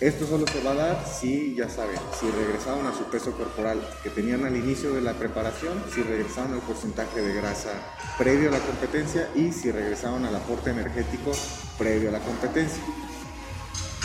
Esto 0.00 0.26
solo 0.26 0.44
se 0.48 0.60
va 0.60 0.72
a 0.72 0.74
dar 0.74 1.06
si, 1.06 1.54
ya 1.54 1.68
saben, 1.68 1.98
si 2.18 2.28
regresaron 2.28 2.84
a 2.86 2.92
su 2.92 3.04
peso 3.04 3.30
corporal 3.32 3.80
que 4.02 4.10
tenían 4.10 4.44
al 4.44 4.56
inicio 4.56 4.92
de 4.92 5.00
la 5.00 5.12
preparación, 5.14 5.82
si 5.94 6.02
regresaron 6.02 6.52
al 6.52 6.60
porcentaje 6.60 7.22
de 7.22 7.32
grasa 7.32 7.70
previo 8.18 8.48
a 8.48 8.52
la 8.52 8.58
competencia 8.58 9.30
y 9.36 9.52
si 9.52 9.70
regresaron 9.70 10.24
al 10.24 10.34
aporte 10.34 10.70
energético 10.70 11.30
previo 11.78 12.08
a 12.08 12.12
la 12.12 12.18
competencia. 12.18 12.82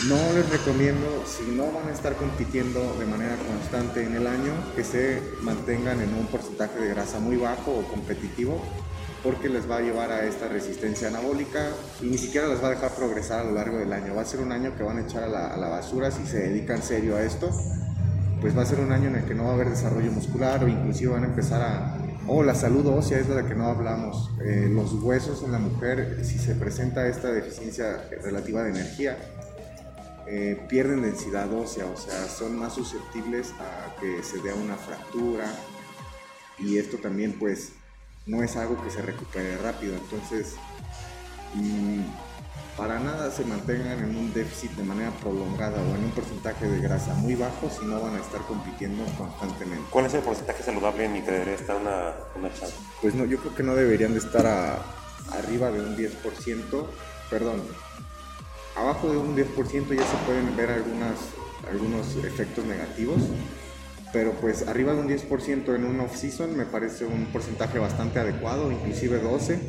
No 0.06 0.16
les 0.32 0.48
recomiendo, 0.48 1.24
si 1.26 1.50
no 1.50 1.72
van 1.72 1.88
a 1.88 1.92
estar 1.92 2.14
compitiendo 2.14 2.94
de 2.98 3.06
manera 3.06 3.36
constante 3.36 4.04
en 4.04 4.14
el 4.14 4.28
año, 4.28 4.52
que 4.76 4.84
se 4.84 5.20
mantengan 5.42 6.00
en 6.00 6.14
un 6.14 6.26
porcentaje 6.28 6.78
de 6.78 6.88
grasa 6.88 7.18
muy 7.18 7.36
bajo 7.36 7.72
o 7.72 7.82
competitivo, 7.82 8.62
porque 9.22 9.48
les 9.48 9.70
va 9.70 9.76
a 9.76 9.80
llevar 9.80 10.10
a 10.10 10.24
esta 10.24 10.48
resistencia 10.48 11.08
anabólica 11.08 11.68
y 12.00 12.06
ni 12.06 12.18
siquiera 12.18 12.48
les 12.48 12.62
va 12.62 12.68
a 12.68 12.70
dejar 12.70 12.92
progresar 12.92 13.40
a 13.40 13.44
lo 13.44 13.52
largo 13.52 13.78
del 13.78 13.92
año. 13.92 14.14
Va 14.14 14.22
a 14.22 14.24
ser 14.24 14.40
un 14.40 14.52
año 14.52 14.76
que 14.76 14.82
van 14.82 14.98
a 14.98 15.02
echar 15.02 15.24
a 15.24 15.56
la, 15.56 15.68
basura 15.68 16.10
si 16.10 16.26
se 16.26 16.38
dedican 16.38 16.82
serio 16.82 17.16
a 17.16 17.22
esto. 17.22 17.50
Pues 18.40 18.56
va 18.56 18.62
a 18.62 18.66
ser 18.66 18.80
un 18.80 18.92
año 18.92 19.08
en 19.08 19.16
el 19.16 19.24
que 19.24 19.34
no 19.34 19.44
va 19.44 19.50
a 19.50 19.54
haber 19.54 19.68
desarrollo 19.68 20.10
muscular 20.10 20.64
o 20.64 20.68
inclusive 20.68 21.12
van 21.12 21.24
a 21.24 21.26
empezar 21.26 21.60
a... 21.60 21.96
Oh, 22.26 22.42
la 22.42 22.54
salud 22.54 22.86
ósea 22.86 23.18
es 23.18 23.28
de 23.28 23.34
la 23.34 23.46
que 23.46 23.54
no 23.54 23.66
hablamos. 23.66 24.30
Eh, 24.42 24.68
los 24.70 24.94
huesos 24.94 25.42
en 25.42 25.52
la 25.52 25.58
mujer, 25.58 26.20
si 26.22 26.38
se 26.38 26.54
presenta 26.54 27.06
esta 27.06 27.30
deficiencia 27.30 28.08
relativa 28.22 28.62
de 28.62 28.70
energía, 28.70 29.18
eh, 30.26 30.64
pierden 30.68 31.02
densidad 31.02 31.52
ósea, 31.52 31.86
o 31.86 31.96
sea, 31.96 32.28
son 32.28 32.56
más 32.56 32.74
susceptibles 32.74 33.52
a 33.58 34.00
que 34.00 34.22
se 34.22 34.38
dé 34.40 34.52
una 34.52 34.76
fractura 34.76 35.44
y 36.56 36.78
esto 36.78 36.98
también 36.98 37.36
pues 37.38 37.72
no 38.30 38.42
es 38.44 38.56
algo 38.56 38.80
que 38.82 38.90
se 38.90 39.02
recupere 39.02 39.58
rápido, 39.58 39.94
entonces 39.96 40.54
mm, 41.54 42.02
para 42.76 43.00
nada 43.00 43.30
se 43.30 43.44
mantengan 43.44 43.98
en 43.98 44.16
un 44.16 44.32
déficit 44.32 44.70
de 44.72 44.84
manera 44.84 45.10
prolongada 45.20 45.82
o 45.82 45.96
en 45.96 46.04
un 46.04 46.10
porcentaje 46.12 46.68
de 46.68 46.80
grasa 46.80 47.12
muy 47.14 47.34
bajo 47.34 47.68
si 47.68 47.84
no 47.84 48.00
van 48.00 48.14
a 48.14 48.20
estar 48.20 48.40
compitiendo 48.42 49.04
constantemente. 49.18 49.84
¿Cuál 49.90 50.06
es 50.06 50.14
el 50.14 50.22
porcentaje 50.22 50.62
saludable 50.62 51.04
en 51.06 51.16
el 51.16 51.24
que 51.24 51.30
debería 51.32 51.54
estar 51.54 51.76
una, 51.76 52.14
una 52.36 52.54
chava? 52.54 52.72
Pues 53.02 53.14
no, 53.14 53.24
yo 53.24 53.38
creo 53.38 53.54
que 53.54 53.64
no 53.64 53.74
deberían 53.74 54.12
de 54.12 54.20
estar 54.20 54.46
arriba 54.46 55.70
de 55.72 55.80
un 55.80 55.96
10%, 55.96 56.86
perdón, 57.28 57.62
abajo 58.76 59.10
de 59.10 59.18
un 59.18 59.36
10% 59.36 59.94
ya 59.94 60.06
se 60.06 60.16
pueden 60.24 60.56
ver 60.56 60.70
algunas, 60.70 61.18
algunos 61.68 62.16
efectos 62.24 62.64
negativos, 62.64 63.18
pero 64.12 64.32
pues 64.32 64.66
arriba 64.66 64.94
de 64.94 65.00
un 65.00 65.08
10% 65.08 65.74
en 65.74 65.84
un 65.84 66.00
off-season 66.00 66.56
me 66.56 66.64
parece 66.64 67.04
un 67.04 67.26
porcentaje 67.26 67.78
bastante 67.78 68.18
adecuado, 68.18 68.70
inclusive 68.72 69.18
12, 69.18 69.60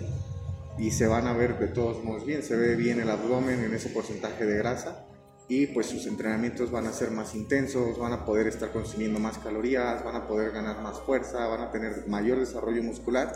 y 0.77 0.91
se 0.91 1.07
van 1.07 1.27
a 1.27 1.33
ver 1.33 1.59
de 1.59 1.67
todos 1.67 2.03
modos 2.03 2.25
bien, 2.25 2.41
se 2.43 2.55
ve 2.55 2.75
bien 2.75 2.99
el 2.99 3.09
abdomen 3.09 3.63
en 3.63 3.73
ese 3.73 3.89
porcentaje 3.89 4.45
de 4.45 4.57
grasa 4.57 5.05
y 5.47 5.67
pues 5.67 5.87
sus 5.87 6.07
entrenamientos 6.07 6.71
van 6.71 6.87
a 6.87 6.93
ser 6.93 7.11
más 7.11 7.35
intensos, 7.35 7.99
van 7.99 8.13
a 8.13 8.25
poder 8.25 8.47
estar 8.47 8.71
consumiendo 8.71 9.19
más 9.19 9.37
calorías, 9.37 10.03
van 10.03 10.15
a 10.15 10.27
poder 10.27 10.51
ganar 10.51 10.81
más 10.81 10.99
fuerza, 11.01 11.45
van 11.47 11.61
a 11.61 11.71
tener 11.71 12.07
mayor 12.07 12.39
desarrollo 12.39 12.81
muscular 12.81 13.33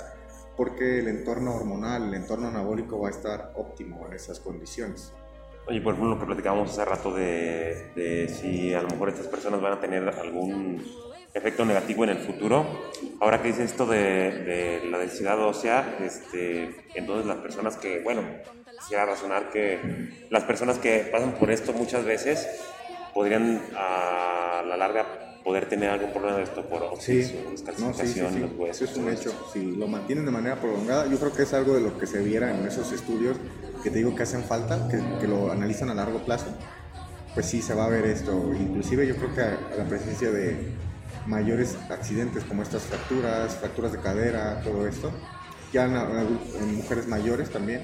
porque 0.56 1.00
el 1.00 1.08
entorno 1.08 1.54
hormonal, 1.54 2.04
el 2.08 2.14
entorno 2.14 2.48
anabólico 2.48 3.00
va 3.00 3.10
a 3.10 3.12
estar 3.12 3.52
óptimo 3.56 4.08
en 4.08 4.14
esas 4.14 4.40
condiciones. 4.40 5.12
Oye, 5.68 5.82
por 5.82 5.94
ejemplo, 5.94 6.14
lo 6.14 6.20
que 6.20 6.26
platicábamos 6.28 6.72
hace 6.72 6.86
rato 6.86 7.12
de, 7.12 8.28
si 8.30 8.74
a 8.74 8.82
lo 8.82 8.90
mejor 8.90 9.10
estas 9.10 9.28
personas 9.28 9.62
van 9.62 9.74
a 9.74 9.80
tener 9.80 10.08
algún 10.10 10.84
efecto 11.34 11.66
negativo 11.66 12.04
en 12.04 12.12
el 12.12 12.18
futuro. 12.20 12.92
Ahora 13.20 13.42
que 13.42 13.48
dice 13.48 13.64
esto 13.64 13.86
de, 13.88 14.82
la 14.90 15.00
densidad 15.00 15.40
ósea, 15.40 15.98
este, 16.02 16.76
entonces 16.94 17.26
las 17.26 17.38
personas 17.38 17.78
que, 17.78 18.02
bueno, 18.02 18.22
quisiera 18.80 19.06
razonar 19.06 19.50
que 19.50 20.28
las 20.30 20.44
personas 20.44 20.78
que 20.78 21.10
pasan 21.12 21.34
por 21.34 21.50
esto 21.50 21.74
muchas 21.74 22.06
veces 22.06 22.48
podrían 23.14 23.62
a 23.76 24.64
la 24.68 24.78
larga 24.78 25.35
poder 25.46 25.70
tener 25.70 25.92
algún 25.92 26.12
problema 26.12 26.38
de 26.38 26.44
esto 26.44 26.66
por 26.66 26.82
oxidación, 26.82 27.44
sí, 27.44 27.52
descalcificación, 27.52 28.42
los 28.42 28.52
huesos. 28.58 28.82
Eso 28.82 28.92
es 28.92 28.98
un 28.98 29.14
hecho. 29.14 29.50
Si 29.54 29.76
lo 29.76 29.88
mantienen 29.88 30.26
de 30.26 30.32
manera 30.32 30.60
prolongada, 30.60 31.06
yo 31.06 31.20
creo 31.20 31.32
que 31.34 31.44
es 31.44 31.54
algo 31.54 31.76
de 31.76 31.82
lo 31.82 32.00
que 32.00 32.08
se 32.08 32.24
viera 32.24 32.50
en 32.50 32.66
esos 32.66 32.92
estudios 32.92 33.38
que 33.84 33.92
te 33.92 34.00
digo 34.00 34.16
que 34.16 34.24
hacen 34.24 34.44
falta, 34.44 34.88
que, 34.90 35.00
que 35.20 35.28
lo 35.28 35.52
analizan 35.52 35.92
a 35.92 35.94
largo 35.94 36.26
plazo. 36.26 36.48
Pues 37.36 37.46
sí, 37.46 37.62
se 37.62 37.76
va 37.76 37.86
a 37.86 37.90
ver 37.90 38.06
esto. 38.06 38.54
Inclusive 38.60 39.06
yo 39.06 39.16
creo 39.18 39.36
que 39.36 39.42
a, 39.42 39.60
la 39.78 39.84
presencia 39.88 40.32
de 40.32 40.58
mayores 41.28 41.78
accidentes 41.92 42.44
como 42.44 42.64
estas 42.64 42.82
fracturas, 42.82 43.56
fracturas 43.58 43.92
de 43.92 44.00
cadera, 44.00 44.62
todo 44.64 44.88
esto, 44.88 45.12
ya 45.72 45.86
en, 45.86 45.96
en 45.96 46.76
mujeres 46.76 47.08
mayores 47.08 47.52
también 47.52 47.84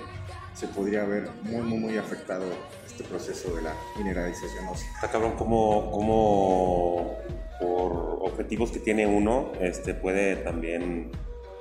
se 0.53 0.67
podría 0.67 1.03
ver 1.05 1.29
muy, 1.43 1.61
muy, 1.61 1.79
muy 1.79 1.97
afectado 1.97 2.45
este 2.85 3.03
proceso 3.03 3.55
de 3.55 3.63
la 3.63 3.73
mineralización 3.97 4.67
ósea. 4.67 4.89
Está 4.95 5.09
cabrón 5.09 5.33
como, 5.37 5.91
como 5.91 7.17
por 7.59 8.19
objetivos 8.21 8.71
que 8.71 8.79
tiene 8.79 9.07
uno, 9.07 9.51
este, 9.59 9.93
puede 9.93 10.35
también, 10.37 11.11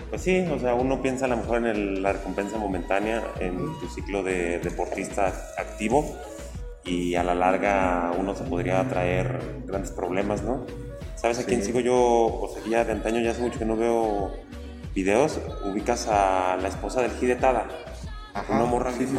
pues 0.09 0.23
sí, 0.23 0.47
o 0.51 0.59
sea, 0.59 0.75
uno 0.75 1.03
piensa 1.03 1.27
a 1.27 1.29
lo 1.29 1.37
mejor 1.37 1.67
en 1.67 2.03
la 2.03 2.13
recompensa 2.13 2.59
momentánea, 2.59 3.23
en 3.39 3.57
tu 3.79 3.89
ciclo 3.89 4.23
de 4.23 4.59
deportista 4.59 5.27
activo, 5.59 6.17
y 6.85 7.15
a 7.15 7.23
la 7.23 7.35
larga 7.35 8.13
uno 8.19 8.35
se 8.35 8.45
podría 8.45 8.89
traer 8.89 9.39
grandes 9.67 9.93
problemas, 9.93 10.43
¿no? 10.43 10.65
¿Sabes 11.17 11.39
a 11.39 11.45
quién 11.45 11.63
sigo 11.63 11.81
yo? 11.81 11.95
O 11.95 12.51
sea, 12.53 12.63
ya 12.69 12.85
de 12.85 12.93
antaño, 12.93 13.21
ya 13.21 13.33
hace 13.33 13.43
mucho 13.43 13.59
que 13.59 13.67
no 13.67 13.77
veo 13.77 14.33
videos, 14.95 15.39
ubicas 15.65 16.09
a 16.09 16.57
la 16.57 16.69
esposa 16.69 17.03
del 17.03 17.13
Hidetada. 17.21 17.69
Ajá. 18.35 18.55
Una 18.55 18.65
morra 18.65 18.93
sí, 18.93 19.07
sí, 19.07 19.17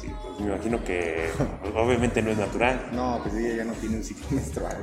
sí. 0.00 0.08
Pues 0.22 0.40
me 0.40 0.46
imagino 0.54 0.82
que 0.84 1.30
pues, 1.62 1.74
obviamente 1.74 2.22
no 2.22 2.30
es 2.30 2.38
natural. 2.38 2.88
No, 2.92 3.20
pues 3.22 3.34
ella 3.34 3.56
ya 3.56 3.64
no 3.64 3.72
tiene 3.74 3.96
un 3.96 4.04
ciclo 4.04 4.26
menstrual. 4.30 4.76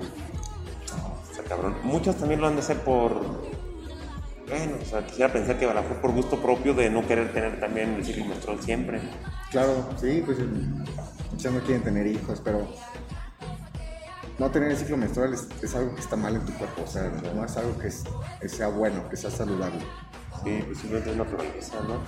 Está 1.30 1.43
cabrón. 1.43 1.76
Muchos 1.84 2.16
también 2.18 2.41
lo 2.41 2.48
han 2.48 2.56
de 2.56 2.62
hacer 2.62 2.80
por. 2.80 3.14
Bueno, 4.48 4.76
o 4.82 4.86
sea, 4.86 5.06
quisiera 5.06 5.34
pensar 5.34 5.58
que 5.58 5.66
a 5.66 5.74
lo 5.74 5.82
mejor 5.82 5.98
por 6.02 6.12
gusto 6.12 6.39
propio 6.41 6.74
de 6.76 6.89
no 6.89 7.06
querer 7.08 7.34
tener 7.34 7.60
también 7.60 7.96
el 7.96 8.06
ciclo 8.06 8.26
menstrual 8.26 8.62
siempre. 8.62 9.02
Claro, 9.50 9.89
sí, 10.00 10.22
pues 10.24 10.38
muchas 11.32 11.52
no 11.52 11.60
quieren 11.62 11.84
tener 11.84 12.06
hijos, 12.06 12.41
pero 12.43 12.68
no 14.38 14.52
tener 14.52 14.70
el 14.72 14.78
ciclo 14.78 14.98
menstrual 14.98 15.34
es, 15.34 15.48
es 15.64 15.74
algo 15.76 15.96
que 15.96 16.02
está 16.02 16.16
mal 16.16 16.36
en 16.36 16.46
tu 16.46 16.54
cuerpo, 16.54 16.84
o 16.84 16.88
sea, 16.88 17.12
no 17.34 17.43
es 17.43 17.58
algo 17.58 17.76
que, 17.80 17.88
es- 17.88 18.04
que 18.39 18.48
sea 18.50 18.68
bueno, 18.68 19.10
que 19.10 19.18
sea 19.18 19.32
saludable. 19.32 19.80
Sí, 20.43 20.62
pues 20.66 20.78
simplemente 20.78 21.12
es 21.12 21.18
naturaleza, 21.18 21.76
¿no? 21.88 22.00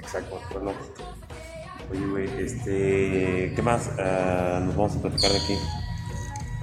Exacto. 0.00 0.40
Pero 0.48 0.60
no. 0.62 0.72
Oye, 1.90 2.06
güey, 2.06 2.42
este. 2.42 3.52
¿Qué 3.54 3.62
más 3.62 3.90
ah, 3.98 4.60
nos 4.64 4.76
vamos 4.76 4.96
a 4.96 5.02
platicar 5.02 5.30
de 5.30 5.38
aquí? 5.38 5.54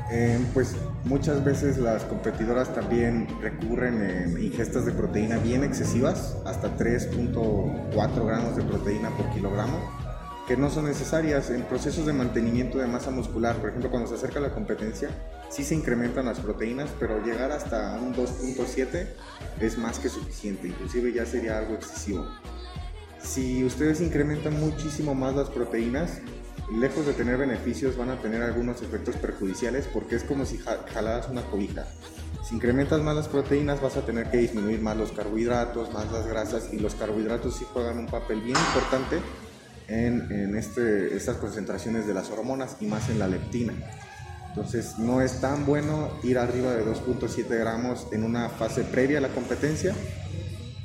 Eh, 0.09 0.39
pues 0.53 0.75
muchas 1.03 1.43
veces 1.43 1.77
las 1.77 2.05
competidoras 2.05 2.73
también 2.73 3.27
recurren 3.41 4.01
en 4.01 4.41
ingestas 4.41 4.85
de 4.85 4.93
proteína 4.93 5.37
bien 5.37 5.65
excesivas, 5.65 6.37
hasta 6.45 6.77
3.4 6.77 8.25
gramos 8.25 8.55
de 8.55 8.63
proteína 8.63 9.09
por 9.09 9.29
kilogramo, 9.31 9.77
que 10.47 10.55
no 10.55 10.69
son 10.69 10.85
necesarias 10.85 11.49
en 11.49 11.63
procesos 11.63 12.05
de 12.05 12.13
mantenimiento 12.13 12.77
de 12.77 12.87
masa 12.87 13.11
muscular. 13.11 13.57
Por 13.57 13.69
ejemplo, 13.69 13.91
cuando 13.91 14.07
se 14.07 14.15
acerca 14.15 14.39
la 14.39 14.53
competencia, 14.53 15.09
sí 15.49 15.65
se 15.65 15.75
incrementan 15.75 16.25
las 16.25 16.39
proteínas, 16.39 16.89
pero 16.97 17.21
llegar 17.21 17.51
hasta 17.51 17.99
un 17.99 18.15
2.7 18.15 19.07
es 19.59 19.77
más 19.77 19.99
que 19.99 20.07
suficiente, 20.07 20.69
inclusive 20.69 21.11
ya 21.11 21.25
sería 21.25 21.57
algo 21.57 21.73
excesivo. 21.75 22.25
Si 23.21 23.63
ustedes 23.63 24.01
incrementan 24.01 24.59
muchísimo 24.59 25.13
más 25.15 25.35
las 25.35 25.49
proteínas, 25.49 26.19
lejos 26.71 27.05
de 27.05 27.13
tener 27.13 27.37
beneficios, 27.37 27.97
van 27.97 28.09
a 28.09 28.21
tener 28.21 28.41
algunos 28.41 28.81
efectos 28.81 29.15
perjudiciales 29.15 29.87
porque 29.91 30.15
es 30.15 30.23
como 30.23 30.45
si 30.45 30.57
ja- 30.57 30.85
jalaras 30.93 31.29
una 31.29 31.41
cobija. 31.43 31.85
Si 32.47 32.55
incrementas 32.55 33.01
más 33.01 33.15
las 33.15 33.27
proteínas, 33.27 33.81
vas 33.81 33.97
a 33.97 34.05
tener 34.05 34.29
que 34.31 34.37
disminuir 34.37 34.81
más 34.81 34.95
los 34.95 35.11
carbohidratos, 35.11 35.91
más 35.93 36.11
las 36.11 36.27
grasas, 36.27 36.69
y 36.71 36.79
los 36.79 36.95
carbohidratos 36.95 37.55
sí 37.57 37.65
juegan 37.73 37.97
un 37.99 38.05
papel 38.07 38.41
bien 38.41 38.57
importante 38.57 39.17
en, 39.89 40.31
en 40.31 40.55
este, 40.55 41.15
estas 41.15 41.37
concentraciones 41.37 42.07
de 42.07 42.13
las 42.13 42.29
hormonas 42.29 42.77
y 42.79 42.85
más 42.85 43.09
en 43.09 43.19
la 43.19 43.27
leptina. 43.27 43.73
Entonces, 44.49 44.97
no 44.97 45.21
es 45.21 45.41
tan 45.41 45.65
bueno 45.65 46.09
ir 46.23 46.37
arriba 46.37 46.73
de 46.73 46.85
2.7 46.85 47.47
gramos 47.49 48.07
en 48.11 48.23
una 48.23 48.49
fase 48.49 48.83
previa 48.83 49.17
a 49.19 49.21
la 49.21 49.29
competencia, 49.29 49.93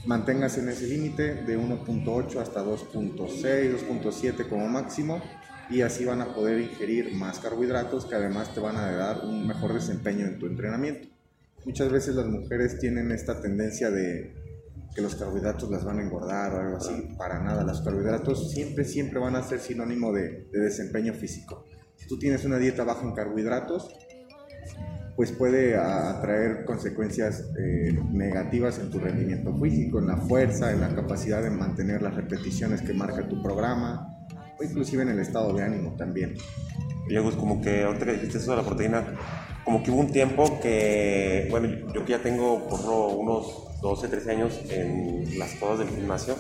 manténgase 0.07 0.61
en 0.61 0.69
ese 0.69 0.87
límite 0.87 1.35
de 1.35 1.59
1.8 1.59 2.37
hasta 2.41 2.65
2.6, 2.65 3.87
2.7 3.89 4.49
como 4.49 4.69
máximo 4.69 5.23
y 5.71 5.83
así 5.83 6.05
van 6.05 6.21
a 6.21 6.35
poder 6.35 6.61
ingerir 6.61 7.15
más 7.15 7.39
carbohidratos 7.39 8.07
que 8.07 8.15
además 8.15 8.53
te 8.53 8.61
van 8.61 8.77
a 8.77 8.91
dar 8.93 9.25
un 9.25 9.47
mejor 9.47 9.73
desempeño 9.73 10.27
en 10.27 10.39
tu 10.39 10.47
entrenamiento. 10.47 11.09
Muchas 11.65 11.91
veces 11.91 12.15
las 12.17 12.27
mujeres 12.27 12.79
tienen 12.79 13.13
esta 13.13 13.41
tendencia 13.41 13.91
de 13.91 14.35
que 14.95 15.01
los 15.01 15.15
carbohidratos 15.15 15.71
las 15.71 15.85
van 15.85 16.01
a 16.01 16.03
engordar 16.03 16.53
o 16.53 16.61
algo 16.61 16.77
así, 16.77 17.15
para 17.17 17.43
nada, 17.43 17.65
los 17.65 17.81
carbohidratos 17.81 18.51
siempre, 18.51 18.85
siempre 18.85 19.21
van 19.21 19.37
a 19.37 19.43
ser 19.43 19.61
sinónimo 19.61 20.13
de, 20.13 20.49
de 20.53 20.61
desempeño 20.61 21.15
físico. 21.15 21.65
Si 21.97 22.07
tú 22.07 22.19
tienes 22.19 22.45
una 22.45 22.59
dieta 22.59 22.85
baja 22.85 23.03
en 23.03 23.15
carbohidratos, 23.15 23.89
pues 25.17 25.31
puede 25.33 25.77
atraer 25.77 26.65
consecuencias 26.65 27.51
eh, 27.59 27.99
negativas 28.11 28.79
en 28.79 28.91
tu 28.91 28.99
rendimiento 28.99 29.55
físico, 29.59 29.99
en 29.99 30.07
la 30.07 30.17
fuerza, 30.17 30.73
en 30.73 30.81
la 30.81 30.95
capacidad 30.95 31.43
de 31.43 31.51
mantener 31.51 32.03
las 32.03 32.15
repeticiones 32.15 32.81
que 32.81 32.95
marca 32.95 33.29
tu 33.29 33.43
programa, 33.43 34.17
o 34.59 34.65
inclusive 34.65 35.03
en 35.03 35.11
el 35.11 35.19
estado 35.19 35.53
de 35.53 35.65
ánimo 35.65 35.95
también. 35.97 36.35
Y 37.09 37.13
luego 37.13 37.29
es 37.29 37.37
como 37.37 37.61
que 37.61 37.83
ahorita 37.83 38.07
que 38.07 38.13
dijiste 38.15 38.39
eso 38.39 38.53
de 38.53 38.57
la 38.59 38.63
proteína, 38.63 39.05
como 39.65 39.83
que 39.83 39.91
hubo 39.91 40.01
un 40.01 40.13
tiempo 40.13 40.59
que, 40.61 41.47
bueno, 41.51 41.69
yo 41.95 42.05
que 42.05 42.13
ya 42.13 42.23
tengo 42.23 42.67
por 42.69 42.83
lo, 42.85 43.09
unos 43.09 43.81
12, 43.83 44.09
13 44.09 44.31
años 44.31 44.61
en 44.71 45.39
las 45.39 45.55
cosas 45.57 45.81
del 45.81 45.89
gimnasio, 45.89 46.37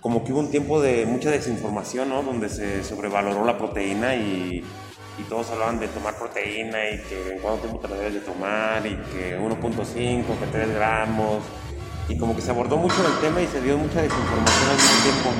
como 0.00 0.22
que 0.22 0.32
hubo 0.32 0.40
un 0.40 0.50
tiempo 0.50 0.80
de 0.80 1.06
mucha 1.06 1.30
desinformación, 1.30 2.10
¿no? 2.10 2.22
Donde 2.22 2.48
se 2.48 2.84
sobrevaloró 2.84 3.44
la 3.44 3.58
proteína 3.58 4.14
y, 4.14 4.62
y 5.18 5.22
todos 5.24 5.50
hablaban 5.50 5.78
de 5.78 5.88
tomar 5.88 6.14
proteína 6.16 6.90
y 6.90 6.98
que 6.98 7.34
en 7.34 7.38
cuánto 7.38 7.62
tiempo 7.62 7.78
te 7.78 7.88
la 7.88 7.96
debes 7.96 8.14
de 8.14 8.20
tomar 8.20 8.84
y 8.86 8.96
que 9.12 9.38
1.5, 9.38 10.24
que 10.26 10.46
3 10.50 10.74
gramos. 10.74 11.42
Y 12.08 12.18
como 12.18 12.34
que 12.34 12.42
se 12.42 12.50
abordó 12.50 12.76
mucho 12.76 12.96
el 13.06 13.18
tema 13.20 13.40
y 13.40 13.46
se 13.46 13.60
dio 13.60 13.78
mucha 13.78 14.02
desinformación 14.02 14.70
al 14.70 14.76
mismo 14.76 15.02
tiempo 15.02 15.30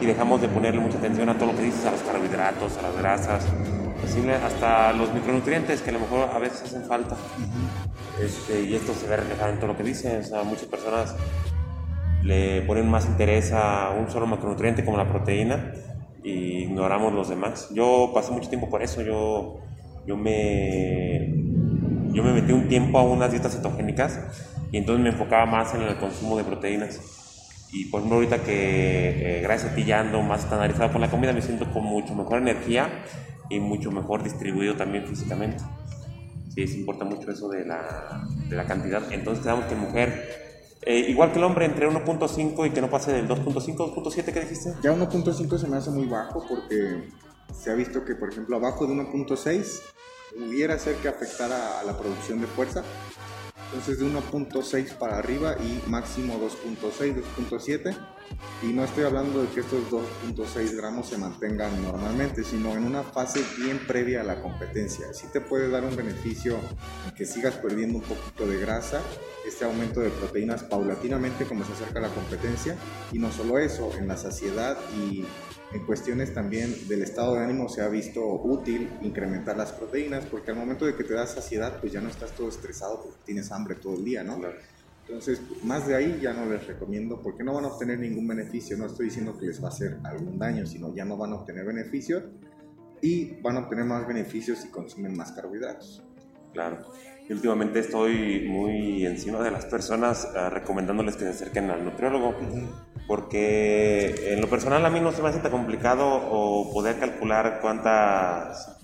y 0.00 0.06
dejamos 0.06 0.40
de 0.40 0.48
ponerle 0.48 0.80
mucha 0.80 0.98
atención 0.98 1.28
a 1.28 1.38
todo 1.38 1.52
lo 1.52 1.58
que 1.58 1.64
dices, 1.64 1.84
a 1.84 1.90
los 1.90 2.00
carbohidratos, 2.02 2.76
a 2.78 2.82
las 2.82 2.96
grasas, 2.96 3.46
posible 4.00 4.34
hasta 4.34 4.92
los 4.92 5.12
micronutrientes 5.12 5.82
que 5.82 5.90
a 5.90 5.92
lo 5.92 6.00
mejor 6.00 6.30
a 6.30 6.38
veces 6.38 6.62
hacen 6.62 6.84
falta. 6.86 7.16
Este, 8.20 8.62
y 8.62 8.74
esto 8.74 8.94
se 8.94 9.06
ve 9.06 9.16
reflejado 9.16 9.52
en 9.52 9.56
todo 9.58 9.68
lo 9.68 9.76
que 9.76 9.84
dicen. 9.84 10.20
O 10.20 10.24
sea, 10.24 10.42
muchas 10.42 10.66
personas 10.66 11.14
le 12.22 12.62
ponen 12.62 12.88
más 12.88 13.06
interés 13.06 13.52
a 13.52 13.90
un 13.90 14.10
solo 14.10 14.26
macronutriente 14.26 14.84
como 14.84 14.96
la 14.96 15.08
proteína 15.08 15.72
y 16.28 16.62
ignoramos 16.64 17.12
los 17.12 17.28
demás. 17.28 17.68
Yo 17.74 18.10
pasé 18.14 18.32
mucho 18.32 18.48
tiempo 18.48 18.68
por 18.68 18.82
eso. 18.82 19.02
Yo, 19.02 19.60
yo, 20.06 20.16
me, 20.16 21.32
yo 22.12 22.22
me 22.22 22.32
metí 22.32 22.52
un 22.52 22.68
tiempo 22.68 22.98
a 22.98 23.02
unas 23.02 23.30
dietas 23.30 23.56
cetogénicas 23.56 24.20
y 24.70 24.76
entonces 24.76 25.02
me 25.02 25.10
enfocaba 25.10 25.46
más 25.46 25.74
en 25.74 25.82
el 25.82 25.96
consumo 25.96 26.36
de 26.36 26.44
proteínas. 26.44 27.00
Y 27.72 27.86
por 27.86 28.00
ejemplo, 28.00 28.16
ahorita 28.16 28.42
que 28.44 29.38
eh, 29.38 29.42
gracias 29.42 29.72
a 29.72 29.74
ti 29.74 29.84
ya 29.84 30.00
ando 30.00 30.22
más 30.22 30.44
estandarizado 30.44 30.90
por 30.90 31.00
la 31.00 31.10
comida, 31.10 31.32
me 31.32 31.42
siento 31.42 31.70
con 31.72 31.84
mucho 31.84 32.14
mejor 32.14 32.38
energía 32.38 32.88
y 33.50 33.60
mucho 33.60 33.90
mejor 33.90 34.22
distribuido 34.22 34.74
también 34.76 35.06
físicamente. 35.06 35.62
Sí, 36.54 36.66
sí 36.66 36.80
importa 36.80 37.04
mucho 37.04 37.30
eso 37.30 37.48
de 37.48 37.64
la, 37.64 38.26
de 38.48 38.56
la 38.56 38.64
cantidad. 38.64 39.02
Entonces 39.12 39.42
quedamos 39.42 39.66
que 39.66 39.74
mujer, 39.74 40.47
eh, 40.82 41.06
igual 41.08 41.32
que 41.32 41.38
el 41.38 41.44
hombre, 41.44 41.64
entre 41.64 41.88
1.5 41.88 42.66
y 42.66 42.70
que 42.70 42.80
no 42.80 42.90
pase 42.90 43.12
del 43.12 43.28
2.5, 43.28 43.76
2.7, 43.76 44.32
¿qué 44.32 44.40
dijiste? 44.40 44.74
Ya 44.82 44.92
1.5 44.92 45.58
se 45.58 45.68
me 45.68 45.76
hace 45.76 45.90
muy 45.90 46.06
bajo 46.06 46.44
porque 46.48 47.10
se 47.52 47.70
ha 47.70 47.74
visto 47.74 48.04
que, 48.04 48.14
por 48.14 48.30
ejemplo, 48.30 48.56
abajo 48.56 48.86
de 48.86 48.94
1.6 48.94 49.80
pudiera 50.36 50.78
ser 50.78 50.96
que 50.96 51.08
afectara 51.08 51.80
a 51.80 51.84
la 51.84 51.96
producción 51.96 52.40
de 52.40 52.46
fuerza. 52.46 52.84
Entonces 53.66 53.98
de 53.98 54.06
1.6 54.06 54.94
para 54.96 55.18
arriba 55.18 55.56
y 55.58 55.82
máximo 55.90 56.34
2.6, 56.40 57.22
2.7. 57.36 57.96
Y 58.62 58.72
no 58.72 58.82
estoy 58.84 59.04
hablando 59.04 59.42
de 59.42 59.48
que 59.48 59.60
estos 59.60 59.88
2.6 59.90 60.76
gramos 60.76 61.08
se 61.08 61.16
mantengan 61.16 61.82
normalmente, 61.82 62.42
sino 62.42 62.72
en 62.72 62.84
una 62.84 63.04
fase 63.04 63.40
bien 63.56 63.78
previa 63.86 64.22
a 64.22 64.24
la 64.24 64.42
competencia. 64.42 65.12
Sí 65.12 65.26
te 65.32 65.40
puede 65.40 65.70
dar 65.70 65.84
un 65.84 65.94
beneficio 65.94 66.58
en 67.06 67.14
que 67.14 67.24
sigas 67.24 67.54
perdiendo 67.54 67.98
un 67.98 68.04
poquito 68.04 68.46
de 68.46 68.58
grasa, 68.58 69.00
este 69.46 69.64
aumento 69.64 70.00
de 70.00 70.10
proteínas 70.10 70.64
paulatinamente 70.64 71.44
como 71.44 71.64
se 71.64 71.72
acerca 71.72 72.00
a 72.00 72.02
la 72.02 72.08
competencia. 72.08 72.76
Y 73.12 73.20
no 73.20 73.30
solo 73.30 73.58
eso, 73.58 73.92
en 73.96 74.08
la 74.08 74.16
saciedad 74.16 74.76
y 75.00 75.24
en 75.72 75.84
cuestiones 75.84 76.34
también 76.34 76.88
del 76.88 77.02
estado 77.02 77.34
de 77.34 77.44
ánimo 77.44 77.68
se 77.68 77.82
ha 77.82 77.88
visto 77.88 78.24
útil 78.24 78.90
incrementar 79.02 79.56
las 79.56 79.72
proteínas 79.72 80.24
porque 80.24 80.50
al 80.50 80.56
momento 80.56 80.86
de 80.86 80.96
que 80.96 81.04
te 81.04 81.12
das 81.12 81.34
saciedad 81.34 81.78
pues 81.80 81.92
ya 81.92 82.00
no 82.00 82.08
estás 82.08 82.30
todo 82.32 82.48
estresado 82.48 83.02
porque 83.02 83.18
tienes 83.26 83.52
hambre 83.52 83.74
todo 83.74 83.96
el 83.96 84.04
día, 84.04 84.24
¿no? 84.24 84.40
Entonces, 85.08 85.40
más 85.64 85.86
de 85.86 85.96
ahí 85.96 86.18
ya 86.20 86.34
no 86.34 86.44
les 86.44 86.66
recomiendo 86.66 87.22
porque 87.22 87.42
no 87.42 87.54
van 87.54 87.64
a 87.64 87.68
obtener 87.68 87.98
ningún 87.98 88.28
beneficio. 88.28 88.76
No 88.76 88.86
estoy 88.86 89.06
diciendo 89.06 89.38
que 89.38 89.46
les 89.46 89.62
va 89.62 89.68
a 89.68 89.70
hacer 89.70 89.96
algún 90.04 90.38
daño, 90.38 90.66
sino 90.66 90.94
ya 90.94 91.06
no 91.06 91.16
van 91.16 91.32
a 91.32 91.36
obtener 91.36 91.64
beneficios 91.64 92.24
y 93.00 93.40
van 93.40 93.56
a 93.56 93.60
obtener 93.60 93.86
más 93.86 94.06
beneficios 94.06 94.58
si 94.58 94.68
consumen 94.68 95.16
más 95.16 95.32
carbohidratos. 95.32 96.04
Claro. 96.52 96.82
Y 97.26 97.32
últimamente 97.32 97.78
estoy 97.78 98.46
muy 98.48 99.06
encima 99.06 99.40
de 99.40 99.50
las 99.50 99.64
personas 99.64 100.28
eh, 100.34 100.50
recomendándoles 100.50 101.16
que 101.16 101.24
se 101.24 101.30
acerquen 101.30 101.70
al 101.70 101.84
nutriólogo. 101.86 102.34
Porque 103.06 104.32
en 104.34 104.42
lo 104.42 104.50
personal 104.50 104.84
a 104.84 104.90
mí 104.90 105.00
no 105.00 105.12
se 105.12 105.22
me 105.22 105.28
hace 105.30 105.38
tan 105.38 105.50
complicado 105.50 106.06
o 106.06 106.70
poder 106.70 106.98
calcular 106.98 107.60
cuántas 107.62 108.76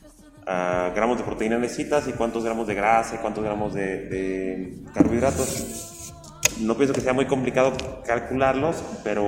ah, 0.46 0.90
gramos 0.94 1.18
de 1.18 1.24
proteína 1.24 1.58
necesitas 1.58 2.08
y 2.08 2.12
cuántos 2.12 2.44
gramos 2.44 2.66
de 2.66 2.74
grasa 2.74 3.16
y 3.16 3.18
cuántos 3.18 3.44
gramos 3.44 3.74
de, 3.74 4.08
de 4.08 4.84
carbohidratos. 4.94 5.93
No 6.60 6.76
pienso 6.76 6.94
que 6.94 7.00
sea 7.00 7.12
muy 7.12 7.26
complicado 7.26 7.72
calcularlos, 8.06 8.82
pero 9.02 9.24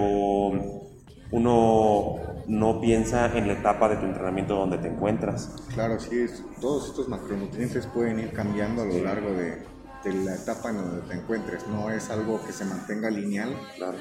uno 1.31 2.14
no 2.47 2.81
piensa 2.81 3.37
en 3.37 3.49
la 3.49 3.55
etapa 3.55 3.89
de 3.89 3.97
tu 3.97 4.07
entrenamiento 4.07 4.55
donde 4.55 4.79
te 4.79 4.89
encuentras. 4.89 5.51
Claro, 5.74 5.99
sí, 5.99 6.18
es- 6.20 6.43
todos 6.61 6.87
estos 6.89 7.09
macronutrientes 7.09 7.87
pueden 7.87 8.20
ir 8.20 8.33
cambiando 8.33 8.83
a 8.83 8.85
lo 8.87 8.99
largo 9.03 9.31
de, 9.33 9.59
de 10.05 10.24
la 10.24 10.37
etapa 10.37 10.70
en 10.70 10.77
donde 10.77 11.03
te 11.09 11.14
encuentres. 11.14 11.66
No 11.66 11.91
es 11.91 12.09
algo 12.11 12.41
que 12.47 12.53
se 12.53 12.64
mantenga 12.64 13.11
lineal 13.11 13.57
Claro. 13.77 13.99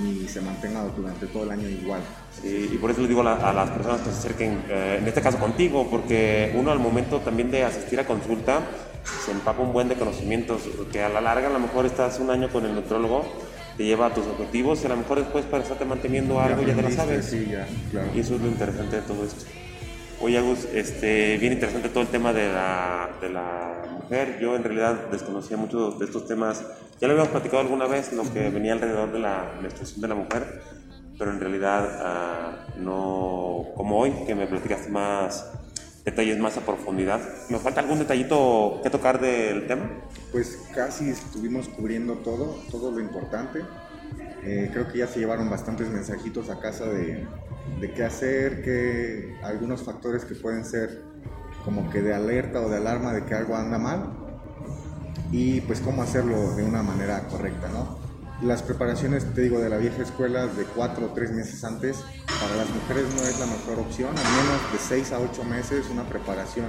ni 0.00 0.28
se 0.28 0.40
mantenga 0.40 0.84
durante 0.96 1.26
todo 1.26 1.42
el 1.44 1.50
año 1.50 1.68
igual. 1.68 2.00
Sí, 2.40 2.70
y 2.72 2.76
por 2.78 2.92
eso 2.92 3.00
les 3.00 3.08
digo 3.08 3.22
a, 3.22 3.24
la- 3.24 3.50
a 3.50 3.52
las 3.52 3.70
personas 3.70 4.00
que 4.02 4.10
se 4.10 4.18
acerquen, 4.18 4.62
eh, 4.68 4.98
en 5.00 5.08
este 5.08 5.20
caso 5.20 5.38
contigo, 5.38 5.88
porque 5.90 6.54
uno 6.56 6.70
al 6.70 6.78
momento 6.78 7.18
también 7.20 7.50
de 7.50 7.64
asistir 7.64 7.98
a 7.98 8.06
consulta 8.06 8.60
se 9.24 9.32
empapa 9.32 9.62
un 9.62 9.72
buen 9.72 9.88
de 9.88 9.96
conocimientos, 9.96 10.62
que 10.92 11.02
a 11.02 11.08
la 11.08 11.20
larga 11.20 11.48
a 11.48 11.52
lo 11.52 11.60
mejor 11.60 11.86
estás 11.86 12.18
un 12.20 12.30
año 12.30 12.48
con 12.50 12.64
el 12.64 12.74
nutrólogo 12.74 13.24
te 13.78 13.84
lleva 13.84 14.06
a 14.06 14.12
tus 14.12 14.26
objetivos 14.26 14.82
y 14.82 14.86
a 14.86 14.88
lo 14.88 14.96
mejor 14.96 15.20
después 15.20 15.44
para 15.44 15.62
estarte 15.62 15.84
manteniendo 15.84 16.40
algo 16.40 16.62
ya, 16.62 16.74
te 16.74 16.82
lo 16.82 16.90
sabes. 16.90 17.26
Sí, 17.26 17.46
ya, 17.48 17.66
claro. 17.92 18.08
Y 18.12 18.18
eso 18.20 18.34
es 18.34 18.40
lo 18.40 18.48
interesante 18.48 18.96
de 18.96 19.02
todo 19.02 19.24
esto. 19.24 19.44
Oye, 20.20 20.36
Agus, 20.36 20.64
este, 20.74 21.38
bien 21.38 21.52
interesante 21.52 21.88
todo 21.88 22.02
el 22.02 22.08
tema 22.08 22.32
de 22.32 22.52
la, 22.52 23.08
de 23.20 23.28
la 23.30 23.84
mujer. 23.92 24.40
Yo 24.40 24.56
en 24.56 24.64
realidad 24.64 25.08
desconocía 25.12 25.56
mucho 25.56 25.92
de 25.92 26.06
estos 26.06 26.26
temas. 26.26 26.64
Ya 27.00 27.06
lo 27.06 27.12
habíamos 27.12 27.30
platicado 27.30 27.60
alguna 27.60 27.86
vez, 27.86 28.12
lo 28.12 28.24
que 28.32 28.50
venía 28.50 28.72
alrededor 28.72 29.12
de 29.12 29.20
la 29.20 29.52
menstruación 29.62 30.00
de 30.00 30.08
la 30.08 30.14
mujer, 30.16 30.60
pero 31.16 31.30
en 31.30 31.38
realidad 31.38 31.88
ah, 32.02 32.66
no 32.78 33.66
como 33.76 34.00
hoy, 34.00 34.12
que 34.26 34.34
me 34.34 34.48
platicaste 34.48 34.90
más 34.90 35.52
detalles 36.10 36.38
más 36.38 36.56
a 36.56 36.60
profundidad. 36.62 37.20
¿Nos 37.48 37.62
falta 37.62 37.80
algún 37.80 37.98
detallito 37.98 38.80
que 38.82 38.90
tocar 38.90 39.20
del 39.20 39.66
tema? 39.66 39.90
Pues 40.32 40.58
casi 40.74 41.10
estuvimos 41.10 41.68
cubriendo 41.68 42.14
todo, 42.16 42.56
todo 42.70 42.90
lo 42.90 43.00
importante. 43.00 43.60
Eh, 44.42 44.70
creo 44.72 44.88
que 44.88 44.98
ya 44.98 45.06
se 45.06 45.20
llevaron 45.20 45.50
bastantes 45.50 45.88
mensajitos 45.88 46.48
a 46.48 46.60
casa 46.60 46.86
de, 46.86 47.26
de 47.80 47.92
qué 47.92 48.04
hacer, 48.04 48.62
que 48.62 49.36
algunos 49.42 49.82
factores 49.82 50.24
que 50.24 50.34
pueden 50.34 50.64
ser 50.64 51.02
como 51.64 51.90
que 51.90 52.00
de 52.00 52.14
alerta 52.14 52.60
o 52.60 52.68
de 52.68 52.76
alarma 52.76 53.12
de 53.12 53.24
que 53.24 53.34
algo 53.34 53.56
anda 53.56 53.78
mal 53.78 54.14
y 55.30 55.60
pues 55.62 55.80
cómo 55.80 56.02
hacerlo 56.02 56.54
de 56.56 56.64
una 56.64 56.82
manera 56.82 57.20
correcta, 57.28 57.68
¿no? 57.68 58.07
Las 58.42 58.62
preparaciones, 58.62 59.34
te 59.34 59.40
digo, 59.40 59.58
de 59.58 59.68
la 59.68 59.78
vieja 59.78 60.00
escuela 60.00 60.46
de 60.46 60.62
cuatro 60.62 61.06
o 61.06 61.08
tres 61.08 61.32
meses 61.32 61.64
antes, 61.64 62.04
para 62.40 62.54
las 62.54 62.70
mujeres 62.70 63.12
no 63.16 63.22
es 63.22 63.40
la 63.40 63.46
mejor 63.46 63.80
opción, 63.80 64.10
al 64.16 64.24
menos 64.24 64.72
de 64.72 64.78
seis 64.78 65.10
a 65.10 65.18
ocho 65.18 65.42
meses 65.42 65.86
una 65.90 66.08
preparación 66.08 66.66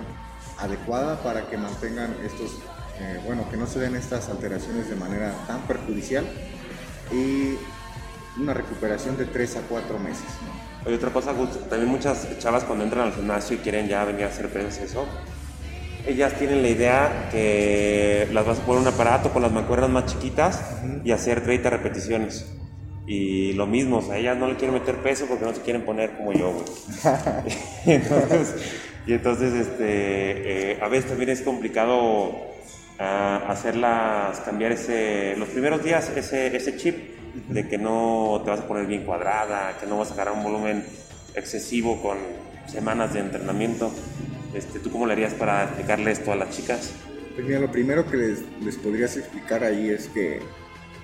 adecuada 0.58 1.22
para 1.22 1.48
que 1.48 1.58
mantengan 1.58 2.16
estos, 2.26 2.54
eh, 3.00 3.22
bueno, 3.24 3.48
que 3.52 3.58
no 3.58 3.68
se 3.68 3.80
den 3.80 3.96
estas 3.96 4.30
alteraciones 4.30 4.90
de 4.90 4.96
manera 4.96 5.32
tan 5.46 5.62
perjudicial 5.68 6.26
y 7.12 7.56
una 8.42 8.56
recuperación 8.56 9.16
de 9.16 9.26
tres 9.26 9.56
a 9.56 9.62
cuatro 9.62 10.00
meses. 10.00 10.26
Hay 10.88 10.94
otra 10.96 11.14
cosa, 11.14 11.34
también 11.70 11.92
muchas 11.92 12.40
chavas 12.40 12.64
cuando 12.64 12.84
entran 12.84 13.08
al 13.08 13.14
gimnasio 13.14 13.58
y 13.58 13.60
quieren 13.60 13.88
ya 13.88 14.04
venir 14.06 14.24
a 14.24 14.30
hacer 14.30 14.50
eso, 14.58 15.06
ellas 16.08 16.34
tienen 16.34 16.62
la 16.62 16.70
idea 16.70 17.30
que 17.32 18.28
las 18.32 18.46
vas 18.46 18.60
a 18.60 18.66
poner 18.66 18.82
un 18.82 18.88
aparato 18.88 19.32
con 19.32 19.42
las 19.42 19.52
mancuernas 19.52 19.90
más 19.90 20.06
chiquitas 20.06 20.62
y 21.04 21.12
hacer 21.12 21.44
30 21.44 21.70
repeticiones. 21.70 22.46
Y 23.06 23.54
lo 23.54 23.66
mismo, 23.66 23.98
o 23.98 24.02
sea, 24.04 24.18
ellas 24.18 24.38
no 24.38 24.48
le 24.48 24.56
quieren 24.56 24.76
meter 24.76 24.98
peso 24.98 25.26
porque 25.28 25.44
no 25.44 25.54
se 25.54 25.62
quieren 25.62 25.84
poner 25.84 26.12
como 26.12 26.32
yo, 26.32 26.54
y 29.08 29.14
entonces, 29.14 29.54
este, 29.54 30.74
eh, 30.74 30.80
a 30.80 30.88
veces 30.90 31.10
también 31.10 31.32
es 31.32 31.42
complicado 31.42 32.36
ah, 33.00 33.46
hacerlas 33.48 34.40
cambiar 34.42 34.74
ese, 34.74 35.36
los 35.38 35.50
primeros 35.50 35.84
días 35.84 36.12
ese, 36.16 36.56
ese 36.56 36.78
chip 36.78 36.96
de 37.48 37.68
que 37.68 37.80
no 37.80 38.42
te 38.44 38.52
vas 38.52 38.60
a 38.60 38.68
poner 38.68 38.86
bien 38.86 39.06
cuadrada, 39.06 39.76
que 39.80 39.88
no 39.88 39.98
vas 39.98 40.12
a 40.12 40.14
agarrar 40.14 40.36
un 40.36 40.44
volumen 40.44 40.86
excesivo 41.34 42.02
con 42.02 42.18
semanas 42.68 43.14
de 43.14 43.22
entrenamiento. 43.22 43.92
Este, 44.54 44.80
¿Tú 44.80 44.92
cómo 44.92 45.06
le 45.06 45.14
harías 45.14 45.34
para 45.34 45.66
explicarle 45.66 46.12
esto 46.12 46.32
a 46.32 46.36
las 46.36 46.50
chicas? 46.56 46.94
Pues 47.36 47.46
mira, 47.46 47.60
lo 47.60 47.72
primero 47.72 48.10
que 48.10 48.18
les, 48.18 48.76
podrías 48.78 49.16
explicar 49.16 49.64
ahí 49.64 49.90
es 49.90 50.08
que 50.08 50.42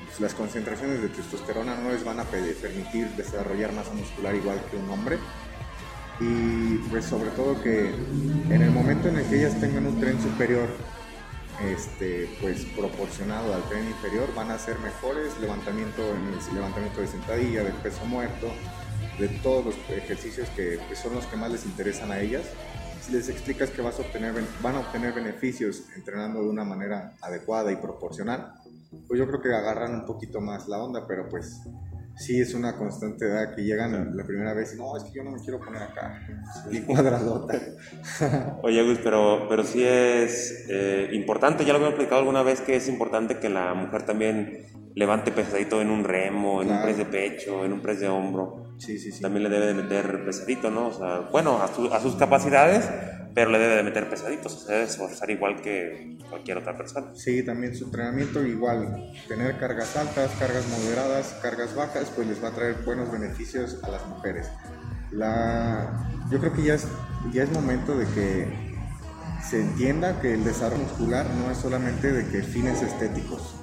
pues, 0.06 0.20
las 0.20 0.34
concentraciones 0.34 1.02
de 1.02 1.10
testosterona 1.10 1.76
no 1.76 1.92
les 1.92 2.04
van 2.04 2.20
a 2.20 2.24
permitir 2.24 3.08
desarrollar 3.10 3.72
masa 3.72 3.94
muscular 3.94 4.36
igual 4.36 4.60
que 4.72 4.78
un 4.78 4.90
hombre. 4.90 5.18
Y 6.20 6.78
pues 6.90 7.06
sobre 7.06 7.30
todo 7.32 7.62
que 7.62 7.90
en 7.90 8.62
el 8.62 8.72
momento 8.72 9.10
en 9.10 9.18
el 9.18 9.26
que 9.26 9.40
ellas 9.40 9.60
tengan 9.60 9.86
un 9.86 10.00
tren 10.00 10.20
superior 10.22 10.70
este, 11.62 12.30
pues 12.42 12.66
proporcionado 12.76 13.54
al 13.54 13.64
tren 13.70 13.86
inferior 13.86 14.34
van 14.34 14.50
a 14.52 14.58
ser 14.58 14.80
mejores 14.80 15.38
levantamiento 15.40 16.02
en 16.02 16.34
el 16.34 16.56
levantamiento 16.56 17.02
de 17.02 17.08
sentadilla, 17.08 17.64
del 17.64 17.74
peso 17.74 18.06
muerto, 18.06 18.48
de 19.20 19.28
todos 19.28 19.66
los 19.66 19.76
ejercicios 19.90 20.48
que 20.50 20.80
son 20.96 21.16
los 21.16 21.26
que 21.26 21.36
más 21.36 21.52
les 21.52 21.66
interesan 21.66 22.12
a 22.12 22.20
ellas. 22.20 22.44
Si 23.06 23.12
les 23.12 23.30
explicas 23.30 23.70
que 23.70 23.84
vas 23.84 24.00
a 24.00 24.02
obtener, 24.02 24.34
van 24.64 24.76
a 24.76 24.80
obtener 24.80 25.14
beneficios 25.14 25.84
entrenando 25.96 26.42
de 26.42 26.50
una 26.50 26.64
manera 26.64 27.14
adecuada 27.22 27.72
y 27.72 27.76
proporcional, 27.76 28.56
pues 29.08 29.20
yo 29.20 29.28
creo 29.28 29.42
que 29.44 29.54
agarran 29.54 29.94
un 29.94 30.06
poquito 30.08 30.42
más 30.42 30.68
la 30.68 30.84
onda, 30.84 31.06
pero 31.06 31.30
pues 31.30 31.62
sí 32.18 32.42
es 32.42 32.56
una 32.56 32.76
constante 32.76 33.26
edad 33.26 33.54
que 33.54 33.62
llegan 33.62 34.18
la 34.18 34.24
primera 34.24 34.56
vez 34.56 34.74
y 34.74 34.78
no, 34.78 34.98
es 34.98 35.04
que 35.04 35.12
yo 35.14 35.24
no 35.24 35.30
me 35.30 35.40
quiero 35.40 35.60
poner 35.60 35.84
acá, 35.84 36.20
ni 36.72 36.82
cuadradota. 36.86 37.62
Oye, 38.64 38.84
Gus, 38.84 38.98
pero, 39.04 39.46
pero 39.50 39.64
sí 39.64 39.84
es 39.84 40.66
eh, 40.68 41.10
importante, 41.14 41.64
ya 41.64 41.74
lo 41.74 41.78
había 41.78 41.90
explicado 41.90 42.22
alguna 42.22 42.42
vez, 42.42 42.62
que 42.62 42.76
es 42.76 42.88
importante 42.88 43.38
que 43.38 43.50
la 43.50 43.76
mujer 43.76 44.04
también 44.04 44.66
levante 44.96 45.32
pesadito 45.32 45.82
en 45.82 45.92
un 45.92 46.04
remo, 46.04 46.62
en 46.62 46.72
un 46.72 46.82
press 46.82 46.98
de 46.98 47.06
pecho, 47.06 47.66
en 47.66 47.74
un 47.74 47.82
press 47.82 48.00
de 48.00 48.08
hombro. 48.08 48.76
Sí, 48.78 48.98
sí, 48.98 49.12
sí. 49.12 49.22
También 49.22 49.44
le 49.44 49.50
debe 49.50 49.68
de 49.68 49.74
meter 49.74 50.26
pesadito, 50.26 50.72
¿no? 50.72 50.88
O 50.88 50.94
sea, 50.94 51.30
bueno, 51.32 51.58
a, 51.62 51.66
a 51.66 52.00
sus 52.00 52.16
capacidades, 52.16 52.90
pero 53.34 53.52
le 53.52 53.60
debe 53.60 53.76
de 53.76 53.84
meter 53.84 54.10
pesaditos, 54.10 54.64
se 54.66 54.72
debe 54.72 54.86
esforzar 54.86 55.30
igual 55.30 55.62
que 55.62 56.18
cualquier 56.30 56.58
otra 56.58 56.78
persona. 56.78 57.14
Sí, 57.14 57.44
también 57.44 57.76
su 57.76 57.86
entrenamiento 57.86 58.46
igual, 58.46 59.12
tener 59.28 59.58
cargas 59.60 59.98
altas, 59.98 60.32
cargas 60.40 60.66
moderadas, 60.70 61.38
cargas 61.42 61.76
bajas, 61.76 62.12
pues 62.16 62.28
les 62.28 62.42
va 62.42 62.50
a 62.50 62.52
traer 62.52 62.76
buenos 62.86 63.12
beneficios 63.12 63.84
a 63.84 63.92
las 63.92 64.08
mujeres. 64.08 64.48
La, 65.12 66.10
yo 66.32 66.40
creo 66.40 66.54
que 66.54 66.64
ya 66.64 66.76
es, 66.76 66.88
ya 67.34 67.44
es 67.44 67.52
momento 67.52 67.98
de 67.98 68.06
que 68.08 68.48
se 69.44 69.62
entienda 69.62 70.20
que 70.22 70.34
el 70.34 70.44
desarrollo 70.44 70.84
muscular 70.84 71.26
no 71.38 71.52
es 71.52 71.58
solamente 71.58 72.12
de 72.12 72.28
que 72.30 72.42
fines 72.42 72.82
estéticos. 72.82 73.55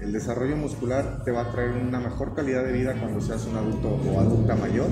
El 0.00 0.12
desarrollo 0.12 0.56
muscular 0.56 1.22
te 1.24 1.30
va 1.30 1.42
a 1.42 1.52
traer 1.52 1.70
una 1.70 2.00
mejor 2.00 2.34
calidad 2.34 2.64
de 2.64 2.72
vida 2.72 2.94
cuando 2.98 3.20
seas 3.20 3.46
un 3.46 3.56
adulto 3.56 3.88
o 3.88 4.20
adulta 4.20 4.54
mayor 4.54 4.88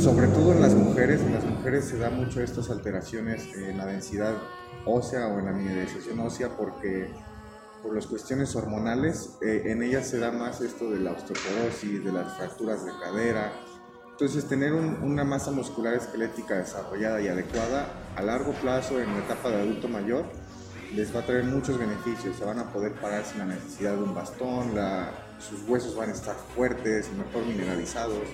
sobre 0.00 0.28
todo 0.28 0.52
en 0.52 0.62
las 0.62 0.74
mujeres, 0.74 1.20
en 1.20 1.34
las 1.34 1.44
mujeres 1.44 1.84
se 1.84 1.98
da 1.98 2.08
mucho 2.08 2.40
estas 2.40 2.70
alteraciones 2.70 3.54
en 3.54 3.76
la 3.76 3.84
densidad 3.84 4.32
ósea 4.86 5.26
o 5.26 5.38
en 5.38 5.44
la 5.44 5.52
mineralización 5.52 6.18
ósea 6.20 6.48
porque 6.56 7.10
por 7.82 7.94
las 7.94 8.06
cuestiones 8.06 8.56
hormonales, 8.56 9.36
eh, 9.42 9.64
en 9.66 9.82
ellas 9.82 10.08
se 10.08 10.18
da 10.18 10.32
más 10.32 10.62
esto 10.62 10.90
de 10.90 11.00
la 11.00 11.12
osteoporosis, 11.12 12.02
de 12.02 12.12
las 12.12 12.34
fracturas 12.34 12.84
de 12.86 12.92
cadera. 12.98 13.52
Entonces, 14.10 14.46
tener 14.46 14.72
una 14.72 15.24
masa 15.24 15.50
muscular 15.50 15.94
esquelética 15.94 16.56
desarrollada 16.56 17.20
y 17.20 17.28
adecuada 17.28 17.86
a 18.16 18.22
largo 18.22 18.52
plazo 18.52 19.00
en 19.00 19.12
la 19.12 19.18
etapa 19.18 19.50
de 19.50 19.62
adulto 19.62 19.88
mayor 19.88 20.24
les 20.94 21.14
va 21.14 21.20
a 21.20 21.26
traer 21.26 21.44
muchos 21.44 21.78
beneficios. 21.78 22.36
Se 22.36 22.44
van 22.44 22.58
a 22.58 22.72
poder 22.72 22.92
parar 22.94 23.24
sin 23.24 23.38
la 23.38 23.46
necesidad 23.46 23.92
de 23.92 24.02
un 24.02 24.14
bastón, 24.14 24.72
sus 25.38 25.66
huesos 25.68 25.96
van 25.96 26.10
a 26.10 26.12
estar 26.12 26.36
fuertes, 26.54 27.10
mejor 27.12 27.46
mineralizados 27.46 28.28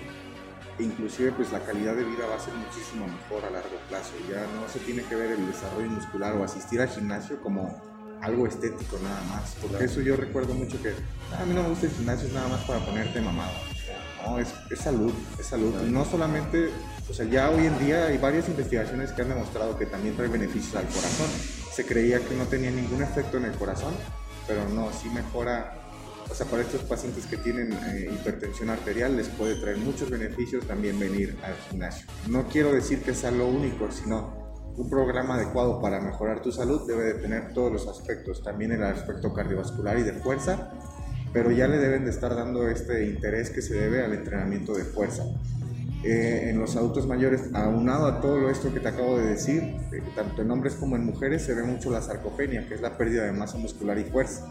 inclusive 0.79 1.31
pues 1.31 1.51
la 1.51 1.59
calidad 1.59 1.95
de 1.95 2.03
vida 2.03 2.25
va 2.29 2.35
a 2.35 2.39
ser 2.39 2.53
muchísimo 2.53 3.07
mejor 3.07 3.45
a 3.45 3.49
largo 3.49 3.77
plazo. 3.89 4.13
Ya 4.29 4.41
no 4.41 4.67
se 4.71 4.79
tiene 4.79 5.03
que 5.03 5.15
ver 5.15 5.31
el 5.31 5.47
desarrollo 5.47 5.89
muscular 5.89 6.35
o 6.35 6.43
asistir 6.43 6.81
al 6.81 6.89
gimnasio 6.89 7.41
como 7.41 7.81
algo 8.21 8.47
estético 8.47 8.97
nada 9.01 9.21
más. 9.29 9.55
Porque 9.61 9.85
eso 9.85 10.01
yo 10.01 10.15
recuerdo 10.15 10.53
mucho 10.53 10.81
que 10.81 10.89
ah, 11.33 11.41
a 11.41 11.45
mí 11.45 11.53
no 11.53 11.63
me 11.63 11.69
gusta 11.69 11.87
el 11.87 11.91
gimnasio, 11.93 12.27
es 12.27 12.33
nada 12.33 12.47
más 12.47 12.63
para 12.65 12.79
ponerte 12.79 13.21
mamado. 13.21 13.53
No, 14.25 14.39
es, 14.39 14.53
es 14.69 14.79
salud, 14.79 15.13
es 15.39 15.45
salud. 15.45 15.73
Y 15.85 15.91
no 15.91 16.03
solamente, 16.03 16.69
o 17.09 17.13
sea, 17.13 17.25
ya 17.25 17.49
hoy 17.49 17.65
en 17.65 17.79
día 17.79 18.07
hay 18.07 18.17
varias 18.17 18.49
investigaciones 18.49 19.11
que 19.11 19.21
han 19.21 19.29
demostrado 19.29 19.77
que 19.77 19.85
también 19.85 20.15
trae 20.15 20.27
beneficios 20.27 20.75
al 20.75 20.87
corazón. 20.87 21.27
Se 21.77 21.85
creía 21.85 22.19
que 22.19 22.33
no 22.33 22.45
tenía 22.45 22.71
ningún 22.71 23.03
efecto 23.03 23.37
en 23.37 23.45
el 23.45 23.51
corazón, 23.51 23.93
pero 24.47 24.67
no, 24.67 24.91
sí 24.91 25.11
mejora 25.11 25.75
o 26.27 26.33
sea, 26.33 26.47
para 26.47 26.63
estos 26.63 26.81
pacientes 26.81 27.27
que 27.27 27.37
tienen 27.37 27.71
eh, 27.71 28.09
hipertensión 28.11 28.71
arterial 28.71 29.15
les 29.15 29.27
puede 29.27 29.61
traer 29.61 29.77
muchos 29.77 30.09
beneficios 30.09 30.65
también 30.65 30.99
venir 30.99 31.37
al 31.43 31.53
gimnasio. 31.69 32.07
No 32.27 32.47
quiero 32.47 32.73
decir 32.73 33.03
que 33.03 33.13
sea 33.13 33.29
lo 33.29 33.45
único, 33.47 33.91
sino 33.91 34.73
un 34.75 34.89
programa 34.89 35.35
adecuado 35.35 35.79
para 35.79 36.01
mejorar 36.01 36.41
tu 36.41 36.51
salud 36.51 36.87
debe 36.87 37.13
de 37.13 37.13
tener 37.19 37.53
todos 37.53 37.71
los 37.71 37.87
aspectos, 37.87 38.41
también 38.43 38.71
el 38.71 38.83
aspecto 38.83 39.31
cardiovascular 39.31 39.99
y 39.99 40.01
de 40.01 40.13
fuerza, 40.13 40.71
pero 41.31 41.51
ya 41.51 41.67
le 41.67 41.77
deben 41.77 42.05
de 42.05 42.09
estar 42.09 42.33
dando 42.33 42.67
este 42.67 43.05
interés 43.05 43.51
que 43.51 43.61
se 43.61 43.75
debe 43.75 44.03
al 44.03 44.13
entrenamiento 44.13 44.73
de 44.73 44.83
fuerza. 44.83 45.25
Eh, 46.03 46.49
en 46.51 46.59
los 46.59 46.75
adultos 46.75 47.07
mayores, 47.07 47.49
aunado 47.53 48.05
a 48.05 48.21
todo 48.21 48.49
esto 48.49 48.71
que 48.71 48.79
te 48.79 48.87
acabo 48.87 49.17
de 49.17 49.25
decir, 49.25 49.63
eh, 49.91 50.03
tanto 50.15 50.43
en 50.43 50.51
hombres 50.51 50.75
como 50.75 50.95
en 50.95 51.03
mujeres 51.03 51.43
se 51.43 51.55
ve 51.55 51.63
mucho 51.63 51.89
la 51.89 52.01
sarcopenia, 52.01 52.67
que 52.67 52.75
es 52.75 52.81
la 52.81 52.97
pérdida 52.97 53.25
de 53.25 53.31
masa 53.31 53.57
muscular 53.57 53.97
y 53.97 54.03
fuerza. 54.03 54.45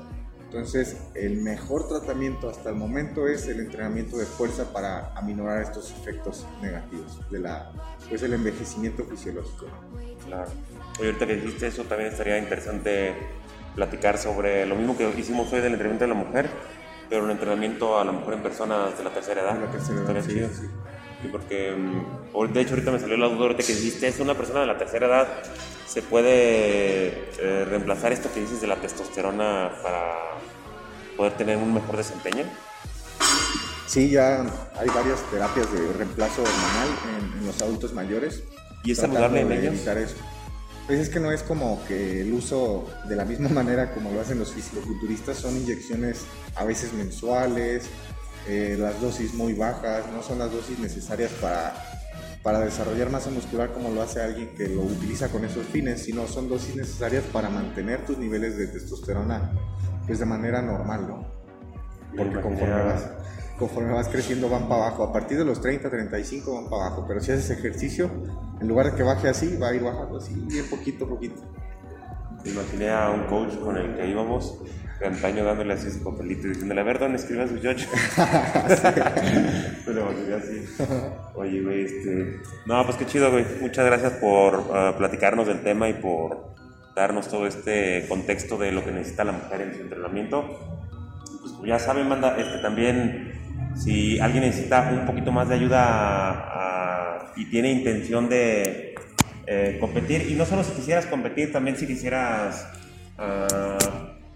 Entonces, 0.47 0.97
el 1.14 1.38
mejor 1.42 1.88
tratamiento 1.88 2.49
hasta 2.49 2.70
el 2.70 2.76
momento 2.76 3.28
es 3.28 3.47
el 3.47 3.61
entrenamiento 3.61 4.16
de 4.16 4.26
fuerza 4.26 4.72
para 4.72 5.12
aminorar 5.14 5.62
estos 5.62 5.90
efectos 5.92 6.47
negativos 6.62 7.20
de 7.30 7.40
la, 7.40 7.72
pues 8.09 8.22
el 8.22 8.32
envejecimiento 8.32 9.05
fisiológico. 9.05 9.66
Claro. 10.24 10.51
Oye, 10.99 11.09
ahorita 11.09 11.26
que 11.26 11.36
dijiste 11.36 11.66
eso, 11.68 11.84
también 11.84 12.11
estaría 12.11 12.38
interesante 12.38 13.14
platicar 13.74 14.18
sobre 14.18 14.66
lo 14.66 14.76
mismo 14.76 14.97
que 14.97 15.09
hicimos 15.16 15.53
hoy 15.53 15.61
del 15.61 15.72
entrenamiento 15.72 16.05
de 16.05 16.09
la 16.09 16.14
mujer, 16.14 16.49
pero 17.09 17.24
el 17.24 17.30
entrenamiento 17.30 17.99
a 17.99 18.05
la 18.05 18.12
mujer 18.12 18.34
en 18.34 18.42
personas 18.42 18.97
de 18.97 19.05
la 19.05 19.11
tercera 19.11 19.42
edad. 19.42 19.55
De 19.55 19.66
la 19.66 19.70
tercera 19.70 20.01
edad, 20.01 20.24
sí, 20.24 20.40
sí. 20.61 20.66
Sí, 21.26 21.28
porque, 21.30 21.72
mm, 21.72 22.52
de 22.52 22.60
hecho, 22.60 22.70
ahorita 22.74 22.90
me 22.90 22.98
salió 22.98 23.16
la 23.16 23.26
duda 23.26 23.42
ahorita 23.42 23.62
que 23.62 23.74
dijiste, 23.74 24.08
es 24.08 24.20
una 24.20 24.34
persona 24.34 24.60
de 24.60 24.66
la 24.66 24.78
tercera 24.78 25.06
edad, 25.06 25.28
¿se 25.86 26.02
puede 26.02 27.30
eh, 27.38 27.64
reemplazar 27.68 28.12
esto 28.12 28.30
que 28.32 28.40
dices 28.40 28.60
de 28.60 28.66
la 28.66 28.76
testosterona 28.76 29.72
para 29.82 30.14
poder 31.16 31.32
tener 31.32 31.56
un 31.56 31.72
mejor 31.72 31.96
desempeño? 31.96 32.44
Sí, 33.86 34.10
ya 34.10 34.40
hay 34.78 34.88
varias 34.88 35.22
terapias 35.30 35.72
de 35.72 35.92
reemplazo 35.92 36.42
hormonal 36.42 36.88
en, 37.38 37.46
los 37.46 37.62
adultos 37.62 37.94
mayores. 37.94 38.42
¿Y 38.84 38.92
es 38.92 38.98
saludable 38.98 39.40
en 39.40 39.52
ellos? 39.52 39.74
Evitar 39.74 39.98
eso. 39.98 40.16
Pues 40.86 41.00
es 41.00 41.08
que 41.08 41.18
no 41.18 41.32
es 41.32 41.42
como 41.42 41.84
que 41.86 42.20
el 42.20 42.32
uso 42.32 42.88
de 43.08 43.16
la 43.16 43.24
misma 43.24 43.48
manera 43.62 43.94
como 43.94 44.10
lo 44.10 44.20
hacen 44.20 44.38
los 44.38 44.52
fisicoculturistas, 44.52 45.38
son 45.38 45.56
inyecciones 45.56 46.24
a 46.56 46.64
veces 46.64 46.92
mensuales, 46.92 47.88
eh, 48.49 48.76
las 48.78 49.01
dosis 49.01 49.34
muy 49.34 49.55
bajas, 49.55 50.05
no 50.12 50.22
son 50.22 50.38
las 50.38 50.53
dosis 50.53 50.78
necesarias 50.78 51.32
para, 51.40 51.74
para 52.42 52.61
desarrollar 52.61 53.11
masa 53.11 53.30
muscular 53.30 53.72
como 53.72 53.90
lo 53.90 54.03
hace 54.03 54.22
alguien 54.22 54.55
que 54.55 54.68
lo 54.68 54.82
utiliza 54.82 55.28
con 55.28 55.44
esos 55.44 55.66
fines, 55.66 56.03
sino 56.03 56.26
son 56.26 56.49
dosis 56.49 56.76
necesarias 56.76 57.24
para 57.32 57.51
mantener 57.51 58.05
tus 58.05 58.18
niveles 58.18 58.57
de 58.57 58.68
testosterona 58.68 59.53
pues 60.07 60.20
de 60.20 60.26
manera 60.26 60.62
normal, 60.62 61.09
¿no? 61.09 61.26
Porque 62.16 62.40
conforme 62.40 62.82
vas, 62.84 63.11
conforme 63.59 63.92
vas 63.92 64.09
creciendo 64.09 64.49
van 64.49 64.68
para 64.68 64.86
abajo, 64.86 65.03
a 65.03 65.12
partir 65.12 65.38
de 65.38 65.44
los 65.44 65.61
30, 65.61 65.90
35 65.90 66.55
van 66.55 66.70
para 66.70 66.86
abajo, 66.86 67.05
pero 67.09 67.20
si 67.20 67.32
haces 67.32 67.51
ejercicio, 67.51 68.09
en 68.61 68.68
lugar 68.68 68.92
de 68.92 68.97
que 68.97 69.03
baje 69.03 69.28
así, 69.28 69.57
va 69.57 69.68
a 69.68 69.74
ir 69.74 69.82
bajando 69.82 70.18
así, 70.18 70.34
bien 70.47 70.68
poquito 70.70 71.09
poquito. 71.09 71.42
Imaginé 72.44 72.90
a 72.90 73.11
un 73.11 73.24
coach 73.24 73.59
con 73.59 73.76
el 73.76 73.97
que 73.97 74.09
íbamos 74.09 74.61
de 75.01 75.07
antaño 75.07 75.44
dándole 75.44 75.74
así 75.74 75.90
su 75.90 76.03
papelito 76.03 76.47
y 76.47 76.51
diciéndole, 76.51 76.80
a 76.80 76.84
ver, 76.84 76.99
¿dónde 76.99 77.18
escribas 77.18 77.51
su 77.51 77.59
yocho? 77.59 77.86
Pero 79.84 80.11
así. 80.36 80.64
Oye, 81.34 81.61
güey, 81.61 81.84
este... 81.84 82.40
No, 82.64 82.84
pues 82.84 82.97
qué 82.97 83.05
chido, 83.07 83.30
güey. 83.30 83.44
Muchas 83.61 83.84
gracias 83.84 84.14
por 84.14 84.70
ah, 84.72 84.94
platicarnos 84.97 85.47
del 85.47 85.61
tema 85.61 85.88
y 85.88 85.94
por 85.94 86.55
darnos 86.94 87.28
todo 87.28 87.47
este 87.47 88.07
contexto 88.09 88.57
de 88.57 88.72
lo 88.72 88.82
que 88.82 88.90
necesita 88.90 89.24
la 89.24 89.32
mujer 89.32 89.61
en 89.61 89.74
su 89.74 89.82
entrenamiento. 89.82 90.44
Pues 91.59 91.68
ya 91.68 91.78
saben, 91.78 92.09
manda, 92.09 92.36
este, 92.38 92.59
también 92.59 93.32
si 93.76 94.18
alguien 94.18 94.44
necesita 94.44 94.88
un 94.90 95.05
poquito 95.05 95.30
más 95.30 95.49
de 95.49 95.57
ayuda 95.57 97.32
y 97.36 97.44
tiene 97.51 97.70
intención 97.70 98.30
de 98.30 98.94
eh, 99.47 99.76
competir, 99.78 100.30
y 100.30 100.34
no 100.34 100.47
solo 100.47 100.64
si 100.64 100.72
quisieras 100.72 101.05
competir, 101.05 101.53
también 101.53 101.76
si 101.76 101.86
quisieras... 101.86 102.66
Ah, 103.18 103.76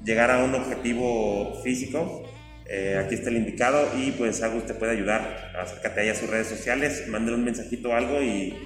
llegar 0.05 0.31
a 0.31 0.45
un 0.45 0.55
objetivo 0.55 1.61
físico, 1.63 2.23
eh, 2.67 3.01
aquí 3.05 3.17
está 3.17 3.31
el 3.31 3.37
indicado 3.37 3.89
y 3.99 4.13
pues 4.13 4.43
Agus 4.43 4.67
te 4.67 4.75
puede 4.75 4.93
ayudar. 4.93 5.53
Acércate 5.59 6.03
ahí 6.03 6.09
a 6.09 6.15
sus 6.15 6.31
redes 6.31 6.47
sociales, 6.47 7.05
mándale 7.09 7.37
un 7.37 7.45
mensajito 7.45 7.91
o 7.91 7.95
algo 7.95 8.23
y 8.23 8.57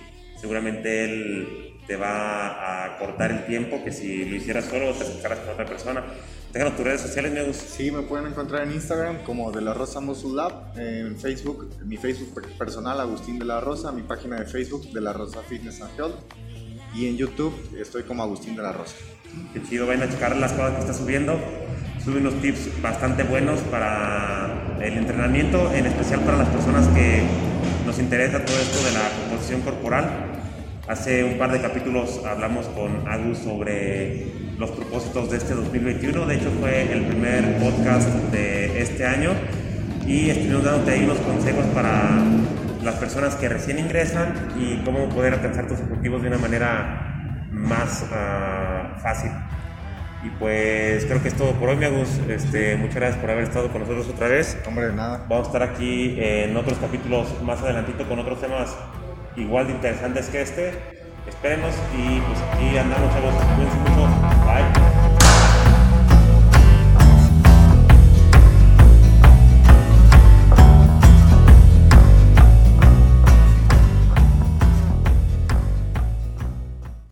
seguramente 0.41 1.05
él 1.05 1.75
te 1.87 1.97
va 1.97 2.85
a 2.85 2.99
cortar 2.99 3.31
el 3.31 3.47
tiempo 3.47 3.83
que 3.85 3.93
si 3.93 4.25
lo 4.25 4.37
hicieras 4.37 4.67
solo 4.67 4.93
te 4.93 5.05
acercaras 5.05 5.39
con 5.41 5.51
otra 5.51 5.67
persona. 5.67 6.05
Déjanos 6.53 6.77
tus 6.77 6.85
redes 6.85 7.01
sociales, 7.01 7.33
me 7.33 7.41
Agus. 7.41 7.57
Sí, 7.57 7.91
me 7.91 8.03
pueden 8.03 8.27
encontrar 8.27 8.63
en 8.63 8.73
Instagram 8.73 9.25
como 9.25 9.51
de 9.51 9.61
la 9.61 9.75
Rosa 9.75 10.01
Muscle 10.01 10.35
Lab, 10.35 10.79
en 10.79 11.19
Facebook, 11.19 11.69
mi 11.85 11.97
Facebook 11.97 12.43
personal 12.57 13.01
Agustín 13.01 13.39
de 13.39 13.45
la 13.45 13.61
Rosa, 13.61 13.91
mi 13.91 14.03
página 14.03 14.39
de 14.39 14.47
Facebook 14.47 14.93
de 14.93 15.01
la 15.01 15.13
Rosa 15.13 15.43
Fitness 15.43 15.81
and 15.81 15.99
Health 15.99 16.15
y 16.95 17.09
en 17.09 17.17
YouTube 17.17 17.55
estoy 17.77 18.05
como 18.05 18.23
Agustín 18.23 18.55
de 18.55 18.63
la 18.63 18.73
Rosa. 18.73 18.95
Qué 19.53 19.63
chido, 19.63 19.87
vayan 19.87 20.09
a 20.09 20.11
checar 20.11 20.37
las 20.37 20.53
cosas 20.53 20.75
que 20.75 20.81
está 20.81 20.95
subiendo. 20.95 21.39
Sube 22.05 22.19
unos 22.19 22.41
tips 22.43 22.83
bastante 22.83 23.23
buenos 23.23 23.61
para 23.61 24.77
el 24.81 24.99
entrenamiento, 24.99 25.73
en 25.73 25.87
especial 25.87 26.21
para 26.21 26.37
las 26.39 26.49
personas 26.49 26.87
que 26.89 27.23
nos 27.87 27.99
interesa 27.99 28.45
todo 28.45 28.59
esto 28.59 28.85
de 28.85 28.93
la 28.93 29.09
composición 29.21 29.61
corporal. 29.63 30.11
Hace 30.87 31.25
un 31.25 31.39
par 31.39 31.51
de 31.51 31.61
capítulos 31.63 32.21
hablamos 32.27 32.67
con 32.67 33.09
Agus 33.09 33.39
sobre 33.39 34.27
los 34.59 34.71
propósitos 34.71 35.31
de 35.31 35.39
este 35.39 35.55
2021. 35.55 36.27
De 36.27 36.35
hecho, 36.35 36.51
fue 36.61 36.93
el 36.93 37.07
primer 37.07 37.59
podcast 37.59 38.09
de 38.33 38.83
este 38.83 39.07
año 39.07 39.31
y 40.07 40.29
estuvimos 40.29 40.65
dándote 40.65 40.93
ahí 40.93 41.05
unos 41.05 41.19
consejos 41.19 41.65
para 41.75 42.23
las 42.83 42.97
personas 42.97 43.35
que 43.37 43.49
recién 43.49 43.79
ingresan 43.79 44.35
y 44.59 44.77
cómo 44.85 45.09
poder 45.09 45.35
alcanzar 45.35 45.67
tus 45.67 45.81
objetivos 45.81 46.21
de 46.23 46.29
una 46.29 46.39
manera 46.39 47.49
más 47.51 48.05
uh, 48.11 48.84
fácil. 49.01 49.31
Y 50.25 50.31
pues 50.39 51.05
creo 51.05 51.21
que 51.21 51.29
es 51.29 51.35
todo 51.35 51.53
por 51.53 51.69
hoy, 51.69 51.77
mi 51.77 51.85
Agus. 51.85 52.19
Este, 52.29 52.77
muchas 52.77 52.97
gracias 52.97 53.21
por 53.21 53.31
haber 53.31 53.45
estado 53.45 53.71
con 53.71 53.83
nosotros 53.83 54.09
otra 54.09 54.29
vez. 54.29 54.57
Hombre, 54.67 54.93
nada. 54.93 55.27
Vamos 55.29 55.49
a 55.49 55.53
estar 55.53 55.63
aquí 55.63 56.17
en 56.19 56.57
otros 56.57 56.79
capítulos 56.79 57.43
más 57.43 57.61
adelantito 57.61 58.09
con 58.09 58.19
otros 58.19 58.41
temas 58.41 58.75
igual 59.37 59.67
de 59.67 59.75
interesantes 59.75 60.29
que 60.29 60.41
este. 60.41 60.73
Espérenos 61.29 61.75
y 61.97 62.21
pues 62.21 62.39
aquí 62.53 62.77
andamos, 62.79 63.13
chavos. 63.13 63.35
Cuídense 63.57 63.77
mucho. 63.79 64.94